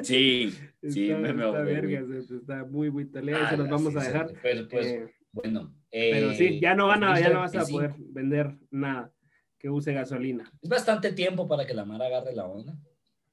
Sí, 0.03 0.53
sí, 0.87 1.13
meme 1.13 1.43
of 1.43 1.55
the 1.65 1.81
week. 1.81 2.31
Está 2.31 2.63
muy, 2.65 2.91
muy 2.91 3.05
talento. 3.05 3.41
Ah, 3.43 3.49
se 3.49 3.57
los 3.57 3.69
vamos 3.69 3.95
a 3.95 4.03
dejar. 4.03 4.33
Pues, 4.41 4.67
pues, 4.69 4.85
eh, 4.85 5.15
bueno. 5.31 5.73
Pero 5.91 6.33
sí, 6.33 6.45
eh, 6.45 6.59
ya 6.61 6.75
no 6.75 6.87
van 6.87 7.03
a, 7.03 7.19
ya 7.19 7.29
no 7.29 7.39
vas 7.39 7.55
a 7.55 7.65
poder 7.65 7.95
vender 7.97 8.55
nada 8.69 9.11
que 9.57 9.69
use 9.69 9.93
gasolina. 9.93 10.51
Es 10.61 10.69
bastante 10.69 11.11
tiempo 11.11 11.47
para 11.47 11.65
que 11.65 11.73
la 11.73 11.85
Mara 11.85 12.05
agarre 12.05 12.33
la 12.33 12.45
onda. 12.45 12.77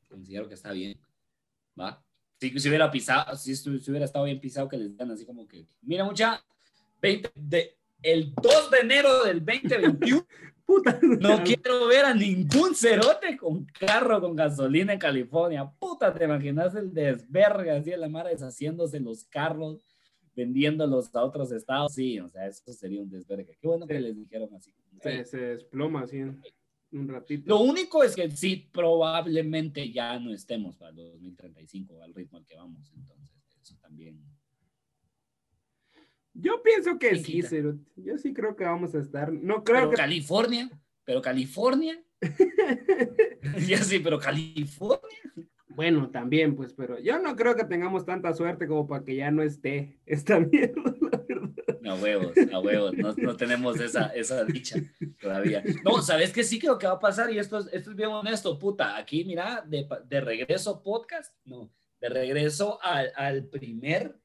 Considero 0.09 0.49
que 0.49 0.55
está 0.55 0.73
bien. 0.73 0.99
¿Va? 1.79 2.03
Si, 2.41 2.59
si 2.59 2.69
hubiera 2.69 2.91
pisado, 2.91 3.37
si, 3.37 3.53
hubiera 3.69 4.05
estado 4.05 4.25
bien 4.25 4.41
pisado, 4.41 4.69
que 4.69 4.77
les 4.77 4.91
digan 4.91 5.11
así 5.11 5.25
como 5.25 5.47
que, 5.47 5.67
mira 5.83 6.05
mucha, 6.05 6.43
20 7.01 7.31
de, 7.35 7.77
el 8.03 8.35
2 8.35 8.71
de 8.71 8.79
enero 8.79 9.25
del 9.25 9.45
2021, 9.45 10.27
Puta, 10.67 10.99
no 11.01 11.45
quiero 11.45 11.87
ver 11.87 12.07
a 12.07 12.13
ningún 12.13 12.75
cerote 12.75 13.37
con 13.37 13.65
carro 13.67 14.21
con 14.21 14.35
gasolina 14.35 14.93
en 14.93 14.99
California. 14.99 15.71
Puta, 15.79 16.13
¿te 16.13 16.25
imaginas 16.25 16.75
el 16.75 16.93
desverga 16.93 17.77
así 17.77 17.91
de 17.91 17.97
la 17.97 18.09
Mara 18.09 18.31
deshaciéndose 18.31 18.99
los 18.99 19.25
carros? 19.27 19.79
Vendiéndolos 20.37 21.13
a 21.15 21.25
otros 21.25 21.51
estados, 21.51 21.95
sí, 21.95 22.21
o 22.21 22.29
sea, 22.29 22.47
eso 22.47 22.73
sería 22.73 23.01
un 23.01 23.09
desvergue. 23.09 23.57
Qué 23.59 23.67
bueno 23.67 23.87
que 23.87 23.99
les 23.99 24.17
dijeron 24.17 24.55
así. 24.55 24.73
Se, 25.01 25.25
se 25.25 25.39
desploma 25.39 26.03
así 26.03 26.19
en 26.19 26.41
un 26.93 27.09
ratito. 27.09 27.49
Lo 27.49 27.61
único 27.61 28.05
es 28.05 28.15
que 28.15 28.31
sí, 28.31 28.69
probablemente 28.73 29.91
ya 29.91 30.19
no 30.21 30.33
estemos 30.33 30.77
para 30.77 30.91
el 30.91 30.97
2035 30.97 32.03
al 32.03 32.15
ritmo 32.15 32.39
al 32.39 32.47
que 32.47 32.57
vamos, 32.57 32.93
entonces 32.95 33.35
eso 33.61 33.77
también. 33.81 34.23
Yo 36.35 36.63
pienso 36.63 36.99
que 36.99 37.17
sí, 37.17 37.43
pero 37.49 37.79
yo 37.97 38.19
sí 38.19 38.35
creo 38.35 38.55
que 38.55 38.65
vamos 38.65 38.95
a 38.95 38.99
estar. 38.99 39.33
No 39.33 39.65
creo 39.65 39.81
pero 39.81 39.91
que. 39.91 39.97
California, 39.97 40.71
pero 41.05 41.23
California. 41.23 41.99
ya 43.67 43.83
sí, 43.83 44.01
pero 44.01 44.19
California. 44.19 45.33
Bueno, 45.69 46.11
también, 46.11 46.55
pues, 46.55 46.73
pero 46.73 46.99
yo 46.99 47.19
no 47.19 47.35
creo 47.35 47.57
que 47.57 47.65
tengamos 47.65 48.05
tanta 48.05 48.33
suerte 48.33 48.67
como 48.67 48.87
para 48.87 49.05
que 49.05 49.17
ya 49.17 49.31
no 49.31 49.43
esté 49.43 49.99
esta 50.07 50.39
mierda, 50.41 50.95
la 51.01 51.19
verdad. 51.29 51.53
A 51.87 51.95
huevos, 51.95 52.33
a 52.53 52.59
huevos, 52.59 52.95
no, 52.97 53.37
tenemos 53.37 53.79
esa, 53.81 54.07
esa 54.09 54.45
dicha 54.45 54.77
todavía. 55.21 55.63
No, 55.85 56.03
¿sabes 56.03 56.33
qué 56.33 56.43
sí 56.43 56.59
creo 56.59 56.79
que 56.79 56.87
va 56.87 56.95
a 56.95 56.99
pasar? 56.99 57.33
Y 57.33 57.39
esto 57.39 57.59
es, 57.59 57.67
esto 57.73 57.91
es 57.91 57.97
bien 57.97 58.11
honesto, 58.11 58.59
puta. 58.59 58.97
Aquí, 58.97 59.25
mira, 59.25 59.65
de, 59.67 59.87
de 60.07 60.21
regreso 60.21 60.83
podcast, 60.83 61.35
no, 61.45 61.71
de 62.01 62.09
regreso 62.09 62.83
al, 62.83 63.13
al 63.15 63.45
primer 63.45 64.19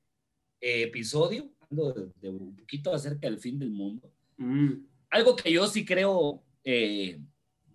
eh, 0.59 0.83
episodio, 0.83 1.49
de, 1.69 2.11
de, 2.19 2.29
un 2.29 2.55
poquito 2.55 2.93
acerca 2.93 3.27
del 3.27 3.39
fin 3.39 3.59
del 3.59 3.71
mundo. 3.71 4.11
Mm. 4.37 4.73
Algo 5.11 5.35
que 5.35 5.51
yo 5.51 5.67
sí 5.67 5.85
creo 5.85 6.43
eh, 6.63 7.19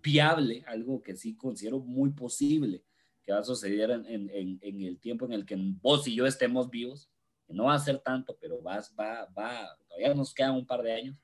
viable, 0.01 0.63
algo 0.67 1.01
que 1.01 1.15
sí 1.15 1.35
considero 1.35 1.79
muy 1.79 2.09
posible 2.09 2.83
que 3.27 3.33
va 3.33 3.39
a 3.39 3.43
suceder 3.43 3.91
en, 3.91 4.05
en, 4.05 4.57
en, 4.61 4.81
el 4.83 4.99
tiempo 4.99 5.25
en 5.25 5.33
el 5.33 5.45
que 5.45 5.57
vos 5.81 6.07
y 6.07 6.15
yo 6.15 6.25
estemos 6.25 6.69
vivos, 6.69 7.09
que 7.45 7.53
no 7.53 7.65
va 7.65 7.73
a 7.73 7.79
ser 7.79 7.99
tanto, 7.99 8.37
pero 8.39 8.63
va, 8.63 8.81
va, 8.97 9.25
va, 9.37 9.77
todavía 9.85 10.13
nos 10.13 10.33
quedan 10.33 10.53
un 10.53 10.65
par 10.65 10.81
de 10.81 10.93
años, 10.93 11.17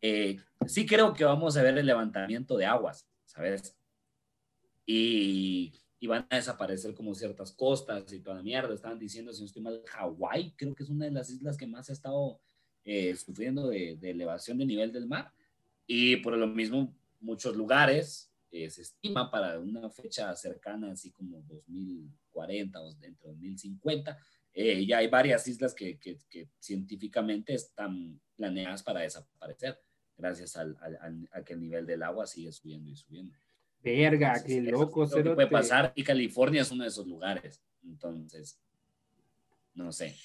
eh, 0.00 0.36
sí 0.68 0.86
creo 0.86 1.12
que 1.12 1.24
vamos 1.24 1.56
a 1.56 1.64
ver 1.64 1.76
el 1.76 1.84
levantamiento 1.84 2.56
de 2.56 2.66
aguas, 2.66 3.08
¿sabes? 3.24 3.76
Y, 4.86 5.72
y, 5.98 6.06
van 6.06 6.28
a 6.30 6.36
desaparecer 6.36 6.94
como 6.94 7.12
ciertas 7.12 7.50
costas 7.50 8.12
y 8.12 8.20
toda 8.20 8.36
la 8.36 8.42
mierda. 8.44 8.72
Estaban 8.72 9.00
diciendo, 9.00 9.32
si 9.32 9.40
no 9.40 9.46
estoy 9.46 9.62
mal, 9.62 9.82
Hawái 9.84 10.54
creo 10.56 10.76
que 10.76 10.84
es 10.84 10.90
una 10.90 11.06
de 11.06 11.10
las 11.10 11.28
islas 11.28 11.56
que 11.56 11.66
más 11.66 11.90
ha 11.90 11.92
estado 11.92 12.38
eh, 12.84 13.16
sufriendo 13.16 13.66
de, 13.66 13.96
de 13.96 14.10
elevación 14.10 14.58
de 14.58 14.66
nivel 14.66 14.92
del 14.92 15.08
mar. 15.08 15.32
Y 15.88 16.18
por 16.18 16.36
lo 16.36 16.46
mismo, 16.46 16.94
muchos 17.18 17.56
lugares 17.56 18.30
eh, 18.64 18.70
se 18.70 18.82
estima 18.82 19.30
para 19.30 19.58
una 19.58 19.90
fecha 19.90 20.34
cercana, 20.34 20.92
así 20.92 21.10
como 21.10 21.42
2040 21.42 22.80
o 22.80 22.94
dentro 22.94 23.28
de 23.28 23.34
2050. 23.34 24.18
Eh, 24.54 24.86
ya 24.86 24.98
hay 24.98 25.08
varias 25.08 25.46
islas 25.48 25.74
que, 25.74 25.98
que, 25.98 26.18
científicamente 26.58 27.54
están 27.54 28.20
planeadas 28.34 28.82
para 28.82 29.00
desaparecer, 29.00 29.78
gracias 30.16 30.56
al, 30.56 30.76
al, 30.80 31.28
a 31.32 31.42
que 31.44 31.52
el 31.52 31.60
nivel 31.60 31.86
del 31.86 32.02
agua 32.02 32.26
sigue 32.26 32.50
subiendo 32.52 32.90
y 32.90 32.96
subiendo. 32.96 33.34
Verga, 33.82 34.42
qué 34.42 34.62
loco. 34.62 35.04
Eso 35.04 35.22
que 35.22 35.30
puede 35.30 35.48
pasar 35.48 35.92
y 35.94 36.02
California 36.02 36.62
es 36.62 36.70
uno 36.70 36.84
de 36.84 36.88
esos 36.88 37.06
lugares. 37.06 37.62
Entonces, 37.84 38.58
no 39.74 39.92
sé. 39.92 40.16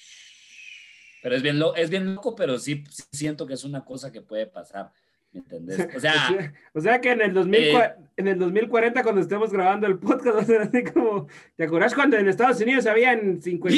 Pero 1.22 1.36
es 1.36 1.42
bien, 1.42 1.58
lo, 1.58 1.76
es 1.76 1.88
bien 1.88 2.14
loco, 2.14 2.34
pero 2.34 2.58
sí, 2.58 2.82
sí, 2.90 3.04
siento 3.12 3.46
que 3.46 3.54
es 3.54 3.64
una 3.64 3.84
cosa 3.84 4.10
que 4.10 4.22
puede 4.22 4.46
pasar. 4.46 4.92
¿Me 5.32 5.40
entendés? 5.40 5.88
O 5.96 6.00
sea, 6.00 6.52
o 6.74 6.80
sea 6.80 7.00
que 7.00 7.10
en 7.10 7.22
el, 7.22 7.32
2000, 7.32 7.60
eh, 7.60 7.94
en 8.18 8.28
el 8.28 8.38
2040, 8.38 9.02
cuando 9.02 9.20
estemos 9.22 9.50
grabando 9.50 9.86
el 9.86 9.98
podcast, 9.98 10.26
va 10.36 10.40
a 10.40 10.44
ser 10.44 10.62
así 10.62 10.84
como. 10.84 11.26
¿Te 11.56 11.64
acuerdas 11.64 11.94
cuando 11.94 12.16
en 12.18 12.28
Estados 12.28 12.60
Unidos 12.60 12.86
habían 12.86 13.40
50, 13.40 13.76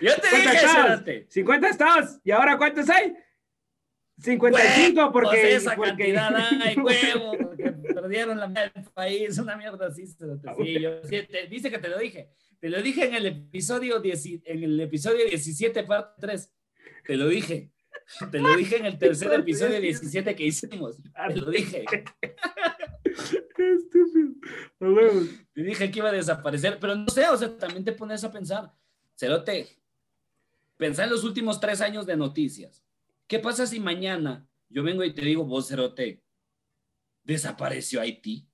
yo 0.00 0.14
te 0.16 0.36
dije 0.36 0.56
estados? 0.56 1.02
50 1.28 1.68
estados. 1.68 2.20
¿Y 2.22 2.30
ahora 2.30 2.58
cuántos 2.58 2.88
hay? 2.90 3.14
55 4.18 5.12
porque. 5.12 5.40
Pues 5.40 5.54
esa 5.54 5.74
porque... 5.74 6.12
cantidad 6.12 6.36
hay, 6.62 6.76
huevo, 6.76 7.32
porque 7.38 7.72
perdieron 7.94 8.38
la 8.38 8.48
mitad 8.48 8.70
del 8.72 8.84
país, 8.92 9.38
una 9.38 9.56
mierda 9.56 9.86
así. 9.86 10.04
Ah, 10.46 10.54
sí, 10.56 10.80
yo, 10.80 11.02
sí, 11.04 11.22
te, 11.30 11.46
dice 11.46 11.70
que 11.70 11.78
te 11.78 11.88
lo 11.88 11.98
dije. 11.98 12.30
Te 12.58 12.68
lo 12.68 12.82
dije 12.82 13.06
en 13.06 13.14
el 13.14 13.24
episodio, 13.24 14.00
10, 14.00 14.26
en 14.44 14.64
el 14.64 14.80
episodio 14.80 15.24
17, 15.24 15.82
parte 15.84 16.12
3. 16.20 16.52
Te 17.06 17.16
lo 17.16 17.28
dije. 17.28 17.70
Te 18.30 18.38
lo 18.40 18.56
dije 18.56 18.76
en 18.76 18.86
el 18.86 18.98
tercer 18.98 19.32
episodio 19.32 19.80
17 19.80 20.34
que 20.34 20.44
hicimos. 20.44 20.96
Te 21.28 21.36
lo 21.36 21.50
dije. 21.50 21.84
Qué 23.56 23.72
estúpido. 23.72 24.34
Te 25.52 25.62
dije 25.62 25.90
que 25.90 25.98
iba 25.98 26.08
a 26.08 26.12
desaparecer, 26.12 26.78
pero 26.80 26.94
no 26.94 27.08
sé, 27.08 27.28
o 27.28 27.36
sea, 27.36 27.56
también 27.56 27.84
te 27.84 27.92
pones 27.92 28.24
a 28.24 28.32
pensar. 28.32 28.72
Cerote, 29.16 29.68
pensá 30.76 31.04
en 31.04 31.10
los 31.10 31.24
últimos 31.24 31.60
tres 31.60 31.80
años 31.80 32.06
de 32.06 32.16
noticias. 32.16 32.84
¿Qué 33.26 33.38
pasa 33.38 33.66
si 33.66 33.78
mañana 33.78 34.48
yo 34.68 34.82
vengo 34.82 35.04
y 35.04 35.14
te 35.14 35.22
digo, 35.22 35.44
vos, 35.44 35.68
Cerote, 35.68 36.22
desapareció 37.22 38.00
Haití? 38.00 38.49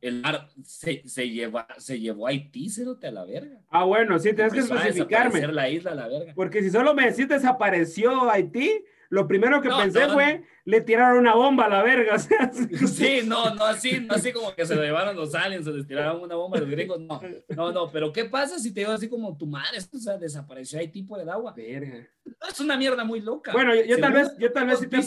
El 0.00 0.20
mar 0.20 0.48
se, 0.64 1.02
se, 1.06 1.28
lleva, 1.28 1.66
se 1.78 1.98
llevó 1.98 2.26
a 2.26 2.30
Haití, 2.30 2.68
cerote 2.70 3.08
a 3.08 3.10
la 3.10 3.24
verga. 3.24 3.60
Ah, 3.68 3.84
bueno, 3.84 4.18
sí, 4.18 4.32
tienes 4.32 4.52
que 4.52 4.60
especificarme. 4.60 5.46
la 5.48 5.68
isla 5.68 5.94
la 5.94 6.08
verga. 6.08 6.32
Porque 6.34 6.62
si 6.62 6.70
solo 6.70 6.94
me 6.94 7.10
decís 7.10 7.28
desapareció 7.28 8.30
Haití, 8.30 8.84
lo 9.10 9.26
primero 9.26 9.62
que 9.62 9.70
pensé 9.70 10.06
fue, 10.08 10.44
le 10.64 10.80
tiraron 10.82 11.18
una 11.18 11.34
bomba 11.34 11.64
a 11.64 11.68
la 11.68 11.82
verga. 11.82 12.18
sí, 12.86 13.20
no, 13.24 13.54
no 13.54 13.64
así, 13.64 14.00
no 14.00 14.14
así 14.14 14.32
como 14.32 14.54
que 14.54 14.66
se 14.66 14.76
lo 14.76 14.82
llevaron 14.82 15.16
los 15.16 15.34
aliens, 15.34 15.64
se 15.64 15.72
les 15.72 15.86
tiraron 15.86 16.22
una 16.22 16.34
bomba 16.34 16.58
a 16.58 16.60
los 16.60 16.70
gringos, 16.70 17.00
no, 17.00 17.20
no, 17.56 17.72
no, 17.72 17.90
pero 17.90 18.12
¿qué 18.12 18.26
pasa 18.26 18.58
si 18.58 18.72
te 18.72 18.80
digo 18.80 18.92
así 18.92 19.08
como 19.08 19.36
tu 19.36 19.46
madre, 19.46 19.78
o 19.78 19.98
sea, 19.98 20.18
desapareció 20.18 20.78
Haití 20.78 21.02
por 21.02 21.20
el 21.20 21.28
agua? 21.28 21.54
Verga. 21.56 22.06
Es 22.48 22.60
una 22.60 22.76
mierda 22.76 23.02
muy 23.02 23.20
loca. 23.20 23.52
Bueno, 23.52 23.74
yo, 23.74 23.98
tal 23.98 24.12
vez, 24.12 24.36
yo 24.38 24.52
tal 24.52 24.66
vez 24.66 24.78
sí 24.78 24.86
te 24.86 24.98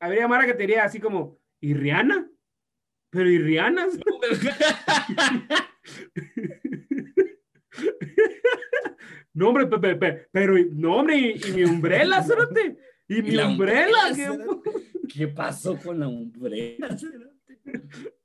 habría 0.00 0.26
Mara 0.26 0.46
que 0.46 0.54
te 0.54 0.60
diría 0.60 0.84
así 0.84 0.98
como, 0.98 1.38
¿y 1.60 1.74
Rihanna? 1.74 2.28
Pero 3.14 3.30
¿y 3.30 3.38
Rihanna? 3.38 3.86
no, 9.34 9.50
hombre, 9.50 9.68
pero, 10.32 10.56
no, 10.72 10.96
hombre, 10.96 11.36
y, 11.36 11.52
mi 11.52 11.62
umbrella, 11.62 12.24
suerte. 12.24 12.76
Y 13.06 13.22
mi 13.22 13.36
umbrella. 13.36 14.10
¿qué 15.14 15.28
pasó 15.28 15.78
con 15.78 16.00
la 16.00 16.08
umbrera? 16.08 16.88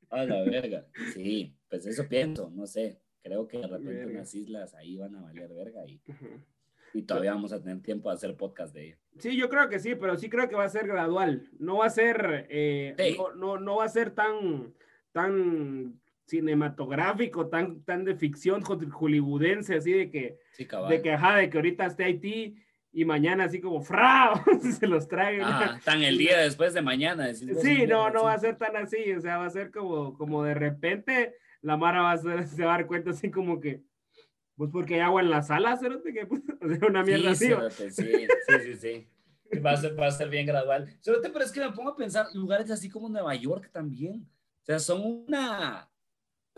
A 0.09 0.25
la 0.25 0.41
verga. 0.41 0.87
Sí, 1.13 1.55
pues 1.69 1.85
eso 1.85 2.07
pienso, 2.09 2.49
no 2.49 2.65
sé. 2.65 2.99
Creo 3.21 3.47
que 3.47 3.59
de 3.59 3.67
repente 3.67 4.07
unas 4.07 4.33
islas 4.33 4.73
ahí 4.73 4.97
van 4.97 5.15
a 5.15 5.21
valer 5.21 5.53
verga 5.53 5.85
y, 5.85 6.01
y 6.93 7.03
todavía 7.03 7.33
vamos 7.33 7.53
a 7.53 7.61
tener 7.61 7.81
tiempo 7.81 8.09
de 8.09 8.15
hacer 8.15 8.35
podcast 8.35 8.73
de 8.73 8.87
ello. 8.87 8.97
Sí, 9.17 9.35
yo 9.35 9.49
creo 9.49 9.69
que 9.69 9.79
sí, 9.79 9.95
pero 9.95 10.15
sí 10.15 10.29
creo 10.29 10.47
que 10.47 10.55
va 10.55 10.63
a 10.63 10.69
ser 10.69 10.87
gradual. 10.87 11.49
No 11.59 11.77
va 11.77 11.87
a 11.87 11.89
ser, 11.89 12.47
eh, 12.49 13.17
no, 13.35 13.59
no, 13.59 13.77
va 13.77 13.85
a 13.85 13.89
ser 13.89 14.11
tan, 14.11 14.73
tan 15.11 15.99
cinematográfico, 16.25 17.47
tan, 17.47 17.83
tan 17.83 18.05
de 18.05 18.15
ficción 18.15 18.61
hollywoodense, 18.61 19.75
así 19.75 19.91
de 19.91 20.09
que, 20.09 20.39
de 20.57 21.01
que, 21.01 21.13
ajá, 21.13 21.37
de 21.37 21.49
que 21.49 21.57
ahorita 21.57 21.85
esté 21.85 22.05
Haití 22.05 22.55
y 22.91 23.05
mañana 23.05 23.45
así 23.45 23.59
como 23.59 23.81
¡fra! 23.81 24.33
se 24.79 24.87
los 24.87 25.07
traen. 25.07 25.41
Ah, 25.43 25.79
tan 25.83 26.01
el 26.01 26.17
día 26.17 26.39
después 26.39 26.73
de 26.73 26.81
mañana. 26.81 27.33
Sí, 27.33 27.85
no, 27.87 28.09
no 28.09 28.23
va 28.23 28.33
a 28.33 28.39
ser 28.39 28.57
tan 28.57 28.75
así, 28.77 29.11
o 29.13 29.21
sea, 29.21 29.37
va 29.37 29.45
a 29.45 29.51
ser 29.51 29.71
como, 29.71 30.17
como 30.17 30.43
de 30.43 30.53
repente 30.53 31.35
la 31.61 31.77
Mara 31.77 32.01
va 32.01 32.13
a 32.13 32.17
ser, 32.17 32.47
se 32.47 32.63
va 32.63 32.75
a 32.75 32.77
dar 32.77 32.87
cuenta 32.87 33.11
así 33.11 33.29
como 33.29 33.59
que, 33.59 33.81
pues 34.59 34.71
porque 34.71 34.95
hay 34.95 34.99
agua 34.99 35.21
en 35.21 35.29
la 35.29 35.41
sala, 35.41 35.77
cerote, 35.77 36.11
que 36.11 36.25
pues, 36.25 36.41
una 36.89 37.01
mierda 37.01 37.33
sí, 37.33 37.53
así. 37.53 37.91
sí, 37.91 38.11
sí, 38.47 38.59
sí, 38.65 38.75
sí. 38.75 39.07
Va 39.65 39.71
a, 39.71 39.77
ser, 39.77 39.97
va 39.97 40.07
a 40.07 40.11
ser 40.11 40.29
bien 40.29 40.45
gradual. 40.45 40.93
Cerote, 41.01 41.29
pero 41.29 41.45
es 41.45 41.51
que 41.53 41.61
me 41.61 41.71
pongo 41.71 41.91
a 41.91 41.95
pensar, 41.95 42.27
lugares 42.33 42.69
así 42.69 42.89
como 42.89 43.07
Nueva 43.07 43.33
York 43.35 43.69
también. 43.71 44.29
O 44.61 44.65
sea, 44.65 44.77
son 44.77 45.01
una, 45.01 45.89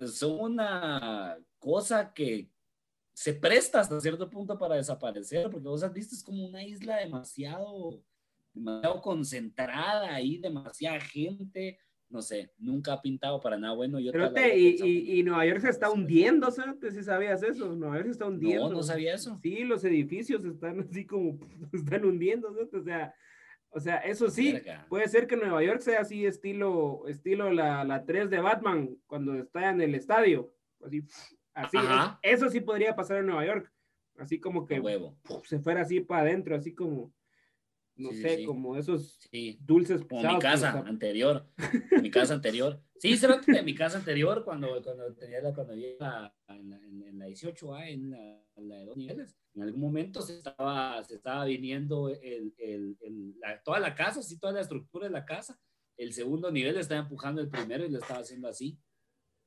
son 0.08 0.39
una 0.39 1.38
cosa 1.60 2.12
que, 2.12 2.49
se 3.14 3.36
presta 3.36 3.82
hasta 3.82 4.02
cierto 4.02 4.28
punto 4.28 4.58
para 4.58 4.76
desaparecer, 4.76 5.47
porque 5.52 5.68
vos 5.68 5.84
has 5.84 5.93
visto 5.93 6.16
es 6.16 6.24
como 6.24 6.43
una 6.43 6.64
isla 6.64 6.97
demasiado, 6.97 8.04
demasiado 8.52 8.99
concentrada 8.99 10.16
ahí, 10.16 10.39
demasiada 10.39 10.99
gente, 10.99 11.78
no 12.12 12.22
sé, 12.22 12.51
nunca 12.57 12.93
ha 12.93 13.01
pintado 13.01 13.39
para 13.39 13.57
nada 13.57 13.74
bueno. 13.74 13.99
Yo 13.99 14.12
Pero 14.12 14.32
te, 14.32 14.57
y, 14.57 15.20
y, 15.20 15.24
Nueva 15.24 15.45
York 15.45 15.62
se 15.62 15.70
está 15.70 15.89
hundiendo, 15.89 16.51
¿sabes? 16.51 16.93
Si 16.93 17.03
sabías 17.03 17.41
eso, 17.43 17.76
Nueva 17.76 17.95
York 17.95 18.07
se 18.07 18.12
está 18.12 18.26
hundiendo. 18.26 18.70
No, 18.70 18.76
no 18.76 18.84
sabía 18.84 19.16
eso. 19.16 19.39
Sí, 19.41 19.64
los 19.64 19.84
edificios 19.84 20.43
están 20.45 20.82
así 20.82 21.05
como, 21.05 21.39
están 21.74 22.05
hundiendo, 22.05 22.49
O 22.49 22.82
sea, 22.82 23.14
o 23.70 23.80
sea, 23.80 23.97
eso 23.97 24.30
sí, 24.30 24.57
puede 24.89 25.07
ser 25.07 25.28
que 25.28 25.38
Nueva 25.38 25.64
York 25.64 25.80
sea 25.80 26.01
así 26.01 26.26
estilo, 26.26 27.07
estilo 27.07 27.51
la, 27.51 27.84
la 27.86 28.05
3 28.05 28.30
de 28.30 28.41
Batman, 28.41 28.97
cuando 29.07 29.36
está 29.36 29.70
en 29.70 29.82
el 29.82 29.95
estadio, 29.95 30.53
así 30.86 31.03
Así, 31.53 31.78
eso 32.22 32.49
sí 32.49 32.62
podría 32.62 32.95
pasar 32.95 33.18
en 33.18 33.26
Nueva 33.28 33.45
York. 33.45 33.72
Así 34.18 34.39
como 34.39 34.66
que 34.66 34.82
se 35.45 35.59
fuera 35.59 35.82
así 35.82 35.99
para 36.01 36.22
adentro, 36.22 36.55
así 36.55 36.74
como, 36.74 37.12
no 38.02 38.12
sé, 38.12 38.43
como 38.45 38.76
esos 38.76 39.20
dulces 39.60 40.04
Como 40.06 40.22
mi 40.22 40.39
casa 40.39 40.72
anterior. 40.80 41.47
mi 42.02 42.10
casa 42.10 42.34
anterior. 42.34 42.82
Sí, 42.97 43.18
se 43.18 43.28
de 43.28 43.64
mi 43.64 43.74
casa 43.74 43.97
anterior 43.97 44.43
cuando, 44.43 44.82
cuando 44.84 45.14
tenía 45.16 45.41
la, 45.41 45.54
cuando 45.54 45.74
en, 45.74 45.97
la, 45.99 46.34
en, 46.47 47.18
la 47.18 47.28
18A, 47.28 47.89
en 47.89 48.12
la, 48.12 48.76
de 48.78 48.86
dos 48.86 48.97
niveles. 48.97 49.36
En 49.56 49.64
algún 49.64 49.82
momento 49.82 50.22
se 50.22 50.38
estaba, 50.38 51.04
se 51.04 51.16
estaba 51.16 51.45
viniendo 51.45 52.10
el, 52.10 52.54
el, 52.58 52.97
toda 53.64 53.80
la 53.80 53.95
casa, 53.95 54.20
así 54.20 54.39
toda 54.39 54.54
la 54.54 54.62
estructura 54.62 55.08
de 55.08 55.14
la 55.14 55.26
casa. 55.26 55.60
El 55.97 56.14
segundo 56.14 56.52
nivel 56.52 56.78
estaba 56.78 57.02
empujando 57.02 57.41
el 57.41 57.49
primero 57.49 57.86
y 57.86 57.89
lo 57.89 57.99
estaba 57.99 58.22
haciendo 58.22 58.47
así 58.47 58.80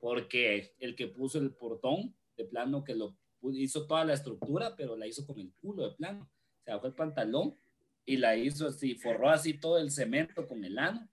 porque 0.05 0.75
el 0.77 0.95
que 0.95 1.07
puso 1.07 1.39
el 1.39 1.55
portón 1.55 2.15
de 2.37 2.45
plano 2.45 2.83
que 2.83 2.93
lo 2.93 3.17
hizo 3.53 3.87
toda 3.87 4.05
la 4.05 4.13
estructura, 4.13 4.75
pero 4.75 4.95
la 4.95 5.07
hizo 5.07 5.25
con 5.25 5.39
el 5.39 5.51
culo 5.53 5.89
de 5.89 5.95
plano. 5.95 6.29
Se 6.63 6.71
bajó 6.71 6.87
el 6.87 6.93
pantalón 6.93 7.57
y 8.05 8.17
la 8.17 8.35
hizo 8.35 8.67
así, 8.67 8.95
forró 8.95 9.29
así 9.29 9.53
todo 9.53 9.77
el 9.79 9.91
cemento 9.91 10.47
con 10.47 10.63
el 10.63 10.77
ano 10.77 11.09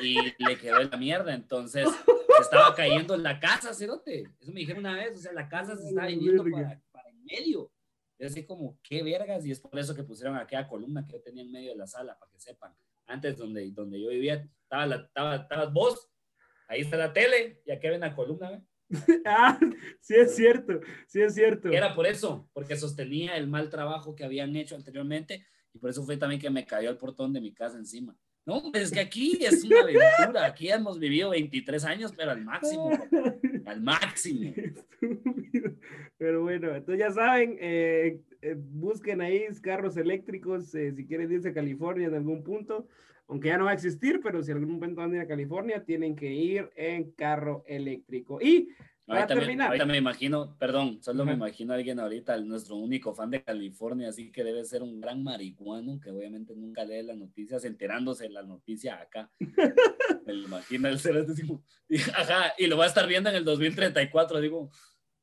y 0.00 0.16
le 0.38 0.58
quedó 0.58 0.82
la 0.82 0.96
mierda. 0.96 1.34
Entonces 1.34 1.88
se 1.88 2.42
estaba 2.42 2.74
cayendo 2.74 3.14
en 3.14 3.22
la 3.22 3.40
casa, 3.40 3.72
cerote. 3.72 4.24
Eso 4.40 4.52
me 4.52 4.60
dijeron 4.60 4.80
una 4.80 4.94
vez, 4.94 5.16
o 5.16 5.20
sea, 5.20 5.32
la 5.32 5.48
casa 5.48 5.76
se 5.76 5.88
estaba 5.88 6.08
viniendo 6.08 6.44
para, 6.44 6.80
para 6.92 7.10
en 7.10 7.24
medio. 7.24 7.72
Es 8.18 8.32
así 8.32 8.44
como, 8.44 8.78
qué 8.82 9.02
vergas, 9.02 9.44
y 9.44 9.50
es 9.50 9.60
por 9.60 9.78
eso 9.78 9.94
que 9.94 10.02
pusieron 10.02 10.36
aquella 10.36 10.66
columna 10.66 11.04
que 11.06 11.12
yo 11.12 11.22
tenía 11.22 11.42
en 11.42 11.52
medio 11.52 11.72
de 11.72 11.76
la 11.76 11.86
sala, 11.86 12.18
para 12.18 12.30
que 12.30 12.40
sepan. 12.40 12.74
Antes, 13.06 13.36
donde, 13.36 13.70
donde 13.72 14.00
yo 14.00 14.08
vivía, 14.08 14.48
estaba, 14.62 14.86
la, 14.86 14.96
estaba, 14.96 15.36
estabas 15.36 15.72
vos 15.72 16.10
Ahí 16.68 16.80
está 16.80 16.96
la 16.96 17.12
tele 17.12 17.60
y 17.64 17.70
aquí 17.70 17.88
ven 17.88 18.00
la 18.00 18.14
columna, 18.14 18.62
ah, 19.26 19.58
sí 20.00 20.14
es 20.14 20.36
cierto, 20.36 20.80
sí 21.06 21.20
es 21.20 21.34
cierto. 21.34 21.68
Era 21.70 21.94
por 21.94 22.06
eso, 22.06 22.48
porque 22.52 22.76
sostenía 22.76 23.36
el 23.36 23.48
mal 23.48 23.68
trabajo 23.68 24.14
que 24.14 24.24
habían 24.24 24.54
hecho 24.56 24.74
anteriormente 24.74 25.46
y 25.76 25.78
por 25.78 25.90
eso 25.90 26.02
fue 26.04 26.16
también 26.16 26.40
que 26.40 26.48
me 26.48 26.64
cayó 26.64 26.88
el 26.88 26.96
portón 26.96 27.34
de 27.34 27.40
mi 27.42 27.52
casa 27.52 27.76
encima. 27.76 28.16
No, 28.46 28.62
es 28.72 28.90
que 28.90 29.00
aquí 29.00 29.38
es 29.40 29.62
una 29.64 29.80
aventura, 29.80 30.46
aquí 30.46 30.70
hemos 30.70 30.98
vivido 30.98 31.30
23 31.30 31.84
años, 31.84 32.14
pero 32.16 32.30
al 32.30 32.42
máximo, 32.42 32.90
al 33.66 33.82
máximo. 33.82 34.54
Pero 36.16 36.42
bueno, 36.42 36.74
entonces 36.74 36.98
ya 36.98 37.10
saben, 37.10 37.58
eh, 37.60 38.22
eh, 38.40 38.56
busquen 38.56 39.20
ahí 39.20 39.44
carros 39.60 39.96
eléctricos 39.96 40.74
eh, 40.74 40.92
si 40.94 41.06
quieren 41.06 41.30
irse 41.30 41.50
a 41.50 41.54
California 41.54 42.06
en 42.06 42.14
algún 42.14 42.42
punto 42.42 42.88
aunque 43.28 43.48
ya 43.48 43.58
no 43.58 43.64
va 43.64 43.72
a 43.72 43.74
existir, 43.74 44.20
pero 44.22 44.40
si 44.40 44.52
algún 44.52 44.74
momento 44.74 45.00
van 45.00 45.12
a 45.12 45.16
ir 45.16 45.22
a 45.22 45.26
California, 45.26 45.84
tienen 45.84 46.14
que 46.14 46.32
ir 46.32 46.70
en 46.76 47.10
carro 47.10 47.64
eléctrico. 47.66 48.40
Y 48.40 48.68
ahorita 49.06 49.26
terminar. 49.26 49.56
Me, 49.56 49.64
ahorita 49.64 49.86
me 49.86 49.96
imagino, 49.96 50.56
perdón, 50.58 51.02
solo 51.02 51.24
me 51.24 51.32
imagino 51.32 51.72
a 51.72 51.76
alguien 51.76 52.00
ahorita, 52.00 52.36
nuestro 52.40 52.76
único 52.76 53.14
fan 53.14 53.30
de 53.30 53.42
California, 53.42 54.08
así 54.08 54.30
que 54.32 54.44
debe 54.44 54.64
ser 54.64 54.82
un 54.82 55.00
gran 55.00 55.22
marihuano 55.22 56.00
que 56.00 56.10
obviamente 56.10 56.54
nunca 56.56 56.84
lee 56.84 57.02
las 57.02 57.16
noticias, 57.16 57.64
enterándose 57.64 58.24
de 58.24 58.30
la 58.30 58.42
noticia 58.42 59.00
acá. 59.00 59.30
me 60.26 60.32
lo 60.32 60.46
imagino 60.46 60.88
el 60.88 60.98
ser 60.98 61.24
y, 61.88 62.00
ajá, 62.00 62.54
y 62.58 62.66
lo 62.66 62.76
va 62.76 62.84
a 62.84 62.88
estar 62.88 63.06
viendo 63.06 63.30
en 63.30 63.36
el 63.36 63.44
2034, 63.44 64.40
digo, 64.40 64.70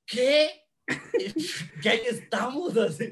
¿qué? 0.05 0.49
¿Qué 1.81 1.89
ahí 1.89 2.01
estamos? 2.09 2.77
Así, 2.77 3.11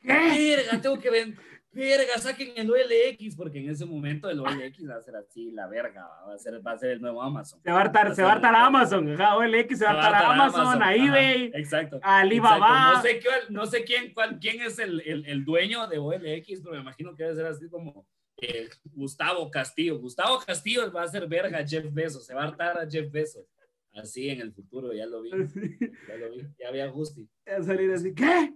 ¿Qué? 0.00 0.64
Tengo 0.82 0.98
que 0.98 1.10
ver 1.10 1.34
verga, 1.72 2.18
saquen 2.18 2.52
el 2.56 2.70
OLX, 2.70 3.36
porque 3.36 3.58
en 3.58 3.70
ese 3.70 3.84
momento 3.84 4.28
el 4.28 4.40
OLX 4.40 4.88
va 4.88 4.96
a 4.96 5.02
ser 5.02 5.16
así, 5.16 5.50
la 5.50 5.66
verga, 5.66 6.06
va 6.28 6.34
a 6.34 6.38
ser, 6.38 6.64
va 6.64 6.72
a 6.72 6.78
ser 6.78 6.90
el 6.90 7.00
nuevo 7.00 7.22
Amazon. 7.22 7.60
Se 7.62 7.70
va 7.70 7.78
a 7.78 7.80
hartar, 7.80 8.14
se 8.14 8.22
va 8.22 8.30
a 8.30 8.32
hartar 8.34 8.54
Amazon, 8.54 9.08
OLX 9.08 9.78
se 9.78 9.84
va 9.84 9.90
a 9.90 9.94
hartar 9.94 10.24
a 10.24 10.32
Amazon, 10.32 10.82
a 10.82 10.94
eBay, 10.94 11.50
exacto, 11.54 11.98
a 12.02 12.20
Alibaba. 12.20 12.94
No 12.94 13.02
sé, 13.02 13.18
qué, 13.18 13.28
no 13.48 13.66
sé 13.66 13.84
quién, 13.84 14.12
cuál, 14.12 14.38
quién 14.38 14.60
es 14.60 14.78
el, 14.78 15.00
el, 15.00 15.26
el, 15.26 15.44
dueño 15.44 15.86
de 15.86 15.98
OLX, 15.98 16.60
pero 16.62 16.74
me 16.74 16.80
imagino 16.80 17.14
que 17.14 17.22
debe 17.24 17.36
ser 17.36 17.46
así 17.46 17.68
como 17.68 18.06
eh, 18.36 18.68
Gustavo 18.84 19.50
Castillo. 19.50 19.98
Gustavo 19.98 20.40
Castillo 20.44 20.92
va 20.92 21.04
a 21.04 21.08
ser 21.08 21.26
verga 21.26 21.58
a 21.58 21.66
Jeff 21.66 21.86
Bezos, 21.92 22.26
se 22.26 22.34
va 22.34 22.42
a 22.42 22.48
hartar 22.48 22.78
a 22.78 22.90
Jeff 22.90 23.10
Bezos. 23.10 23.46
Así 23.94 24.30
en 24.30 24.40
el 24.40 24.52
futuro, 24.52 24.92
ya 24.92 25.06
lo 25.06 25.22
vi. 25.22 25.30
Ya 25.30 26.16
lo 26.16 26.30
vi, 26.30 26.48
ya 26.58 26.68
había 26.68 26.86
Gusti. 26.86 27.28
Va 27.46 27.56
a 27.56 27.62
salir 27.62 27.92
así, 27.92 28.14
¿qué? 28.14 28.54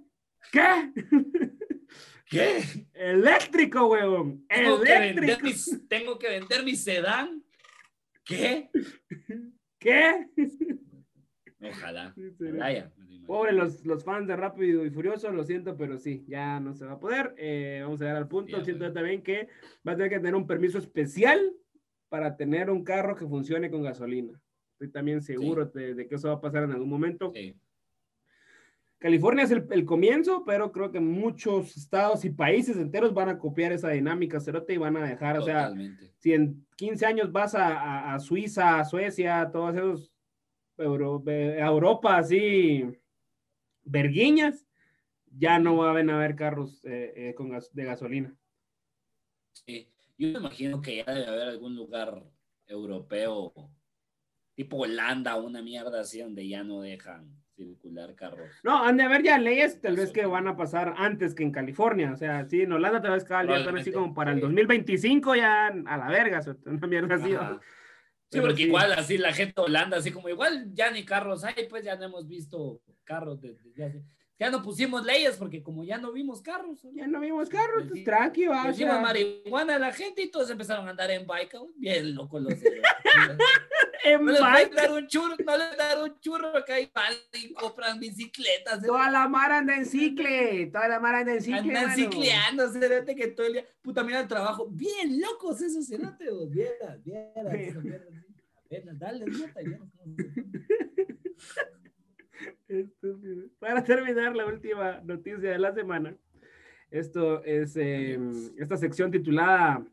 ¿Qué? 0.50 0.92
¿Qué? 2.28 2.62
Eléctrico, 2.94 3.86
huevón. 3.86 4.44
Tengo 4.48 4.82
Eléctrico. 4.82 5.38
Que 5.38 5.42
mi, 5.44 5.86
tengo 5.88 6.18
que 6.18 6.28
vender 6.28 6.64
mi 6.64 6.74
sedán. 6.74 7.44
¿Qué? 8.24 8.70
¿Qué? 9.78 10.26
Ojalá. 11.60 12.14
Pobre 13.26 13.52
los, 13.52 13.84
los, 13.84 14.04
fans 14.04 14.28
de 14.28 14.36
Rápido 14.36 14.84
y 14.84 14.90
Furioso, 14.90 15.30
lo 15.30 15.44
siento, 15.44 15.76
pero 15.76 15.98
sí, 15.98 16.24
ya 16.28 16.60
no 16.60 16.74
se 16.74 16.84
va 16.84 16.92
a 16.92 17.00
poder. 17.00 17.34
Eh, 17.36 17.80
vamos 17.82 18.00
a 18.00 18.04
llegar 18.04 18.16
al 18.18 18.28
punto. 18.28 18.64
siento 18.64 18.92
también 18.92 19.22
que 19.22 19.48
va 19.86 19.92
a 19.92 19.96
tener 19.96 20.10
que 20.10 20.18
tener 20.18 20.34
un 20.34 20.46
permiso 20.46 20.78
especial 20.78 21.52
para 22.08 22.36
tener 22.36 22.70
un 22.70 22.84
carro 22.84 23.16
que 23.16 23.26
funcione 23.26 23.70
con 23.70 23.82
gasolina. 23.82 24.40
Estoy 24.72 24.90
también 24.90 25.22
seguro 25.22 25.64
de, 25.66 25.94
de, 25.94 26.06
que 26.06 26.16
eso 26.16 26.28
va 26.28 26.34
a 26.34 26.40
pasar 26.40 26.64
en 26.64 26.72
algún 26.72 26.88
momento. 26.88 27.32
Sí. 27.34 27.56
California 28.98 29.44
es 29.44 29.50
el, 29.50 29.84
comienzo, 29.84 30.42
pero 30.46 30.72
creo 30.72 30.90
que 30.90 31.00
muchos 31.00 31.76
estados 31.76 32.24
y 32.24 32.30
países 32.30 32.78
enteros 32.78 33.12
van 33.12 33.28
a 33.28 33.38
copiar 33.38 33.72
esa 33.72 33.90
dinámica, 33.90 34.40
Cerote, 34.40 34.72
y 34.72 34.78
van 34.78 34.96
a 34.96 35.06
dejar, 35.06 35.38
o 35.38 35.42
sea, 35.42 35.72
si 36.16 36.32
en 36.32 36.66
15 36.76 37.04
años 37.04 37.30
vas 37.30 37.54
a, 37.54 38.18
Suiza, 38.20 38.80
a 38.80 38.84
Suecia, 38.84 39.50
todos 39.52 39.76
esos 39.76 40.12
Europa, 40.78 42.16
así, 42.16 42.84
verguiñas, 43.84 44.66
ya 45.26 45.58
no 45.58 45.76
van 45.76 46.08
a 46.08 46.16
haber 46.16 46.34
carros 46.34 46.82
eh, 46.84 47.12
eh, 47.16 47.34
con 47.34 47.50
de 47.50 47.84
gasolina. 47.84 48.34
Sí, 49.52 49.90
yo 50.16 50.28
me 50.28 50.38
imagino 50.38 50.80
que 50.80 50.96
ya 50.96 51.04
debe 51.04 51.26
haber 51.26 51.48
algún 51.48 51.76
lugar 51.76 52.24
europeo, 52.66 53.52
tipo 54.54 54.78
Holanda, 54.78 55.36
una 55.36 55.60
mierda 55.60 56.00
así, 56.00 56.20
donde 56.20 56.48
ya 56.48 56.64
no 56.64 56.80
dejan 56.80 57.45
circular 57.56 58.14
carros. 58.14 58.50
No, 58.62 58.84
han 58.84 58.96
de 58.96 59.04
haber 59.04 59.22
ya 59.22 59.38
leyes 59.38 59.80
tal 59.80 59.96
vez 59.96 60.12
que 60.12 60.26
van 60.26 60.46
a 60.46 60.56
pasar 60.56 60.94
antes 60.96 61.34
que 61.34 61.42
en 61.42 61.50
California. 61.50 62.12
O 62.12 62.16
sea, 62.16 62.46
sí, 62.48 62.62
en 62.62 62.72
Holanda 62.72 63.00
tal 63.00 63.12
vez 63.12 63.24
cada 63.24 63.44
día 63.44 63.58
están 63.58 63.78
así 63.78 63.90
como 63.90 64.14
para 64.14 64.32
el 64.32 64.40
2025 64.40 65.34
ya 65.34 65.68
a 65.68 65.96
la 65.96 66.08
verga, 66.08 66.40
una 66.66 66.86
mierda 66.86 67.14
así. 67.16 67.34
Sí, 68.30 68.40
porque 68.40 68.62
igual 68.62 68.92
así 68.92 69.18
la 69.18 69.32
gente 69.32 69.54
de 69.56 69.62
Holanda, 69.62 69.98
así 69.98 70.10
como 70.10 70.28
igual 70.28 70.72
ya 70.74 70.90
ni 70.90 71.04
carros 71.04 71.44
hay, 71.44 71.68
pues 71.68 71.84
ya 71.84 71.96
no 71.96 72.04
hemos 72.04 72.26
visto 72.26 72.82
carros 73.04 73.40
desde 73.40 74.02
Ya 74.38 74.50
no 74.50 74.62
pusimos 74.62 75.04
leyes 75.04 75.36
porque 75.36 75.62
como 75.62 75.84
ya 75.84 75.96
no 75.98 76.12
vimos 76.12 76.42
carros. 76.42 76.80
Ya 76.92 77.06
no 77.06 77.20
vimos 77.20 77.48
carros, 77.48 77.84
pues, 77.88 78.04
tranqui, 78.04 78.46
va. 78.46 78.64
Pusimos 78.64 79.00
marihuana 79.00 79.76
a 79.76 79.78
la 79.78 79.92
gente 79.92 80.22
y 80.22 80.30
todos 80.30 80.50
empezaron 80.50 80.86
a 80.88 80.90
andar 80.90 81.10
en 81.10 81.26
bike, 81.26 81.56
bien 81.76 82.14
locos 82.14 82.42
los 82.42 82.54
en 84.06 84.24
no. 84.24 84.32
Les 84.32 84.70
dar 84.70 84.92
un 84.92 85.06
churro, 85.06 85.36
no 85.44 85.56
les 85.56 85.76
dar 85.76 86.02
un 86.02 86.18
churro 86.20 86.64
que 86.64 86.72
hay 86.72 86.90
y 87.34 87.52
compran 87.52 87.98
bicicletas. 87.98 88.82
¿eh? 88.82 88.86
Toda 88.86 89.10
la 89.10 89.28
mar 89.28 89.52
anda 89.52 89.76
en 89.76 89.86
cicle, 89.86 90.66
toda 90.66 90.88
la 90.88 91.00
mar 91.00 91.16
anda 91.16 91.34
en 91.34 91.42
cicle. 91.42 91.58
Andan 91.58 91.94
cicleando, 91.94 92.68
cerote, 92.72 93.14
que 93.14 93.28
todo 93.28 93.46
el 93.46 93.54
día, 93.54 93.66
puta, 93.82 94.02
mira 94.02 94.20
el 94.20 94.28
trabajo. 94.28 94.68
Bien 94.70 95.20
locos 95.20 95.60
esos 95.60 95.86
cerote, 95.86 96.26
vieras, 96.48 97.02
vieras, 97.02 97.52
vieras, 97.82 98.98
dale, 98.98 99.26
nota, 99.26 99.60
Para 103.58 103.84
terminar 103.84 104.34
la 104.34 104.46
última 104.46 105.00
noticia 105.02 105.50
de 105.50 105.58
la 105.58 105.72
semana, 105.72 106.16
esto 106.90 107.42
es 107.44 107.76
em, 107.76 108.52
esta 108.58 108.76
sección 108.76 109.10
titulada 109.10 109.84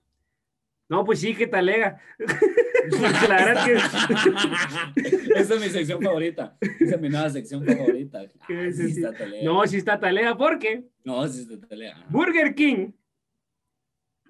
No, 0.89 1.03
pues 1.05 1.19
sí, 1.19 1.34
que 1.36 1.47
talega. 1.47 1.99
la 3.29 3.45
verdad 3.45 3.65
que... 3.65 3.73
Esa 5.39 5.55
es 5.55 5.61
mi 5.61 5.69
sección 5.69 6.01
favorita. 6.01 6.57
Esa 6.59 6.95
es 6.95 7.01
mi 7.01 7.09
nueva 7.09 7.29
sección 7.29 7.65
favorita. 7.65 8.21
Ah, 8.21 8.69
sí 8.71 9.01
está 9.01 9.13
no, 9.43 9.65
sí 9.67 9.77
está 9.77 9.99
talega, 9.99 10.38
¿por 10.38 10.59
qué? 10.59 10.86
No, 11.03 11.27
sí 11.27 11.41
está 11.41 11.67
talega. 11.67 12.05
Burger 12.09 12.55
King 12.55 12.91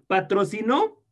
patrocinó 0.08 1.04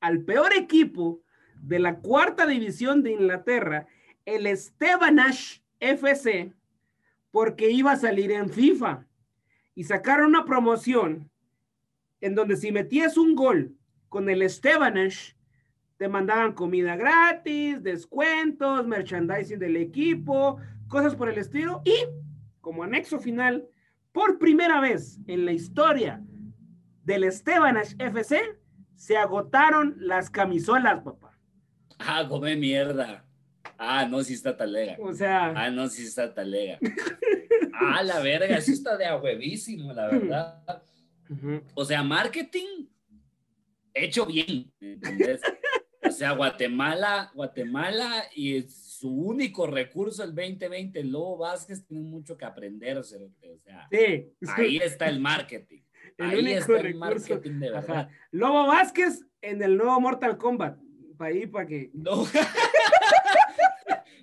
al 0.00 0.22
peor 0.22 0.52
equipo 0.54 1.22
de 1.56 1.78
la 1.78 2.00
cuarta 2.00 2.46
división 2.46 3.02
de 3.02 3.12
Inglaterra, 3.12 3.86
el 4.24 4.46
Stevenage 4.56 5.62
FC, 5.80 6.52
porque 7.30 7.70
iba 7.70 7.92
a 7.92 7.96
salir 7.96 8.30
en 8.32 8.50
FIFA 8.50 9.06
y 9.74 9.84
sacaron 9.84 10.26
una 10.26 10.44
promoción 10.44 11.30
en 12.20 12.34
donde 12.34 12.56
si 12.56 12.72
metías 12.72 13.16
un 13.16 13.34
gol 13.34 13.76
con 14.12 14.28
el 14.28 14.48
Stevenage, 14.50 15.34
te 15.96 16.06
mandaban 16.06 16.52
comida 16.52 16.96
gratis, 16.96 17.82
descuentos, 17.82 18.86
merchandising 18.86 19.58
del 19.58 19.78
equipo, 19.78 20.58
cosas 20.86 21.14
por 21.16 21.30
el 21.30 21.38
estilo. 21.38 21.80
Y 21.86 21.94
como 22.60 22.82
anexo 22.82 23.18
final, 23.18 23.66
por 24.12 24.38
primera 24.38 24.80
vez 24.82 25.18
en 25.26 25.46
la 25.46 25.52
historia 25.52 26.22
del 27.04 27.32
Stevenage 27.32 27.96
FC, 27.98 28.38
se 28.94 29.16
agotaron 29.16 29.96
las 29.96 30.28
camisolas, 30.28 31.00
papá. 31.00 31.38
Ah, 31.98 32.26
come 32.28 32.54
mierda. 32.54 33.24
Ah, 33.78 34.06
no, 34.06 34.22
sí 34.22 34.34
está 34.34 34.54
talega. 34.54 34.96
O 35.00 35.14
sea. 35.14 35.54
Ah, 35.56 35.70
no, 35.70 35.88
sí 35.88 36.02
está 36.02 36.34
talega. 36.34 36.78
ah, 37.80 38.02
la 38.02 38.20
verga, 38.20 38.60
sí 38.60 38.72
está 38.72 38.98
de 38.98 39.06
a 39.06 39.16
huevísimo, 39.16 39.90
la 39.94 40.06
verdad. 40.10 40.82
O 41.72 41.82
sea, 41.86 42.02
marketing 42.02 42.88
hecho 43.94 44.26
bien, 44.26 44.72
¿entendés? 44.80 45.40
O 46.04 46.10
sea, 46.10 46.32
Guatemala, 46.32 47.30
Guatemala 47.34 48.24
y 48.34 48.62
su 48.62 49.08
único 49.08 49.66
recurso 49.66 50.24
el 50.24 50.34
2020, 50.34 51.00
el 51.00 51.10
Lobo 51.10 51.38
Vázquez, 51.38 51.86
tiene 51.86 52.02
mucho 52.02 52.36
que 52.36 52.44
aprender. 52.44 52.98
O 52.98 53.04
sea, 53.04 53.20
sí, 53.90 54.30
ahí 54.56 54.76
está 54.78 55.08
el 55.08 55.20
marketing. 55.20 55.82
ahí 56.18 56.52
está 56.52 56.80
el 56.80 56.94
marketing 56.96 57.60
de 57.60 57.70
verdad. 57.70 58.08
Lobo 58.32 58.66
Vázquez 58.66 59.24
en 59.40 59.62
el 59.62 59.76
nuevo 59.76 60.00
Mortal 60.00 60.36
Kombat. 60.36 60.78
Para 61.16 61.30
ahí, 61.30 61.46
para 61.46 61.66
que. 61.66 61.90
No. 61.94 62.24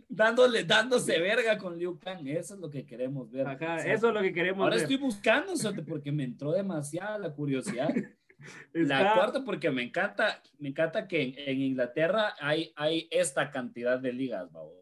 dándole, 0.10 0.66
dándose 0.66 1.18
verga 1.20 1.58
con 1.58 1.78
Liu 1.78 1.98
Kang. 1.98 2.28
Eso 2.28 2.56
es 2.56 2.60
lo 2.60 2.70
que 2.70 2.86
queremos 2.86 3.32
ver. 3.32 3.48
eso 3.86 4.08
es 4.10 4.14
lo 4.14 4.22
que 4.22 4.34
queremos 4.34 4.64
ahora 4.64 4.76
ver. 4.76 4.84
Ahora 4.84 4.94
estoy 4.94 4.98
buscando, 4.98 5.54
porque 5.88 6.12
me 6.12 6.26
entró 6.26 6.52
demasiada 6.52 7.18
la 7.18 7.34
curiosidad. 7.34 7.90
La 8.74 9.14
cuarta, 9.14 9.44
porque 9.44 9.70
me 9.72 9.84
encanta, 9.84 10.42
me 10.58 10.70
encanta 10.70 11.08
que 11.08 11.34
en, 11.38 11.62
Inglaterra 11.62 12.36
hay, 12.40 12.72
hay 12.76 13.08
esta 13.12 13.52
cantidad 13.52 14.00
de 14.00 14.14
ligas, 14.14 14.52
vamos. 14.52 14.74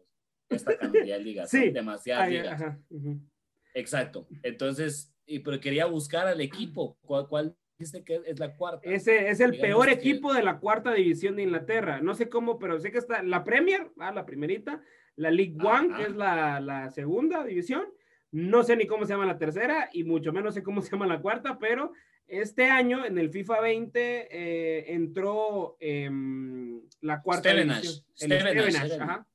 Esta 0.48 0.76
cantidad 0.76 1.16
de 1.16 1.24
ligas. 1.24 1.50
Sí, 1.50 1.70
demasiadas 1.70 2.30
ligas. 2.30 2.62
Exacto. 3.74 4.26
Entonces, 4.42 5.14
y, 5.26 5.40
pero 5.40 5.60
quería 5.60 5.86
buscar 5.86 6.26
al 6.26 6.40
equipo. 6.40 6.98
¿Cuál, 7.02 7.28
cuál 7.28 7.56
dice 7.78 8.02
que 8.02 8.22
es 8.26 8.38
la 8.38 8.56
cuarta? 8.56 8.88
Ese 8.88 9.28
es 9.28 9.40
el 9.40 9.58
peor 9.58 9.88
equipo 9.88 10.32
de 10.32 10.42
la 10.42 10.58
cuarta 10.58 10.92
división 10.92 11.36
de 11.36 11.42
Inglaterra. 11.42 12.00
No 12.00 12.14
sé 12.14 12.28
cómo, 12.28 12.58
pero 12.58 12.80
sé 12.80 12.90
que 12.90 12.98
está 12.98 13.22
la 13.22 13.44
Premier, 13.44 13.90
ah, 13.98 14.12
la 14.12 14.24
primerita, 14.24 14.82
la 15.16 15.30
League 15.30 15.56
One, 15.62 15.96
que 15.96 16.02
es 16.04 16.16
la, 16.16 16.60
la 16.60 16.90
segunda 16.90 17.44
división. 17.44 17.84
No 18.30 18.62
sé 18.62 18.76
ni 18.76 18.86
cómo 18.86 19.04
se 19.04 19.12
llama 19.12 19.26
la 19.26 19.38
tercera 19.38 19.88
y 19.92 20.04
mucho 20.04 20.32
menos 20.32 20.54
sé 20.54 20.62
cómo 20.62 20.82
se 20.82 20.90
llama 20.90 21.06
la 21.06 21.20
cuarta, 21.20 21.58
pero 21.58 21.92
este 22.28 22.66
año, 22.66 23.06
en 23.06 23.16
el 23.18 23.30
FIFA 23.30 23.60
20, 23.62 24.28
eh, 24.30 24.92
entró 24.92 25.78
em, 25.80 26.82
la 27.00 27.22
cuarta 27.22 27.50
Stevenage. 27.50 27.88
Stevenage, 28.14 29.28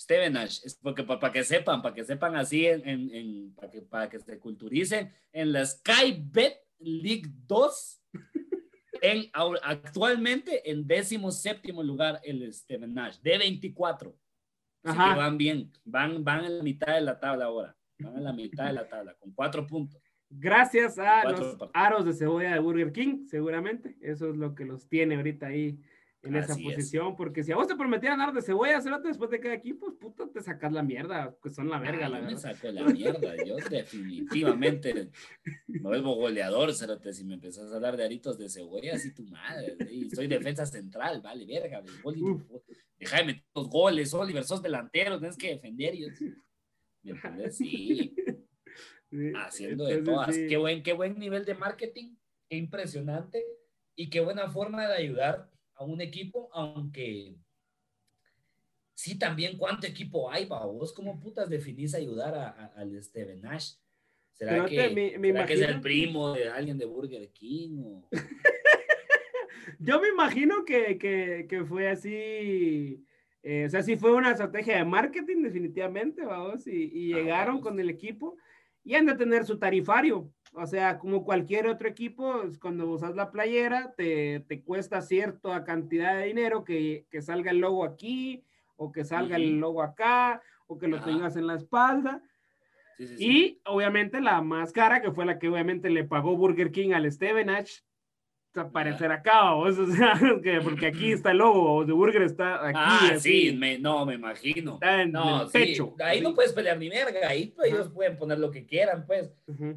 Stevenage, 0.00 0.60
porque 0.80 1.04
para 1.04 1.30
que 1.30 1.44
sepan, 1.44 1.82
para 1.82 1.94
que 1.94 2.04
sepan 2.04 2.34
así, 2.36 2.66
en, 2.66 3.54
para, 3.54 3.70
que, 3.70 3.82
para 3.82 4.08
que 4.08 4.18
se 4.18 4.38
culturicen, 4.38 5.12
en 5.30 5.52
la 5.52 5.64
Sky 5.66 6.24
Bet 6.24 6.56
League 6.78 7.30
2, 7.46 8.02
en, 9.02 9.30
actualmente 9.62 10.70
en 10.70 10.86
décimo 10.86 11.30
séptimo 11.30 11.82
lugar 11.82 12.20
el 12.24 12.52
Stevenage, 12.52 13.20
de 13.22 13.38
24. 13.38 14.16
Así 14.84 14.98
que 14.98 15.16
van 15.16 15.38
bien, 15.38 15.70
van, 15.84 16.24
van 16.24 16.44
en 16.46 16.58
la 16.58 16.64
mitad 16.64 16.94
de 16.94 17.02
la 17.02 17.20
tabla 17.20 17.44
ahora, 17.44 17.76
van 18.02 18.16
en 18.16 18.24
la 18.24 18.32
mitad 18.32 18.66
de 18.66 18.72
la 18.74 18.88
tabla, 18.88 19.14
con 19.14 19.32
cuatro 19.32 19.66
puntos. 19.66 20.00
Gracias 20.34 20.98
a 20.98 21.30
los 21.30 21.58
aros 21.74 22.06
de 22.06 22.14
cebolla 22.14 22.54
de 22.54 22.58
Burger 22.58 22.92
King, 22.92 23.26
seguramente. 23.26 23.96
Eso 24.00 24.30
es 24.30 24.36
lo 24.36 24.54
que 24.54 24.64
los 24.64 24.88
tiene 24.88 25.16
ahorita 25.16 25.46
ahí 25.46 25.78
en 26.22 26.36
esa 26.36 26.56
posición. 26.56 27.16
Porque 27.16 27.42
si 27.42 27.52
a 27.52 27.56
vos 27.56 27.66
te 27.66 27.76
prometieran 27.76 28.20
aros 28.20 28.34
de 28.34 28.42
cebolla, 28.42 28.80
después 28.80 29.30
de 29.30 29.40
cada 29.40 29.54
equipo, 29.54 29.86
pues 29.86 30.14
puta, 30.14 30.30
te 30.32 30.40
sacas 30.40 30.72
la 30.72 30.82
mierda, 30.82 31.36
que 31.42 31.50
son 31.50 31.68
la 31.68 31.78
verga. 31.78 32.08
la 32.08 32.20
me 32.20 32.36
saco 32.36 32.68
la 32.70 32.84
mierda, 32.84 33.34
yo 33.44 33.56
definitivamente 33.70 35.10
me 35.66 35.80
vuelvo 35.80 36.14
goleador, 36.14 36.72
Cerote, 36.74 37.12
si 37.12 37.24
me 37.24 37.34
empezás 37.34 37.70
a 37.70 37.76
hablar 37.76 37.96
de 37.96 38.04
aritos 38.04 38.38
de 38.38 38.48
cebolla, 38.48 38.94
así 38.94 39.12
tu 39.12 39.24
madre. 39.24 39.76
Soy 40.14 40.28
defensa 40.28 40.64
central, 40.66 41.20
vale, 41.20 41.44
verga. 41.44 41.82
Deja 42.98 43.16
de 43.18 43.24
meter 43.24 43.44
los 43.54 43.68
goles, 43.68 44.14
Oliver, 44.14 44.44
sos 44.44 44.62
delantero, 44.62 45.18
tienes 45.18 45.36
que 45.36 45.50
defender. 45.50 45.94
Yo, 45.94 46.08
¿Me 47.02 47.12
entiendes? 47.12 47.56
Sí 47.58 48.14
haciendo 49.34 49.84
de 49.84 50.02
todas. 50.02 50.36
Qué, 50.36 50.56
buen, 50.56 50.82
qué 50.82 50.92
buen 50.92 51.18
nivel 51.18 51.44
de 51.44 51.54
marketing, 51.54 52.16
qué 52.48 52.56
impresionante 52.56 53.44
y 53.94 54.10
qué 54.10 54.20
buena 54.20 54.48
forma 54.50 54.86
de 54.88 54.94
ayudar 54.94 55.50
a 55.74 55.84
un 55.84 56.00
equipo, 56.00 56.50
aunque 56.52 57.36
sí 58.94 59.18
también 59.18 59.58
cuánto 59.58 59.86
equipo 59.86 60.30
hay, 60.30 60.46
¿va? 60.46 60.64
vos 60.64 60.92
cómo 60.92 61.20
putas 61.20 61.48
definís 61.48 61.94
ayudar 61.94 62.72
al 62.74 63.02
Steven 63.02 63.40
Nash. 63.40 63.74
¿Será, 64.32 64.64
que, 64.64 64.86
es 64.86 65.60
el 65.60 65.80
primo 65.80 66.32
de 66.32 66.48
alguien 66.48 66.78
de 66.78 66.86
Burger 66.86 67.30
King? 67.32 68.00
Yo 69.78 70.00
me 70.00 70.08
imagino 70.08 70.64
que, 70.64 70.96
que, 70.98 71.64
fue 71.64 71.88
así, 71.88 73.04
eh, 73.42 73.64
o 73.66 73.70
sea, 73.70 73.82
sí 73.82 73.96
fue 73.96 74.12
una 74.12 74.30
estrategia 74.30 74.76
de 74.76 74.84
marketing 74.84 75.42
definitivamente, 75.42 76.24
vamos, 76.24 76.66
y, 76.66 76.90
y 76.92 77.12
ah, 77.12 77.16
llegaron 77.16 77.60
con 77.60 77.78
el 77.80 77.90
equipo 77.90 78.36
y 78.84 78.94
han 78.94 79.06
de 79.06 79.14
tener 79.14 79.44
su 79.44 79.58
tarifario. 79.58 80.30
O 80.54 80.66
sea, 80.66 80.98
como 80.98 81.24
cualquier 81.24 81.66
otro 81.66 81.88
equipo, 81.88 82.42
cuando 82.60 82.88
usas 82.90 83.16
la 83.16 83.30
playera, 83.30 83.94
te, 83.96 84.40
te 84.40 84.62
cuesta 84.62 85.00
cierta 85.00 85.64
cantidad 85.64 86.18
de 86.18 86.26
dinero 86.26 86.62
que, 86.62 87.06
que, 87.10 87.22
salga 87.22 87.50
el 87.50 87.58
logo 87.58 87.84
aquí, 87.84 88.44
o 88.76 88.92
que 88.92 89.04
salga 89.04 89.36
el 89.36 89.58
logo 89.58 89.82
acá, 89.82 90.42
o 90.66 90.78
que 90.78 90.88
lo 90.88 91.02
tengas 91.02 91.36
en 91.36 91.46
la 91.46 91.54
espalda. 91.54 92.22
Y 92.98 93.60
obviamente 93.64 94.20
la 94.20 94.42
más 94.42 94.72
cara, 94.72 95.00
que 95.00 95.10
fue 95.10 95.24
la 95.24 95.38
que 95.38 95.48
obviamente 95.48 95.88
le 95.88 96.04
pagó 96.04 96.36
Burger 96.36 96.70
King 96.70 96.92
al 96.92 97.10
Stevenage, 97.10 97.82
aparecer 98.54 99.10
acá, 99.10 99.54
o, 99.56 99.72
sea, 99.72 100.20
porque 100.62 100.86
aquí 100.86 101.12
está 101.12 101.30
el 101.30 101.38
logo, 101.38 101.84
de 101.84 101.92
Burger 101.92 102.22
está 102.22 102.66
aquí. 102.66 102.78
Ah, 102.78 103.16
sí, 103.18 103.58
no, 103.80 104.04
me 104.04 104.14
imagino. 104.14 104.74
Está 104.74 105.02
en 105.02 105.16
el 105.16 105.48
pecho. 105.52 105.94
Ahí 106.00 106.20
no 106.20 106.34
puedes 106.34 106.52
pelear 106.52 106.78
ni 106.78 106.88
verga, 106.88 107.28
ahí 107.28 107.46
pues, 107.46 107.72
ellos 107.72 107.90
pueden 107.90 108.16
poner 108.16 108.38
lo 108.38 108.50
que 108.50 108.66
quieran, 108.66 109.06
pues. 109.06 109.30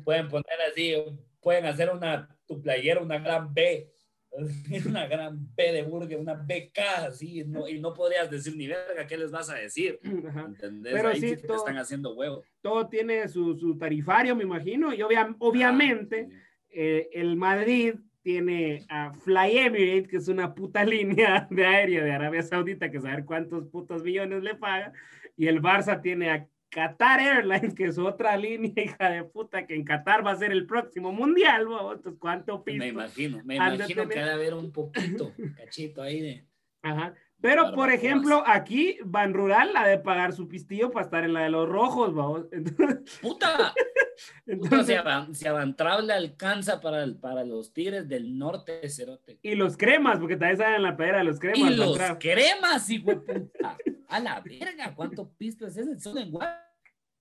Pueden 0.04 0.28
poner 0.28 0.62
así, 0.72 0.96
pueden 1.42 1.66
hacer 1.66 1.90
una, 1.90 2.28
tu 2.46 2.62
playera, 2.62 3.02
una 3.02 3.20
gran 3.20 3.54
B, 3.54 3.92
una 4.86 5.08
gran 5.08 5.56
B 5.56 5.72
de 5.72 5.84
Burger, 5.84 6.18
una 6.20 6.34
BK, 6.34 6.80
así, 7.08 7.44
no, 7.46 7.68
y 7.68 7.80
no 7.80 7.94
podrías 7.94 8.30
decir 8.30 8.56
ni 8.58 8.68
verga, 8.68 9.08
¿qué 9.08 9.18
les 9.18 9.32
vas 9.32 9.50
a 9.50 9.56
decir? 9.56 10.00
¿Entendés? 10.04 10.94
Pero 10.94 11.10
ahí 11.10 11.22
sí, 11.22 11.38
todo, 11.38 11.58
están 11.58 11.78
haciendo 11.78 12.14
huevo. 12.14 12.44
Todo 12.62 12.88
tiene 12.88 13.28
su, 13.30 13.58
su 13.58 13.78
tarifario, 13.78 14.36
me 14.36 14.44
imagino, 14.44 14.94
y 14.94 15.02
obviamente 15.02 16.28
ah, 16.30 16.36
eh, 16.70 17.10
el 17.14 17.38
Madrid 17.38 17.96
tiene 18.26 18.84
a 18.90 19.14
Fly 19.14 19.60
Emirates, 19.60 20.08
que 20.08 20.18
es 20.18 20.28
una 20.28 20.56
puta 20.56 20.84
línea 20.84 21.48
de 21.52 21.64
aérea 21.64 22.04
de 22.04 22.12
Arabia 22.12 22.42
Saudita, 22.42 22.90
que 22.90 23.00
saber 23.00 23.24
cuántos 23.24 23.68
putos 23.68 24.04
millones 24.04 24.42
le 24.42 24.56
paga, 24.56 24.92
y 25.38 25.46
el 25.46 25.62
Barça 25.62 26.02
tiene 26.02 26.32
a 26.32 26.48
Qatar 26.70 27.20
Airlines, 27.20 27.76
que 27.76 27.86
es 27.86 28.00
otra 28.00 28.36
línea, 28.36 28.74
hija 28.84 29.12
de 29.12 29.24
puta, 29.26 29.68
que 29.68 29.76
en 29.76 29.86
Qatar 29.86 30.26
va 30.26 30.32
a 30.32 30.38
ser 30.38 30.52
el 30.52 30.66
próximo 30.66 31.12
mundial, 31.12 31.68
Entonces, 31.70 32.16
¿cuánto 32.20 32.64
piso? 32.64 32.80
Me 32.80 32.88
imagino, 32.88 33.44
me 33.46 33.58
imagino 33.58 34.10
que 34.10 34.20
ha 34.20 34.26
de 34.26 34.34
haber 34.34 34.56
un 34.56 34.72
poquito, 34.72 35.32
cachito 35.56 36.02
ahí 36.02 36.20
de... 36.20 36.46
Ajá. 36.82 37.14
Pero, 37.42 37.74
por 37.74 37.92
ejemplo, 37.92 38.44
aquí 38.46 38.98
Ban 39.06 39.34
Rural 39.34 39.72
ha 39.76 39.88
de 39.88 40.00
pagar 40.00 40.34
su 40.34 40.48
pistillo 40.48 40.92
para 40.92 41.06
estar 41.06 41.24
en 41.24 41.34
la 41.34 41.44
de 41.44 41.50
los 41.50 41.70
rojos, 41.70 42.14
vamos. 42.14 42.46
¡Puta! 43.22 43.74
Entonces, 44.46 45.02
si, 45.34 45.48
a, 45.48 46.02
le 46.02 46.14
alcanza 46.14 46.80
para, 46.80 47.06
para 47.20 47.44
los 47.44 47.74
tigres 47.74 48.08
del 48.08 48.38
norte, 48.38 48.88
Cerote. 48.90 49.40
Y 49.42 49.56
los 49.56 49.78
cremas, 49.78 50.20
porque 50.20 50.38
también 50.38 50.58
salen 50.58 50.76
en 50.76 50.84
la 50.84 50.98
pedera 50.98 51.24
los 51.24 51.40
cremas. 51.40 51.72
Y 51.72 51.76
los 51.76 52.00
cremas, 52.20 52.90
hijo 52.90 53.12
de 53.12 53.16
puta. 53.40 53.78
A 54.08 54.20
la 54.20 54.42
verga, 54.42 54.94
¿cuánto 54.96 55.30
pisto 55.38 55.68
es? 55.68 55.76
Solo 56.02 56.22
en 56.22 56.32
Guate. 56.32 56.56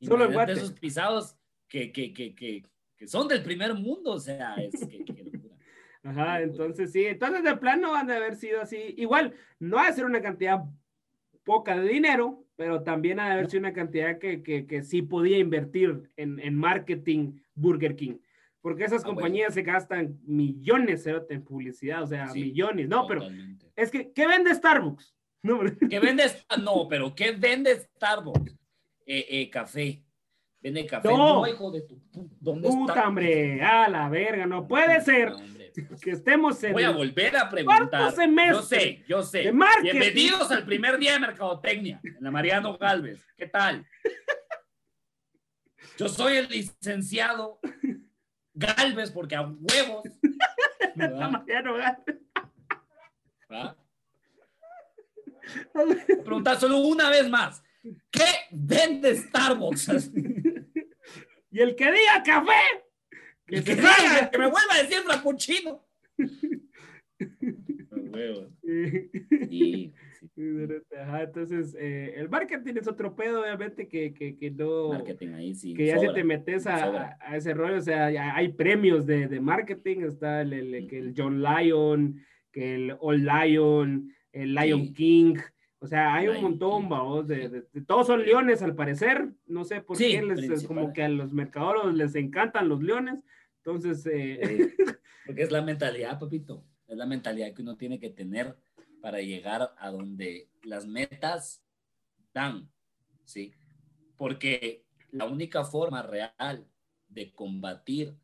Solo 0.00 0.24
en 0.26 0.32
Guate. 0.32 0.54
De 0.54 0.60
esos 0.60 0.72
pisados 0.72 1.36
que, 1.68 1.92
que, 1.92 2.12
que, 2.12 2.34
que, 2.34 2.62
son 3.06 3.28
del 3.28 3.42
primer 3.42 3.74
mundo, 3.74 4.12
o 4.12 4.20
sea, 4.20 4.54
es 4.54 4.86
que, 4.86 5.04
Ajá, 6.04 6.42
entonces 6.42 6.92
sí, 6.92 7.06
entonces 7.06 7.42
de 7.42 7.56
plano 7.56 7.92
van 7.92 8.10
a 8.10 8.16
haber 8.16 8.36
sido 8.36 8.60
así. 8.60 8.94
Igual, 8.98 9.34
no 9.58 9.76
va 9.76 9.88
a 9.88 9.92
ser 9.92 10.04
una 10.04 10.20
cantidad 10.20 10.62
poca 11.44 11.78
de 11.78 11.88
dinero, 11.88 12.44
pero 12.56 12.82
también 12.82 13.18
ha 13.18 13.26
de 13.26 13.32
haber 13.32 13.50
sido 13.50 13.60
una 13.60 13.72
cantidad 13.72 14.18
que, 14.18 14.42
que, 14.42 14.66
que 14.66 14.82
sí 14.82 15.00
podía 15.00 15.38
invertir 15.38 16.10
en, 16.16 16.38
en, 16.40 16.54
marketing 16.54 17.40
Burger 17.54 17.96
King. 17.96 18.18
Porque 18.60 18.84
esas 18.84 19.02
ah, 19.02 19.06
compañías 19.06 19.54
se 19.54 19.62
gastan 19.62 20.18
millones 20.24 21.06
en 21.06 21.42
publicidad, 21.42 22.02
o 22.02 22.06
sea, 22.06 22.26
millones. 22.34 22.86
No, 22.88 23.06
pero 23.06 23.22
es 23.74 23.90
que, 23.90 24.12
¿qué 24.12 24.26
vende 24.26 24.54
Starbucks? 24.54 25.14
No, 25.42 25.60
¿Qué 25.88 26.00
vende? 26.00 26.24
No, 26.62 26.86
pero 26.88 27.14
¿qué 27.14 27.32
vende 27.32 27.76
Starbucks? 27.76 28.56
Eh, 29.06 29.26
eh, 29.28 29.50
café. 29.50 30.02
Vende 30.62 30.86
café. 30.86 31.08
No, 31.08 31.46
hijo 31.46 31.70
de 31.70 31.82
tu 31.82 32.00
¿Dónde 32.40 32.68
Puta, 32.68 33.08
hombre, 33.08 33.60
a 33.62 33.88
la 33.88 34.08
verga, 34.08 34.46
no 34.46 34.66
puede 34.66 35.00
ser 35.02 35.32
que 35.74 36.10
estemos 36.10 36.62
en. 36.62 36.72
Voy 36.72 36.84
a 36.84 36.90
volver 36.90 37.36
a 37.36 37.48
preguntar. 37.48 38.14
Yo 38.50 38.62
sé, 38.62 39.04
yo 39.08 39.22
sé. 39.22 39.52
Bienvenidos 39.82 40.50
al 40.50 40.64
primer 40.64 40.98
día 40.98 41.14
de 41.14 41.20
Mercadotecnia 41.20 42.00
en 42.02 42.16
la 42.20 42.30
Mariano 42.30 42.76
Galvez. 42.78 43.24
¿Qué 43.36 43.46
tal? 43.46 43.84
Yo 45.98 46.08
soy 46.08 46.36
el 46.36 46.48
licenciado 46.48 47.60
Galvez 48.52 49.10
porque 49.10 49.34
a 49.34 49.42
huevos. 49.42 50.04
Mariano 50.96 51.74
Galvez. 51.74 52.20
¿Ah? 53.50 53.76
Preguntar 56.24 56.58
solo 56.58 56.78
una 56.78 57.10
vez 57.10 57.28
más. 57.28 57.62
¿Qué 58.10 58.24
vende 58.50 59.14
Starbucks? 59.16 60.10
y 61.50 61.60
el 61.60 61.76
que 61.76 61.92
diga 61.92 62.22
café 62.24 62.83
que, 63.46 63.62
que, 63.62 63.76
que 63.76 64.38
me 64.38 64.50
vuelva 64.50 64.74
a 64.74 64.82
decir 64.82 64.98
frappuccino. 65.02 65.84
entonces, 71.20 71.76
eh, 71.78 72.14
el 72.16 72.28
marketing 72.28 72.74
es 72.76 72.88
otro 72.88 73.14
pedo, 73.14 73.42
obviamente, 73.42 73.88
que, 73.88 74.12
que, 74.12 74.36
que 74.36 74.50
no. 74.50 74.90
Marketing 74.90 75.28
ahí 75.34 75.54
sí. 75.54 75.74
Que 75.74 75.86
ya 75.86 75.98
si 75.98 76.12
te 76.12 76.24
metes 76.24 76.66
a, 76.66 77.16
a, 77.20 77.36
ese 77.36 77.54
rollo, 77.54 77.76
o 77.78 77.80
sea, 77.80 78.06
hay 78.06 78.52
premios 78.52 79.06
de, 79.06 79.28
de 79.28 79.40
marketing. 79.40 80.02
Está 80.02 80.42
el, 80.42 80.52
el, 80.52 80.74
el, 80.74 81.14
John 81.16 81.42
Lyon, 81.42 82.20
que 82.52 82.74
el 82.74 82.96
All 83.00 83.24
Lion, 83.24 84.12
el 84.32 84.54
Lion 84.54 84.92
King. 84.92 85.36
O 85.84 85.86
sea, 85.86 86.14
hay 86.14 86.28
un 86.28 86.40
montón, 86.40 86.88
vamos, 86.88 87.28
de, 87.28 87.50
de, 87.50 87.80
todos 87.82 88.06
son 88.06 88.24
leones 88.24 88.62
al 88.62 88.74
parecer. 88.74 89.28
No 89.46 89.64
sé 89.64 89.82
por 89.82 89.98
qué, 89.98 90.22
les, 90.22 90.48
es 90.48 90.66
como 90.66 90.94
que 90.94 91.02
a 91.02 91.10
los 91.10 91.30
mercadores 91.30 91.94
les 91.94 92.14
encantan 92.14 92.70
los 92.70 92.82
leones. 92.82 93.22
Entonces, 93.58 94.06
eh... 94.06 94.74
porque 95.26 95.42
es 95.42 95.52
la 95.52 95.60
mentalidad, 95.60 96.18
papito. 96.18 96.64
Es 96.88 96.96
la 96.96 97.04
mentalidad 97.04 97.52
que 97.52 97.60
uno 97.60 97.76
tiene 97.76 98.00
que 98.00 98.08
tener 98.08 98.56
para 99.02 99.20
llegar 99.20 99.74
a 99.76 99.90
donde 99.90 100.48
las 100.62 100.86
metas 100.86 101.62
dan, 102.32 102.70
¿sí? 103.26 103.52
Porque 104.16 104.86
la 105.10 105.26
única 105.26 105.64
forma 105.64 106.00
real 106.00 106.66
de 107.10 107.30
combatir 107.34 108.16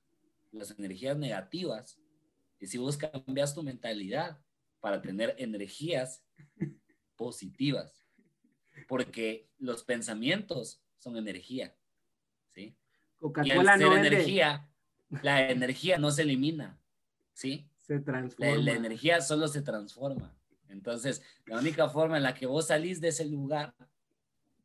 las 0.50 0.70
energías 0.78 1.18
negativas 1.18 2.00
es 2.58 2.70
si 2.70 2.78
vos 2.78 2.96
cambias 2.96 3.54
tu 3.54 3.62
mentalidad 3.62 4.38
para 4.80 5.02
tener 5.02 5.34
energías 5.36 6.24
positivas, 7.20 8.02
porque 8.88 9.46
los 9.58 9.84
pensamientos 9.84 10.80
son 10.96 11.18
energía, 11.18 11.76
¿sí? 12.48 12.74
Coca-Cola 13.18 13.76
no 13.76 13.94
energía, 13.94 14.66
la 15.22 15.50
energía 15.50 15.98
no 15.98 16.10
se 16.10 16.22
elimina, 16.22 16.80
¿sí? 17.34 17.68
Se 17.76 18.00
transforma. 18.00 18.56
La, 18.56 18.72
energía 18.72 19.20
solo 19.20 19.48
se 19.48 19.60
transforma. 19.60 20.34
Entonces, 20.70 21.20
la 21.44 21.58
única 21.58 21.90
forma 21.90 22.16
en 22.16 22.22
la 22.22 22.32
que 22.32 22.46
vos 22.46 22.68
salís 22.68 23.02
de 23.02 23.08
ese 23.08 23.26
lugar, 23.26 23.74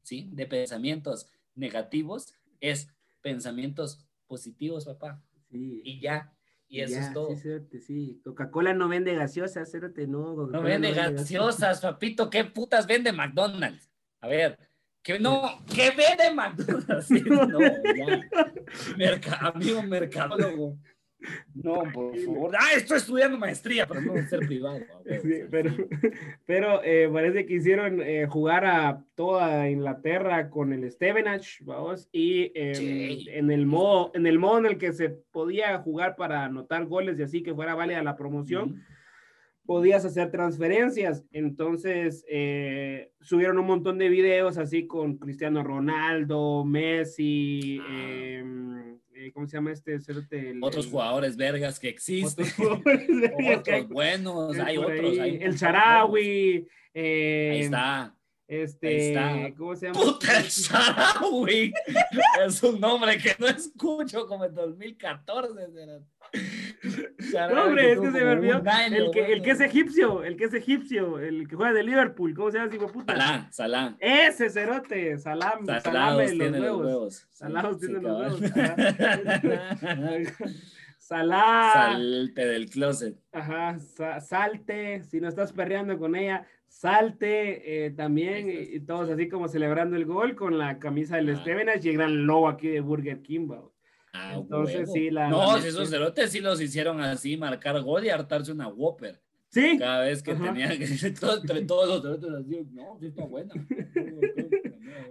¿sí? 0.02 0.30
De 0.32 0.46
pensamientos 0.46 1.28
negativos 1.56 2.36
es 2.62 2.88
pensamientos 3.22 4.08
positivos, 4.28 4.86
papá. 4.86 5.22
Sí. 5.52 5.82
Y 5.84 6.00
ya, 6.00 6.34
y 6.68 6.82
eso 6.82 7.00
es 7.00 7.14
todo. 7.14 7.36
Sí, 7.36 7.80
sí. 7.80 8.22
Coca-Cola 8.24 8.74
no 8.74 8.88
vende 8.88 9.16
gaseosas, 9.16 9.70
cérate, 9.72 10.08
no. 10.08 10.48
No 10.48 10.62
vende 10.62 10.92
gaseosas, 10.94 11.82
papito. 11.82 12.30
¿Qué 12.30 12.46
putas 12.46 12.88
vende 12.88 13.12
McDonald's? 13.12 13.90
A 14.22 14.28
ver, 14.28 14.58
que 15.04 15.20
no, 15.20 15.64
¿qué 15.74 15.92
vende 15.92 16.34
McDonald's? 16.34 17.12
no, 17.26 17.60
ya. 17.60 19.40
amigo 19.42 19.84
mercadólogo. 19.84 20.78
No, 21.54 21.84
por 21.94 22.18
favor. 22.18 22.56
Ah, 22.60 22.76
estoy 22.76 22.98
estudiando 22.98 23.38
maestría, 23.38 23.88
pero 23.88 24.02
no 24.02 24.16
ser 24.28 24.40
privado. 24.40 24.82
pero 25.50 25.72
pero 26.46 26.84
eh, 26.84 27.10
parece 27.12 27.46
que 27.46 27.56
hicieron 27.56 28.02
eh, 28.02 28.28
jugar 28.28 28.66
a 28.66 29.04
toda 29.16 29.70
Inglaterra 29.70 30.50
con 30.50 30.74
el 30.74 30.90
Stevenage, 30.92 31.64
vamos, 31.64 32.10
y 32.12 32.52
em, 32.56 33.20
en, 33.28 33.52
el 33.52 33.66
modo, 33.66 34.12
en 34.14 34.28
el 34.28 34.40
modo 34.40 34.60
en 34.60 34.66
el 34.66 34.78
que 34.78 34.94
se 34.94 35.10
podía 35.10 35.78
jugar 35.80 36.16
para 36.16 36.46
anotar 36.46 36.86
goles 36.86 37.20
y 37.20 37.24
así 37.24 37.44
que 37.44 37.54
fuera 37.54 37.76
válida 37.76 38.04
la 38.04 38.18
promoción. 38.18 38.84
podías 39.66 40.06
hacer 40.06 40.30
transferencias. 40.30 41.26
Entonces, 41.32 42.24
eh, 42.30 43.12
subieron 43.20 43.58
un 43.58 43.66
montón 43.66 43.98
de 43.98 44.10
videos 44.10 44.60
así 44.60 44.86
con 44.86 45.18
Cristiano 45.18 45.64
Ronaldo, 45.64 46.64
Messi, 46.64 47.80
ah. 47.82 47.88
em, 47.90 48.75
eh, 49.26 49.32
¿cómo 49.32 49.48
se 49.48 49.58
llama 49.58 49.72
este? 49.72 49.98
otros 50.62 50.88
jugadores 50.88 51.36
vergas 51.36 51.80
que 51.80 51.90
existen. 51.90 52.46
Otros, 53.58 53.88
buenos, 53.90 54.58
hay 54.60 54.78
otros. 54.78 55.18
el 55.18 55.58
Charawi. 55.58 56.68
Eh, 56.94 57.50
ahí 57.52 57.60
está. 57.62 58.16
Este, 58.48 59.54
¿cómo 59.58 59.76
se 59.76 59.88
llama? 59.88 60.00
Puta 60.00 60.38
el 60.38 60.48
Charawi. 60.48 61.74
es 62.46 62.64
un 62.64 62.80
nombre 62.80 63.18
que 63.18 63.36
no 63.40 63.48
escucho 63.48 64.28
como 64.28 64.46
en 64.46 64.54
2014. 64.54 65.54
No, 67.52 67.66
hombre, 67.66 67.94
es 67.94 68.00
que 68.00 68.12
se 68.12 68.24
me 68.24 68.30
olvidó. 68.30 68.62
El 68.92 69.10
que, 69.12 69.34
el 69.34 69.42
que 69.42 69.52
es 69.52 69.62
egipcio, 69.62 70.24
el 70.24 70.38
que 70.38 70.46
es 70.46 70.54
egipcio, 70.54 71.20
el 71.20 71.46
que 71.48 71.56
juega 71.56 71.74
de 71.74 71.84
Liverpool, 71.84 72.34
¿cómo 72.34 72.50
se 72.52 72.58
llama 72.58 72.68
ese 72.68 72.78
hijo 72.78 72.92
puta? 72.92 73.14
Salam, 73.14 73.52
Salam. 73.52 73.98
Ese 74.00 74.50
cerote, 74.50 75.18
Salam, 75.18 75.66
Salame 75.66 76.34
los 76.34 76.82
huevos. 76.82 77.28
Salados 77.32 77.80
tiene 77.80 78.02
los 78.02 78.20
huevos. 78.20 78.42
Salá. 80.98 81.70
Salte 81.72 82.48
del 82.48 82.68
closet. 82.68 83.16
Ajá, 83.32 83.78
salte, 84.22 85.04
si 85.04 85.22
no 85.22 85.28
estás 85.28 85.54
perreando 85.54 86.00
con 86.00 86.16
ella, 86.16 86.48
salte 86.68 87.86
eh, 87.86 87.92
también, 87.92 88.50
y, 88.50 88.80
todos 88.80 89.12
así 89.12 89.30
como 89.30 89.48
celebrando 89.48 89.98
el 89.98 90.06
gol 90.06 90.36
con 90.36 90.58
la 90.58 90.80
camisa 90.80 91.18
del 91.18 91.30
ah. 91.30 91.36
Stevenage 91.36 91.88
y 91.88 91.92
el 91.92 91.98
gran 91.98 92.26
logo 92.26 92.48
aquí 92.48 92.70
de 92.70 92.80
Burger 92.80 93.22
King, 93.22 93.48
Ah, 94.18 94.36
Entonces, 94.36 94.90
sí, 94.92 95.10
la. 95.10 95.30
No, 95.30 95.58
esos 95.58 95.90
cerotes 95.90 96.32
sí 96.32 96.40
los 96.40 96.62
hicieron 96.62 97.02
así, 97.02 97.36
marcar 97.36 97.82
gol 97.82 98.06
y 98.06 98.10
hartarse 98.10 98.52
una 98.52 98.68
Whopper. 98.68 99.20
Sí. 99.50 99.78
Cada 99.78 100.06
vez 100.06 100.24
que 100.24 100.34
tenían 100.34 100.78
que. 100.78 100.86
entre 101.44 101.62
todos 101.68 101.88
los 101.88 102.02
cerotes 102.02 102.46
así, 102.46 102.68
no, 102.72 102.98
sí 103.00 103.08
está 103.08 103.26
buena. 103.26 103.54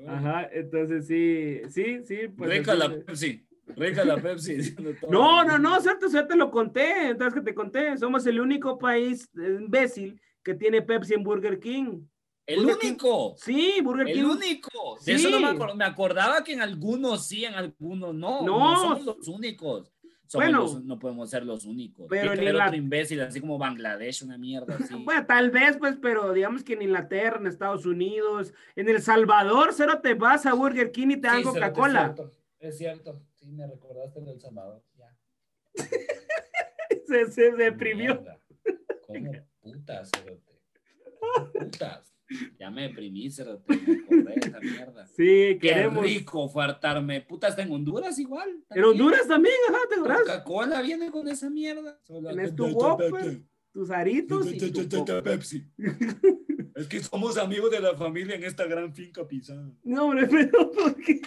Ajá, 0.09 0.49
entonces 0.53 1.07
sí, 1.07 1.61
sí, 1.69 2.01
sí. 2.05 2.29
Pues, 2.29 2.51
Rica 2.51 2.75
la 2.75 2.91
Pepsi. 2.91 3.47
Rica 3.77 4.05
la 4.05 4.17
Pepsi. 4.17 4.75
no, 5.11 5.45
no, 5.45 5.59
no, 5.59 5.81
cierto, 5.81 6.09
ya 6.09 6.27
te 6.27 6.37
lo 6.37 6.51
conté, 6.51 7.09
entonces 7.09 7.35
que 7.35 7.45
te 7.45 7.55
conté. 7.55 7.97
Somos 7.99 8.27
el 8.27 8.41
único 8.41 8.79
país 8.79 9.29
imbécil 9.35 10.21
que 10.43 10.55
tiene 10.55 10.83
Pepsi 10.83 11.15
en 11.15 11.25
Burger 11.25 11.59
King. 11.59 12.03
El 12.47 12.67
único. 12.67 13.35
Sí, 13.39 13.81
Burger 13.83 14.07
King. 14.07 14.19
El 14.19 14.25
único. 14.27 14.99
De 15.05 15.13
eso 15.15 15.31
no 15.31 15.41
me, 15.41 15.49
acordaba, 15.49 15.75
me 15.75 15.85
acordaba 15.85 16.45
que 16.45 16.53
en 16.53 16.61
algunos 16.61 17.27
sí, 17.27 17.45
en 17.45 17.55
algunos 17.55 18.15
no. 18.15 18.43
No. 18.43 18.77
somos 18.77 19.05
los 19.05 19.29
únicos. 19.29 19.91
bueno, 20.35 20.81
no 20.85 20.99
podemos 20.99 21.31
ser 21.31 21.45
los 21.45 21.65
únicos. 21.65 22.07
Pero 22.11 22.33
otro 22.33 22.77
imbécil, 22.77 23.23
así 23.23 23.41
como 23.41 23.57
Bangladesh, 23.57 24.25
una 24.25 24.37
mierda 24.37 24.77
así. 24.77 24.95
bueno, 25.05 25.25
tal 25.27 25.51
vez, 25.51 25.79
pues, 25.79 25.97
pero 26.01 26.33
digamos 26.35 26.63
que 26.63 26.75
en 26.75 26.83
Inglaterra, 26.83 27.39
en 27.39 27.47
Estados 27.47 27.87
Unidos, 27.87 28.53
en 28.77 28.89
El 28.89 29.01
Salvador, 29.01 29.71
cero 29.73 30.01
te 30.03 30.15
vas 30.15 30.45
a 30.45 30.53
Burger 30.53 30.93
King 30.93 31.09
y 31.13 31.17
te 31.17 31.29
dan 31.29 31.43
Coca-Cola. 31.43 32.15
Es 32.59 32.77
cierto, 32.79 33.23
sí, 33.37 33.53
me 33.53 33.67
recordaste 33.67 34.21
en 34.21 34.29
El 34.29 34.41
Salvador, 34.41 34.83
ya. 34.99 35.17
se, 37.07 37.33
se 37.33 37.53
deprimió. 37.53 38.23
¿Cómo 39.07 39.33
putas? 39.63 40.11
Putas. 41.53 42.14
Ya 42.59 42.71
me 42.71 42.89
deprimí, 42.89 43.31
cerote. 43.31 43.77
Me 44.09 44.35
esa 44.35 44.61
mierda. 44.61 45.07
Sí, 45.17 45.59
queremos. 45.61 46.05
Qué 46.05 46.11
rico 46.15 46.49
fue 46.49 46.65
hartarme. 46.65 47.21
Puta, 47.21 47.49
está 47.49 47.63
en 47.63 47.73
Honduras 47.73 48.19
igual. 48.19 48.65
En 48.71 48.85
Honduras 48.85 49.29
también, 49.29 49.55
ajá, 49.69 49.79
te. 49.89 49.97
Coca-Cola 49.97 50.83
viene 50.83 51.11
con 51.11 51.29
esa 51.29 51.51
mierda. 51.51 52.01
Tienes 52.07 52.55
tu 52.55 52.67
Whopper, 52.67 53.43
tus 53.73 53.91
aritos 53.91 54.47
y 54.53 54.59
tu 54.59 55.05
Pepsi. 55.23 55.71
Es 56.75 56.89
que 56.89 57.01
somos 57.01 57.39
amigos 57.39 57.71
de 57.71 57.79
la 57.79 57.95
familia 57.95 58.35
en 58.35 58.43
esta 58.43 58.67
gran 58.67 58.93
finca 58.93 59.27
pisada. 59.27 59.71
No, 59.85 60.07
hombre, 60.07 60.27
pero 60.31 60.73
¿por 60.73 60.97
qué? 60.97 61.21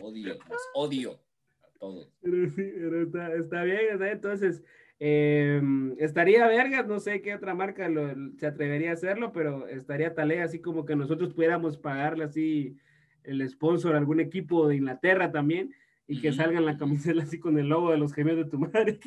Odio, 0.00 0.38
odio 0.74 1.20
a 1.62 1.78
todos. 1.78 2.10
Pero 2.22 2.48
sí, 2.48 2.54
pero 2.56 3.02
está, 3.02 3.34
está 3.34 3.62
bien, 3.64 3.98
¿sabes? 3.98 4.12
entonces 4.12 4.62
eh, 4.98 5.60
estaría 5.98 6.46
vergas, 6.46 6.86
no 6.86 7.00
sé 7.00 7.20
qué 7.20 7.34
otra 7.34 7.54
marca 7.54 7.88
lo, 7.88 8.14
se 8.38 8.46
atrevería 8.46 8.90
a 8.90 8.94
hacerlo, 8.94 9.32
pero 9.32 9.68
estaría 9.68 10.14
tal 10.14 10.30
así 10.32 10.60
como 10.60 10.84
que 10.84 10.96
nosotros 10.96 11.34
pudiéramos 11.34 11.76
pagarle 11.76 12.24
así 12.24 12.76
el 13.24 13.46
sponsor 13.48 13.94
a 13.94 13.98
algún 13.98 14.20
equipo 14.20 14.68
de 14.68 14.76
Inglaterra 14.76 15.30
también 15.30 15.74
y 16.08 16.20
que 16.20 16.32
salgan 16.32 16.64
la 16.64 16.76
camiseta 16.76 17.22
así 17.22 17.38
con 17.38 17.58
el 17.58 17.66
logo 17.66 17.90
de 17.90 17.98
los 17.98 18.14
gemios 18.14 18.36
de 18.36 18.44
tu 18.44 18.58
madre. 18.58 18.98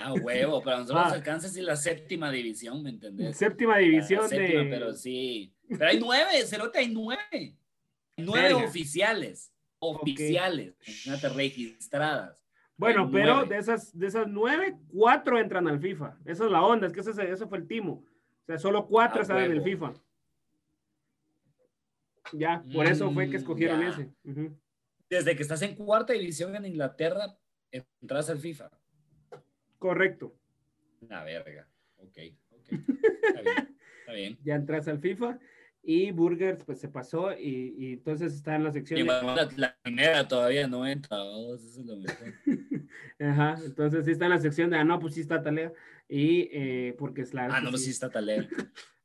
Ah, 0.00 0.14
huevo, 0.14 0.62
pero 0.62 0.78
nosotros 0.78 1.04
ah. 1.06 1.14
alcanza 1.14 1.48
así 1.48 1.60
la 1.60 1.76
séptima 1.76 2.30
división, 2.30 2.82
¿me 2.82 2.90
entendés? 2.90 3.36
Séptima 3.36 3.78
división 3.78 4.28
de... 4.30 4.66
Pero 4.70 4.92
sí, 4.94 5.52
pero 5.68 5.86
hay 5.86 6.00
nueve, 6.00 6.46
Cerote, 6.46 6.78
hay 6.78 6.88
nueve. 6.88 7.56
Nueve 8.16 8.54
oficiales, 8.54 9.52
oficiales, 9.78 10.74
registradas. 11.34 12.47
Bueno, 12.78 13.10
pero 13.10 13.44
de 13.44 13.58
esas, 13.58 13.96
de 13.98 14.06
esas 14.06 14.28
nueve, 14.28 14.78
cuatro 14.88 15.38
entran 15.38 15.66
al 15.66 15.80
FIFA. 15.80 16.16
Esa 16.24 16.44
es 16.44 16.50
la 16.50 16.62
onda, 16.62 16.86
es 16.86 16.92
que 16.92 17.00
ese, 17.00 17.30
eso 17.30 17.48
fue 17.48 17.58
el 17.58 17.66
timo. 17.66 18.04
O 18.42 18.46
sea, 18.46 18.56
solo 18.56 18.86
cuatro 18.86 19.20
están 19.20 19.38
en 19.38 19.50
el 19.50 19.62
FIFA. 19.62 19.94
Ya, 22.32 22.62
por 22.72 22.86
eso 22.86 23.10
fue 23.10 23.26
que 23.26 23.36
mm, 23.36 23.40
escogieron 23.40 23.82
ese. 23.82 24.10
Desde 25.10 25.34
que 25.34 25.42
estás 25.42 25.60
en 25.62 25.74
cuarta 25.74 26.12
división 26.12 26.54
en 26.54 26.66
Inglaterra, 26.66 27.36
entras 27.72 28.30
al 28.30 28.38
FIFA. 28.38 28.70
Correcto. 29.78 30.36
La 31.00 31.24
verga. 31.24 31.68
Ok, 31.96 32.18
ok. 32.50 32.68
Está 32.70 33.40
bien. 33.42 33.76
Está 34.00 34.12
bien. 34.12 34.38
Ya 34.44 34.54
entras 34.54 34.86
al 34.86 35.00
FIFA 35.00 35.38
y 35.82 36.10
Burgers 36.10 36.64
pues 36.64 36.80
se 36.80 36.88
pasó 36.88 37.32
y, 37.32 37.74
y 37.78 37.92
entonces 37.94 38.34
está 38.34 38.56
en 38.56 38.64
la 38.64 38.72
sección. 38.72 39.00
Y 39.00 39.04
la, 39.04 39.76
primera 39.82 40.26
todavía 40.28 40.66
no 40.66 40.86
entra, 40.86 41.16
eso 41.54 41.54
es 41.54 41.78
lo 41.78 41.96
mejor. 41.96 42.34
Ajá, 43.20 43.56
entonces 43.64 44.04
sí 44.04 44.12
está 44.12 44.26
en 44.26 44.30
la 44.30 44.38
sección 44.38 44.70
de, 44.70 44.76
ah, 44.76 44.84
no, 44.84 44.98
pues 44.98 45.14
sí 45.14 45.20
está 45.20 45.42
Talea 45.42 45.72
y 46.08 46.48
eh, 46.52 46.94
porque 46.98 47.22
es 47.22 47.34
la... 47.34 47.46
Ah, 47.46 47.60
no, 47.60 47.70
pues 47.70 47.84
sí 47.84 47.90
está 47.90 48.10
Talea. 48.10 48.48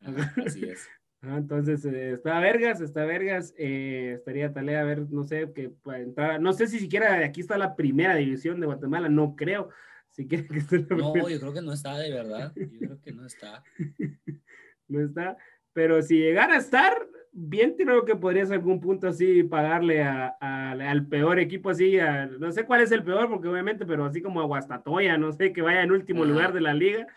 así 0.46 0.66
es. 0.66 0.88
Ajá, 1.22 1.38
entonces 1.38 1.86
eh, 1.86 2.12
está 2.12 2.40
Vergas, 2.40 2.82
está 2.82 3.06
Vergas, 3.06 3.54
eh, 3.58 4.16
estaría 4.18 4.52
Talea, 4.52 4.82
a 4.82 4.84
ver, 4.84 5.10
no 5.10 5.24
sé, 5.24 5.54
que 5.54 5.70
para 5.70 6.00
entrar, 6.00 6.42
no 6.42 6.52
sé 6.52 6.68
si 6.68 6.80
siquiera 6.80 7.24
aquí 7.24 7.40
está 7.40 7.58
la 7.58 7.76
primera 7.76 8.16
división 8.16 8.60
de 8.60 8.66
Guatemala, 8.66 9.08
no 9.08 9.36
creo. 9.36 9.70
Si 10.10 10.28
que 10.28 10.36
esté 10.36 10.86
no, 10.90 11.28
yo 11.28 11.40
creo 11.40 11.54
que 11.54 11.62
no 11.62 11.74
está 11.74 11.98
de 11.98 12.12
verdad, 12.12 12.54
yo 12.56 12.68
creo 12.78 13.02
que 13.02 13.14
no 13.14 13.26
está. 13.26 13.64
no 14.88 15.00
está. 15.00 15.38
Pero 15.74 16.02
si 16.02 16.18
llegara 16.18 16.56
a 16.56 16.60
estar, 16.60 16.94
bien 17.32 17.76
creo 17.76 18.06
que 18.06 18.16
podrías 18.16 18.52
algún 18.52 18.80
punto 18.80 19.08
así 19.08 19.44
pagarle 19.44 20.04
a, 20.04 20.38
al 20.40 21.08
peor 21.08 21.40
equipo 21.40 21.72
así, 21.72 21.98
no 22.40 22.52
sé 22.52 22.66
cuál 22.66 22.82
es 22.82 22.92
el 22.92 23.04
peor, 23.04 23.28
porque 23.28 23.48
obviamente, 23.48 23.86
pero 23.86 24.06
así 24.06 24.22
como 24.22 24.40
a 24.40 24.46
Guastatoya, 24.46 25.18
no 25.18 25.32
sé, 25.32 25.52
que 25.52 25.62
vaya 25.62 25.82
en 25.82 25.92
último 25.92 26.26
lugar 26.26 26.54
de 26.54 26.62
la 26.62 26.74
liga 26.74 27.08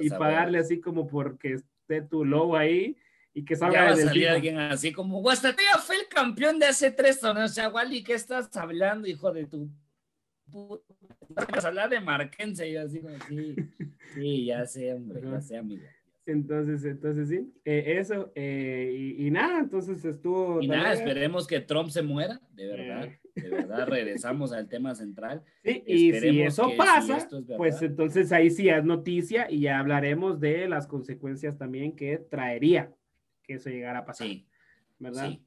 y 0.00 0.08
pagarle 0.10 0.58
así 0.58 0.80
como 0.80 1.06
porque 1.06 1.54
esté 1.54 2.00
tu 2.02 2.24
logo 2.24 2.56
ahí 2.56 2.96
y 3.34 3.44
que 3.44 3.56
salga 3.56 3.80
ya 3.80 3.84
va 3.84 3.90
a 3.92 3.96
salir 3.96 4.28
alguien 4.28 4.58
así 4.58 4.92
como 4.92 5.20
Guastatoya 5.20 5.78
fue 5.78 5.96
el 5.96 6.08
campeón 6.08 6.58
de 6.58 6.66
hace 6.66 6.90
tres 6.90 7.20
torneos, 7.20 7.50
o 7.50 7.54
sea, 7.54 7.68
Wally, 7.68 8.02
¿qué 8.02 8.14
estás 8.14 8.54
hablando, 8.56 9.06
hijo 9.06 9.32
de 9.32 9.46
tu 9.46 9.70
Vas 11.28 11.64
a 11.64 11.68
hablar 11.68 11.88
de 11.88 12.00
Marquense 12.00 12.68
y 12.68 12.76
así 12.76 13.00
como, 13.00 13.16
sí, 13.28 13.56
sí, 14.14 14.44
ya 14.46 14.66
sé, 14.66 14.92
hombre, 14.92 15.22
ya 15.22 15.40
sé, 15.40 15.56
amigo. 15.56 15.84
Entonces, 16.24 16.84
entonces 16.84 17.28
sí, 17.28 17.52
eh, 17.64 17.96
eso, 17.98 18.30
eh, 18.36 19.14
y, 19.18 19.30
nada, 19.30 19.58
entonces 19.58 20.04
estuvo... 20.04 20.62
Y 20.62 20.68
nada, 20.68 20.92
esperemos 20.92 21.48
que 21.48 21.60
Trump 21.60 21.88
se 21.90 22.02
muera, 22.02 22.40
de 22.52 22.66
verdad, 22.68 23.04
eh. 23.06 23.20
de 23.34 23.48
verdad, 23.50 23.88
regresamos 23.88 24.52
al 24.52 24.68
tema 24.68 24.94
central. 24.94 25.42
Sí, 25.64 25.82
y 25.86 26.12
si 26.12 26.42
eso 26.42 26.70
pasa, 26.76 27.28
pues 27.56 27.80
entonces 27.82 28.30
ahí 28.32 28.50
sí 28.50 28.68
es 28.68 28.84
noticia 28.84 29.50
y 29.50 29.60
ya 29.60 29.78
hablaremos 29.78 30.40
de 30.40 30.68
las 30.68 30.86
consecuencias 30.86 31.56
también 31.56 31.94
que 31.94 32.18
traería 32.18 32.92
que 33.42 33.54
eso 33.54 33.70
llegara 33.70 34.00
a 34.00 34.04
pasar. 34.04 34.26
Sí, 34.26 34.46
¿verdad? 34.98 35.30
Sí. 35.30 35.42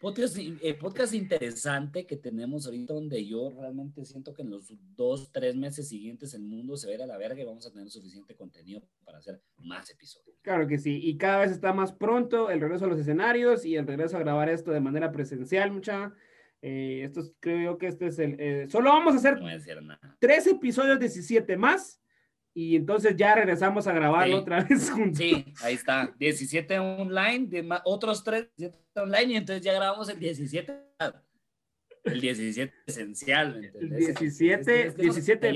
Podcast, 0.00 0.36
eh, 0.38 0.74
podcast 0.74 1.14
interesante 1.14 2.06
que 2.06 2.16
tenemos 2.16 2.66
ahorita 2.66 2.92
donde 2.92 3.24
yo 3.24 3.50
realmente 3.58 4.04
siento 4.04 4.34
que 4.34 4.42
en 4.42 4.50
los 4.50 4.70
dos, 4.94 5.32
tres 5.32 5.56
meses 5.56 5.88
siguientes 5.88 6.34
el 6.34 6.42
mundo 6.42 6.76
se 6.76 6.86
va 6.86 6.92
a 6.92 6.94
ir 6.96 7.02
a 7.02 7.06
la 7.06 7.16
verga 7.16 7.40
y 7.40 7.44
vamos 7.44 7.66
a 7.66 7.72
tener 7.72 7.90
suficiente 7.90 8.34
contenido 8.34 8.82
para 9.04 9.18
hacer 9.18 9.40
más 9.58 9.88
episodios. 9.90 10.36
Claro 10.42 10.66
que 10.66 10.76
sí, 10.78 11.00
y 11.02 11.16
cada 11.16 11.40
vez 11.40 11.50
está 11.50 11.72
más 11.72 11.92
pronto 11.92 12.50
el 12.50 12.60
regreso 12.60 12.84
a 12.84 12.88
los 12.88 12.98
escenarios 12.98 13.64
y 13.64 13.76
el 13.76 13.86
regreso 13.86 14.18
a 14.18 14.20
grabar 14.20 14.50
esto 14.50 14.70
de 14.70 14.80
manera 14.80 15.10
presencial, 15.12 15.72
mucha. 15.72 16.12
Eh, 16.60 17.02
esto 17.02 17.22
creo 17.40 17.78
que 17.78 17.86
este 17.86 18.08
es 18.08 18.18
el... 18.18 18.36
Eh, 18.38 18.66
solo 18.68 18.90
vamos 18.90 19.14
a 19.14 19.16
hacer 19.16 19.38
tres 20.18 20.46
episodios 20.46 20.98
17 21.00 21.56
más 21.56 22.02
y 22.58 22.74
entonces 22.74 23.14
ya 23.16 23.34
regresamos 23.34 23.86
a 23.86 23.92
grabarlo 23.92 24.38
otra 24.38 24.64
vez 24.68 24.90
juntos. 24.90 25.18
Sí, 25.18 25.44
ahí 25.60 25.74
está. 25.74 26.14
17 26.18 26.78
online, 26.78 27.50
otros 27.84 28.24
3 28.24 28.48
online 28.94 29.34
y 29.34 29.36
entonces 29.36 29.62
ya 29.62 29.74
grabamos 29.74 30.08
el 30.08 30.18
17. 30.18 30.74
El 32.04 32.20
17 32.22 32.74
esencial. 32.86 33.62
El 33.74 33.90
17, 33.90 34.94
17, 34.96 35.52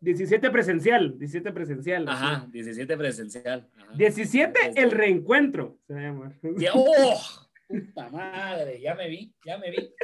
17 0.00 0.50
presencial, 0.50 1.16
17 1.16 1.52
presencial. 1.52 2.08
Ajá, 2.08 2.48
17 2.50 2.96
presencial. 2.96 3.70
17 3.94 4.72
el 4.74 4.90
reencuentro. 4.90 5.78
Se 5.86 5.94
llama. 5.94 6.36
¡Oh! 6.74 7.20
Puta 7.68 8.08
madre, 8.08 8.80
ya 8.80 8.96
me 8.96 9.08
vi, 9.08 9.32
ya 9.46 9.56
me 9.56 9.70
vi. 9.70 9.94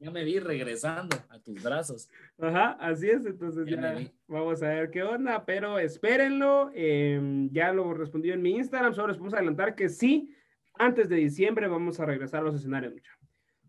Ya 0.00 0.10
me 0.10 0.24
vi 0.24 0.38
regresando 0.38 1.16
a 1.28 1.40
tus 1.40 1.62
brazos. 1.62 2.08
Ajá, 2.38 2.76
así 2.80 3.10
es, 3.10 3.26
entonces 3.26 3.66
ya, 3.66 3.98
vamos 4.28 4.62
a 4.62 4.68
ver 4.68 4.90
qué 4.90 5.02
onda, 5.02 5.44
pero 5.44 5.78
espérenlo. 5.78 6.70
Em, 6.72 7.50
ya 7.50 7.72
lo 7.72 7.92
respondí 7.94 8.30
en 8.30 8.40
mi 8.40 8.56
Instagram, 8.56 8.94
solo 8.94 9.08
les 9.08 9.16
podemos 9.16 9.34
adelantar 9.34 9.74
que 9.74 9.88
sí, 9.88 10.32
antes 10.74 11.08
de 11.08 11.16
diciembre 11.16 11.66
vamos 11.66 11.98
a 11.98 12.06
regresar 12.06 12.40
a 12.40 12.44
los 12.44 12.54
escenarios, 12.54 12.92
mucha. 12.92 13.18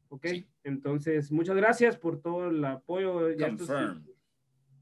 Ok, 0.10 0.26
entonces 0.64 1.32
muchas 1.32 1.56
gracias 1.56 1.98
por 1.98 2.22
todo 2.22 2.50
el 2.50 2.64
apoyo. 2.64 3.32
Ya 3.32 3.48
esto, 3.48 3.66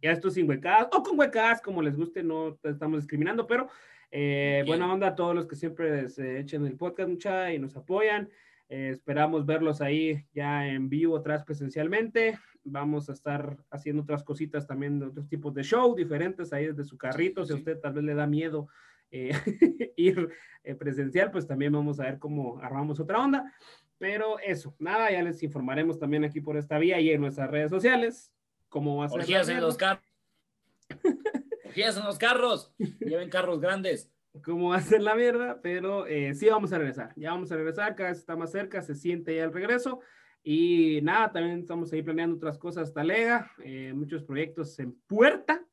ya 0.02 0.12
esto 0.12 0.30
sin 0.30 0.50
huecas 0.50 0.88
o 0.92 1.04
con 1.04 1.18
huecas, 1.18 1.62
como 1.62 1.82
les 1.82 1.96
guste, 1.96 2.24
no 2.24 2.58
estamos 2.64 3.02
discriminando, 3.02 3.48
pero 3.48 3.68
eh, 4.12 4.64
buena 4.66 4.92
onda 4.92 5.08
a 5.08 5.16
todos 5.16 5.36
los 5.36 5.46
que 5.46 5.56
siempre 5.56 6.08
se 6.08 6.40
echen 6.40 6.66
el 6.66 6.78
podcast, 6.78 7.10
mucha, 7.10 7.54
y 7.54 7.60
nos 7.60 7.76
apoyan. 7.76 8.30
Eh, 8.70 8.90
esperamos 8.90 9.46
verlos 9.46 9.80
ahí 9.82 10.26
ya 10.34 10.68
en 10.68 10.90
vivo, 10.90 11.18
atrás 11.18 11.44
presencialmente. 11.46 12.38
Vamos 12.64 13.10
a 13.10 13.14
estar 13.14 13.58
haciendo 13.70 14.04
otras 14.04 14.24
cositas 14.24 14.68
también 14.68 15.00
de 15.00 15.06
otros 15.06 15.30
tipos 15.30 15.54
de 15.54 15.64
show 15.64 15.96
diferentes 15.96 16.52
ahí 16.52 16.68
desde 16.68 16.84
su 16.84 16.98
carrito. 16.98 17.46
Si 17.46 17.54
a 17.54 17.56
usted 17.56 17.80
tal 17.80 17.94
vez 17.94 18.04
le 18.04 18.14
da 18.14 18.28
miedo 18.28 18.68
eh, 19.10 19.32
ir 19.96 20.30
eh, 20.64 20.76
presencial, 20.76 21.32
pues 21.32 21.48
también 21.48 21.72
vamos 21.72 22.00
a 22.00 22.04
ver 22.04 22.20
cómo 22.20 22.60
armamos 22.60 23.00
otra 23.00 23.20
onda. 23.20 23.54
Pero 23.98 24.38
eso, 24.40 24.76
nada, 24.80 25.12
ya 25.12 25.24
les 25.24 25.42
informaremos 25.42 25.98
también 25.98 26.26
aquí 26.26 26.42
por 26.42 26.58
esta 26.58 26.78
vía 26.78 27.00
y 27.00 27.10
en 27.10 27.22
nuestras 27.22 27.50
redes 27.50 27.70
sociales 27.70 28.34
cómo 28.68 28.98
va 28.98 29.06
a 29.06 29.10
ser. 29.10 29.20
Orgías 29.20 29.48
en 29.48 29.62
los 29.62 29.78
carros. 29.78 30.06
Orgías 31.66 31.98
en 31.98 32.04
los 32.04 32.18
carros. 32.18 32.76
Lleven 33.00 33.30
carros 33.30 33.62
grandes 33.62 34.12
cómo 34.42 34.74
hacer 34.74 35.02
la 35.02 35.16
mierda, 35.16 35.60
pero 35.62 36.06
eh, 36.08 36.34
sí 36.34 36.48
vamos 36.48 36.74
a 36.74 36.78
regresar. 36.78 37.14
Ya 37.16 37.32
vamos 37.32 37.52
a 37.52 37.56
regresar, 37.56 37.96
cada 37.96 38.10
vez 38.10 38.20
está 38.20 38.36
más 38.36 38.52
cerca, 38.52 38.82
se 38.82 38.96
siente 38.96 39.36
ya 39.36 39.44
el 39.44 39.54
regreso. 39.54 40.02
Y 40.44 41.02
nada, 41.02 41.32
también 41.32 41.60
estamos 41.60 41.92
ahí 41.92 42.02
planeando 42.02 42.38
otras 42.38 42.58
cosas, 42.58 42.94
talega, 42.94 43.52
eh, 43.64 43.92
muchos 43.94 44.24
proyectos 44.24 44.80
en 44.80 44.94
puerta. 45.08 45.64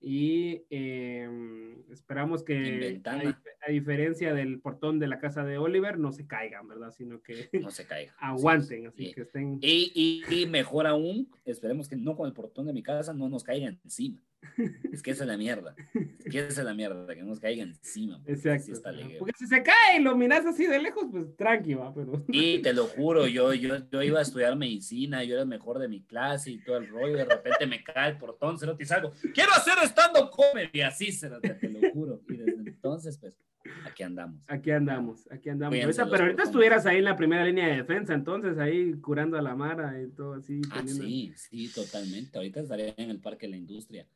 y 0.00 0.64
em, 0.70 1.82
esperamos 1.90 2.44
que 2.44 3.00
a, 3.04 3.70
diferencia 3.70 4.32
del 4.32 4.60
portón 4.60 5.00
de 5.00 5.08
la 5.08 5.18
casa 5.18 5.44
de 5.44 5.58
Oliver 5.58 5.98
no 5.98 6.12
se 6.12 6.26
caigan, 6.26 6.68
¿verdad? 6.68 6.92
Sino 6.92 7.20
que 7.20 7.48
no 7.60 7.70
se 7.70 7.84
caigan. 7.84 8.14
aguanten, 8.20 8.86
así 8.86 9.12
que 9.12 9.22
estén. 9.22 9.58
Y, 9.60 10.22
y, 10.28 10.46
mejor 10.46 10.86
aún, 10.86 11.28
esperemos 11.44 11.88
que 11.88 11.96
no 11.96 12.16
con 12.16 12.28
el 12.28 12.32
portón 12.32 12.66
de 12.66 12.72
mi 12.72 12.82
casa 12.82 13.12
no 13.12 13.28
nos 13.28 13.42
caigan 13.42 13.78
encima. 13.84 14.22
Es 14.92 15.02
que 15.02 15.12
esa 15.12 15.24
es 15.24 15.28
la 15.28 15.36
mierda. 15.36 15.74
Es 15.94 16.24
que 16.30 16.38
esa 16.38 16.60
es 16.60 16.64
la 16.64 16.74
mierda, 16.74 17.14
que 17.14 17.20
no 17.22 17.28
nos 17.28 17.40
caigan 17.40 17.68
encima. 17.68 18.20
Exacto. 18.26 18.72
Porque 19.18 19.32
si 19.38 19.46
se 19.46 19.62
cae 19.62 19.98
y 19.98 20.02
lo 20.02 20.16
miras 20.16 20.44
así 20.46 20.66
de 20.66 20.80
lejos, 20.80 21.06
pues 21.10 21.36
tranqui, 21.36 21.74
va. 21.74 21.94
Pero... 21.94 22.24
Y 22.28 22.60
te 22.60 22.72
lo 22.72 22.86
juro, 22.86 23.26
yo, 23.26 23.52
yo, 23.54 23.88
yo 23.90 24.02
iba 24.02 24.18
a 24.18 24.22
estudiar 24.22 24.56
medicina, 24.56 25.24
yo 25.24 25.34
era 25.34 25.42
el 25.42 25.48
mejor 25.48 25.78
de 25.78 25.88
mi 25.88 26.02
clase 26.02 26.50
y 26.50 26.58
todo 26.58 26.76
el 26.76 26.88
rollo, 26.88 27.16
de 27.16 27.24
repente 27.24 27.66
me 27.66 27.82
cae 27.82 28.10
el 28.10 28.18
portón, 28.18 28.58
se 28.58 28.66
lo 28.66 28.76
te 28.76 28.84
salgo. 28.84 29.12
Quiero 29.34 29.52
hacer 29.52 29.74
estando 29.82 30.30
comedy, 30.30 30.80
así 30.82 31.12
se 31.12 31.28
lo, 31.28 31.40
te 31.40 31.68
lo 31.68 31.90
juro. 31.92 32.22
Y 32.28 32.36
desde 32.36 32.70
entonces, 32.70 33.18
pues, 33.18 33.34
aquí 33.84 34.02
andamos. 34.02 34.40
Aquí 34.46 34.70
andamos, 34.70 35.28
aquí 35.30 35.48
andamos. 35.48 35.78
pero 36.10 36.24
ahorita 36.24 36.42
estuvieras 36.44 36.86
ahí 36.86 36.98
en 36.98 37.04
la 37.04 37.16
primera 37.16 37.44
línea 37.44 37.68
de 37.68 37.76
defensa, 37.76 38.14
entonces 38.14 38.58
ahí 38.58 38.92
curando 39.00 39.38
a 39.38 39.42
la 39.42 39.54
Mara 39.54 40.00
y 40.00 40.08
todo 40.08 40.34
así. 40.34 40.60
Ah, 40.72 40.82
sí, 40.86 41.32
sí, 41.36 41.68
totalmente. 41.72 42.36
Ahorita 42.38 42.60
estaría 42.60 42.94
en 42.96 43.10
el 43.10 43.20
Parque 43.20 43.46
de 43.46 43.52
la 43.52 43.56
Industria 43.56 44.06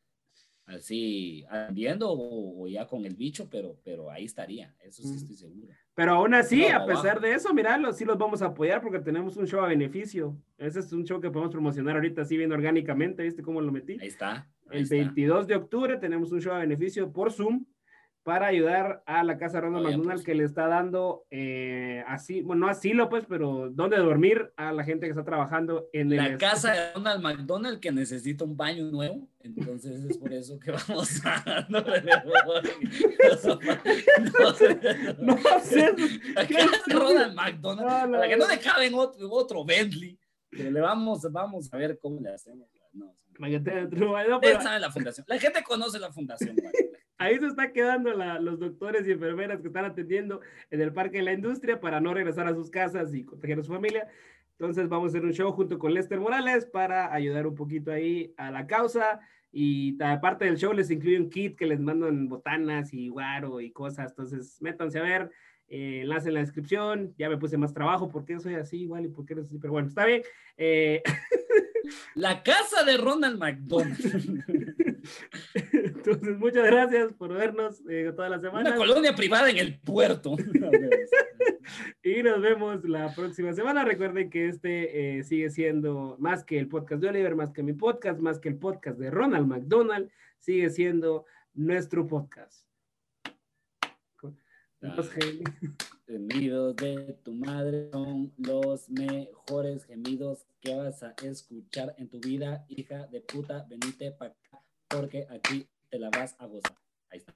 así 0.65 1.45
viendo 1.71 2.09
o, 2.11 2.67
ya 2.67 2.87
con 2.87 3.05
el 3.05 3.15
bicho, 3.15 3.47
pero, 3.49 3.77
pero 3.83 4.09
ahí 4.09 4.25
estaría, 4.25 4.73
eso 4.81 5.03
sí 5.03 5.15
estoy 5.15 5.35
seguro. 5.35 5.73
Pero 5.95 6.13
aún 6.13 6.33
así, 6.33 6.65
a 6.65 6.85
pesar 6.85 7.19
de 7.21 7.33
eso, 7.33 7.53
miralo, 7.53 7.91
sí 7.93 8.05
los 8.05 8.17
vamos 8.17 8.41
a 8.41 8.47
apoyar 8.47 8.81
porque 8.81 8.99
tenemos 8.99 9.37
un 9.37 9.45
show 9.45 9.61
a 9.61 9.67
beneficio. 9.67 10.35
Ese 10.57 10.79
es 10.79 10.91
un 10.91 11.03
show 11.03 11.19
que 11.21 11.29
podemos 11.29 11.51
promocionar 11.51 11.95
ahorita 11.95 12.23
así 12.23 12.37
viendo 12.37 12.55
orgánicamente, 12.55 13.23
¿viste 13.23 13.43
cómo 13.43 13.61
lo 13.61 13.71
metí? 13.71 13.97
Ahí 13.99 14.07
está. 14.07 14.49
el 14.71 14.85
22 14.85 15.47
de 15.47 15.55
octubre 15.55 15.97
tenemos 15.97 16.31
un 16.31 16.41
show 16.41 16.53
a 16.53 16.59
beneficio 16.59 17.11
por 17.11 17.31
Zoom 17.31 17.65
para 18.23 18.47
ayudar 18.47 19.03
a 19.05 19.21
la 19.23 19.37
casa 19.37 19.59
Ronald 19.59 19.85
McDonald 19.85 20.13
pues. 20.13 20.23
que 20.23 20.33
le 20.33 20.45
está 20.45 20.67
dando 20.67 21.25
eh, 21.29 22.03
así, 22.07 22.41
bueno, 22.41 22.65
no 22.65 22.71
asilo 22.71 23.09
pues, 23.09 23.25
pero 23.27 23.69
donde 23.69 23.97
dormir 23.97 24.53
a 24.55 24.71
la 24.71 24.85
gente 24.85 25.05
que 25.05 25.09
está 25.09 25.25
trabajando 25.25 25.89
en 25.91 26.15
la 26.15 26.37
casa 26.37 26.71
de 26.71 26.93
Ronald 26.93 27.21
McDonald 27.21 27.79
que 27.81 27.91
necesita 27.91 28.45
un 28.45 28.55
baño 28.55 28.85
nuevo, 28.85 29.27
entonces 29.41 30.05
es 30.05 30.17
por 30.17 30.31
eso 30.31 30.57
que 30.57 30.71
vamos 30.87 31.21
a 31.25 31.67
no, 31.69 31.83
sé, 34.53 34.79
casa 36.35 36.79
de 36.87 36.93
Ronald 36.93 37.35
McDonald, 37.35 38.11
para 38.11 38.29
que 38.29 38.37
no 38.37 38.47
le 38.47 38.59
caben 38.59 38.93
otro, 38.93 39.29
otro 39.29 39.65
Bentley, 39.65 40.17
pero 40.49 40.71
le 40.71 40.79
vamos, 40.79 41.29
vamos 41.29 41.73
a 41.73 41.77
ver 41.77 41.99
cómo 42.01 42.21
le 42.21 42.29
hacemos. 42.29 42.69
No, 42.93 43.13
la 44.79 44.91
fundación. 44.91 45.25
La 45.27 45.39
gente 45.39 45.61
conoce 45.63 45.99
la 45.99 46.11
fundación. 46.11 46.55
Ahí 47.17 47.37
se 47.39 47.47
está 47.47 47.71
quedando 47.71 48.11
los 48.11 48.59
doctores 48.59 49.07
y 49.07 49.11
enfermeras 49.11 49.61
que 49.61 49.67
están 49.67 49.85
atendiendo 49.85 50.41
en 50.71 50.81
el 50.81 50.93
Parque 50.93 51.17
de 51.17 51.23
la 51.23 51.33
Industria 51.33 51.79
para 51.79 52.01
no 52.01 52.13
regresar 52.13 52.47
a 52.47 52.53
sus 52.53 52.69
casas 52.69 53.13
y 53.13 53.23
proteger 53.23 53.59
a 53.59 53.63
su 53.63 53.71
familia. 53.71 54.07
Entonces 54.57 54.89
vamos 54.89 55.07
a 55.07 55.09
hacer 55.09 55.25
un 55.25 55.33
show 55.33 55.51
junto 55.51 55.77
con 55.77 55.93
Lester 55.93 56.19
Morales 56.19 56.65
para 56.65 57.13
ayudar 57.13 57.47
un 57.47 57.55
poquito 57.55 57.91
ahí 57.91 58.33
a 58.37 58.51
la 58.51 58.67
causa. 58.67 59.19
Y 59.51 60.01
aparte 60.03 60.45
del 60.45 60.57
show 60.57 60.73
les 60.73 60.89
incluye 60.89 61.19
un 61.19 61.29
kit 61.29 61.55
que 61.55 61.67
les 61.67 61.79
mandan 61.79 62.27
botanas 62.27 62.93
y 62.93 63.09
guaro 63.09 63.61
y 63.61 63.71
cosas. 63.71 64.11
Entonces 64.11 64.59
métanse 64.61 64.99
a 64.99 65.03
ver, 65.03 65.31
eh, 65.67 66.01
enlace 66.01 66.29
en 66.29 66.33
la 66.35 66.39
descripción. 66.39 67.13
Ya 67.17 67.29
me 67.29 67.37
puse 67.37 67.57
más 67.57 67.73
trabajo 67.73 68.09
porque 68.09 68.39
soy 68.39 68.55
así 68.55 68.81
igual 68.81 69.05
y 69.05 69.09
porque 69.09 69.33
eres 69.33 69.45
así. 69.45 69.59
Pero 69.59 69.73
bueno, 69.73 69.87
está 69.87 70.05
bien. 70.05 70.23
Eh... 70.57 71.03
La 72.15 72.43
casa 72.43 72.83
de 72.83 72.97
Ronald 72.97 73.37
McDonald. 73.37 74.73
Entonces, 75.73 76.37
muchas 76.37 76.65
gracias 76.65 77.13
por 77.13 77.33
vernos 77.33 77.81
eh, 77.89 78.11
toda 78.15 78.29
la 78.29 78.39
semana. 78.39 78.69
Una 78.69 78.77
colonia 78.77 79.15
privada 79.15 79.49
en 79.49 79.57
el 79.57 79.79
puerto. 79.79 80.35
y 82.03 82.23
nos 82.23 82.41
vemos 82.41 82.83
la 82.85 83.13
próxima 83.13 83.53
semana. 83.53 83.83
Recuerden 83.83 84.29
que 84.29 84.47
este 84.47 85.19
eh, 85.19 85.23
sigue 85.23 85.49
siendo 85.49 86.15
más 86.19 86.43
que 86.43 86.57
el 86.57 86.67
podcast 86.67 87.01
de 87.01 87.09
Oliver, 87.09 87.35
más 87.35 87.51
que 87.51 87.63
mi 87.63 87.73
podcast, 87.73 88.19
más 88.19 88.39
que 88.39 88.49
el 88.49 88.57
podcast 88.57 88.97
de 88.97 89.11
Ronald 89.11 89.47
McDonald, 89.47 90.09
sigue 90.39 90.69
siendo 90.69 91.25
nuestro 91.53 92.07
podcast. 92.07 92.65
Los 94.79 95.09
gemidos 96.07 96.75
de 96.75 97.17
tu 97.23 97.33
madre 97.33 97.89
son 97.91 98.33
los 98.37 98.89
mejores 98.89 99.85
gemidos 99.85 100.45
que 100.59 100.75
vas 100.75 101.03
a 101.03 101.13
escuchar 101.23 101.95
en 101.97 102.09
tu 102.09 102.19
vida, 102.19 102.65
hija 102.67 103.07
de 103.07 103.21
puta. 103.21 103.65
Venite 103.69 104.11
para 104.11 104.31
acá 104.31 104.62
porque 104.95 105.25
aquí 105.29 105.67
te 105.89 105.99
la 105.99 106.09
vas 106.09 106.35
a 106.39 106.45
gozar. 106.45 106.77
Ahí 107.09 107.19
está. 107.19 107.33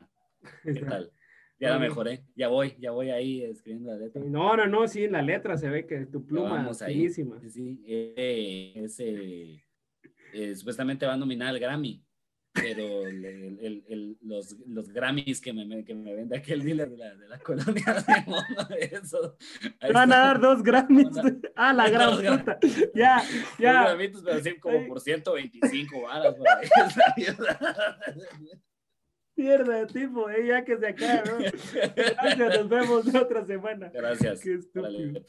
¿Qué 0.64 0.74
tal? 0.74 1.12
Ya 1.60 1.72
la 1.72 1.80
mejoré, 1.80 2.24
ya 2.36 2.50
voy, 2.50 2.76
ya 2.78 2.92
voy 2.92 3.10
ahí 3.10 3.44
escribiendo 3.44 3.90
la 3.90 3.98
letra. 3.98 4.22
No, 4.24 4.56
no, 4.56 4.68
no, 4.68 4.88
sí, 4.88 5.06
en 5.06 5.14
la 5.14 5.24
letra 5.24 5.58
se 5.58 5.68
ve 5.70 5.88
que 5.88 6.06
tu 6.06 6.24
pluma 6.24 6.70
es 6.70 6.86
finísima. 6.86 7.42
Sí, 7.50 7.84
eh, 7.88 8.74
ese, 8.76 9.66
eh, 10.34 10.56
supuestamente 10.56 11.08
va 11.08 11.14
a 11.14 11.18
nominar 11.18 11.48
al 11.48 11.60
Grammy 11.60 12.07
pero 12.62 13.08
el, 13.08 13.84
el, 13.88 14.18
los, 14.22 14.56
los, 14.68 14.90
Grammys 14.90 15.42
que 15.42 15.54
me, 15.54 15.84
que 15.84 15.94
me 15.94 16.16
vende 16.16 16.38
aquel 16.38 16.64
dealer 16.64 16.90
de 16.90 16.98
la, 16.98 17.16
de 17.16 17.28
la 17.28 17.40
colonia 17.40 18.06
de 18.70 18.92
eso. 18.92 19.38
Van 19.94 20.12
a 20.12 20.18
dar 20.18 20.40
dos 20.40 20.64
Grammys. 20.64 21.10
Ah, 21.56 21.74
la 21.74 21.90
gran 21.90 22.18
puta. 22.18 22.60
Ya, 22.94 23.22
ya. 23.60 23.96
Dos 23.96 24.24
pero 24.24 24.38
así 24.38 24.60
como 24.60 24.88
por 24.88 25.00
125 25.00 26.02
varas. 26.02 26.36
Mierda, 29.36 29.86
tipo, 29.86 30.30
eh, 30.32 30.48
ya 30.48 30.66
que 30.66 30.78
se 30.78 30.88
acaba, 30.88 31.24
¿no? 31.26 31.38
Gracias, 31.96 32.60
nos 32.60 32.70
vemos 32.70 33.14
otra 33.14 33.46
semana. 33.46 33.92
Gracias. 33.94 34.42
Qué 34.42 34.56
estúpido. 34.56 35.22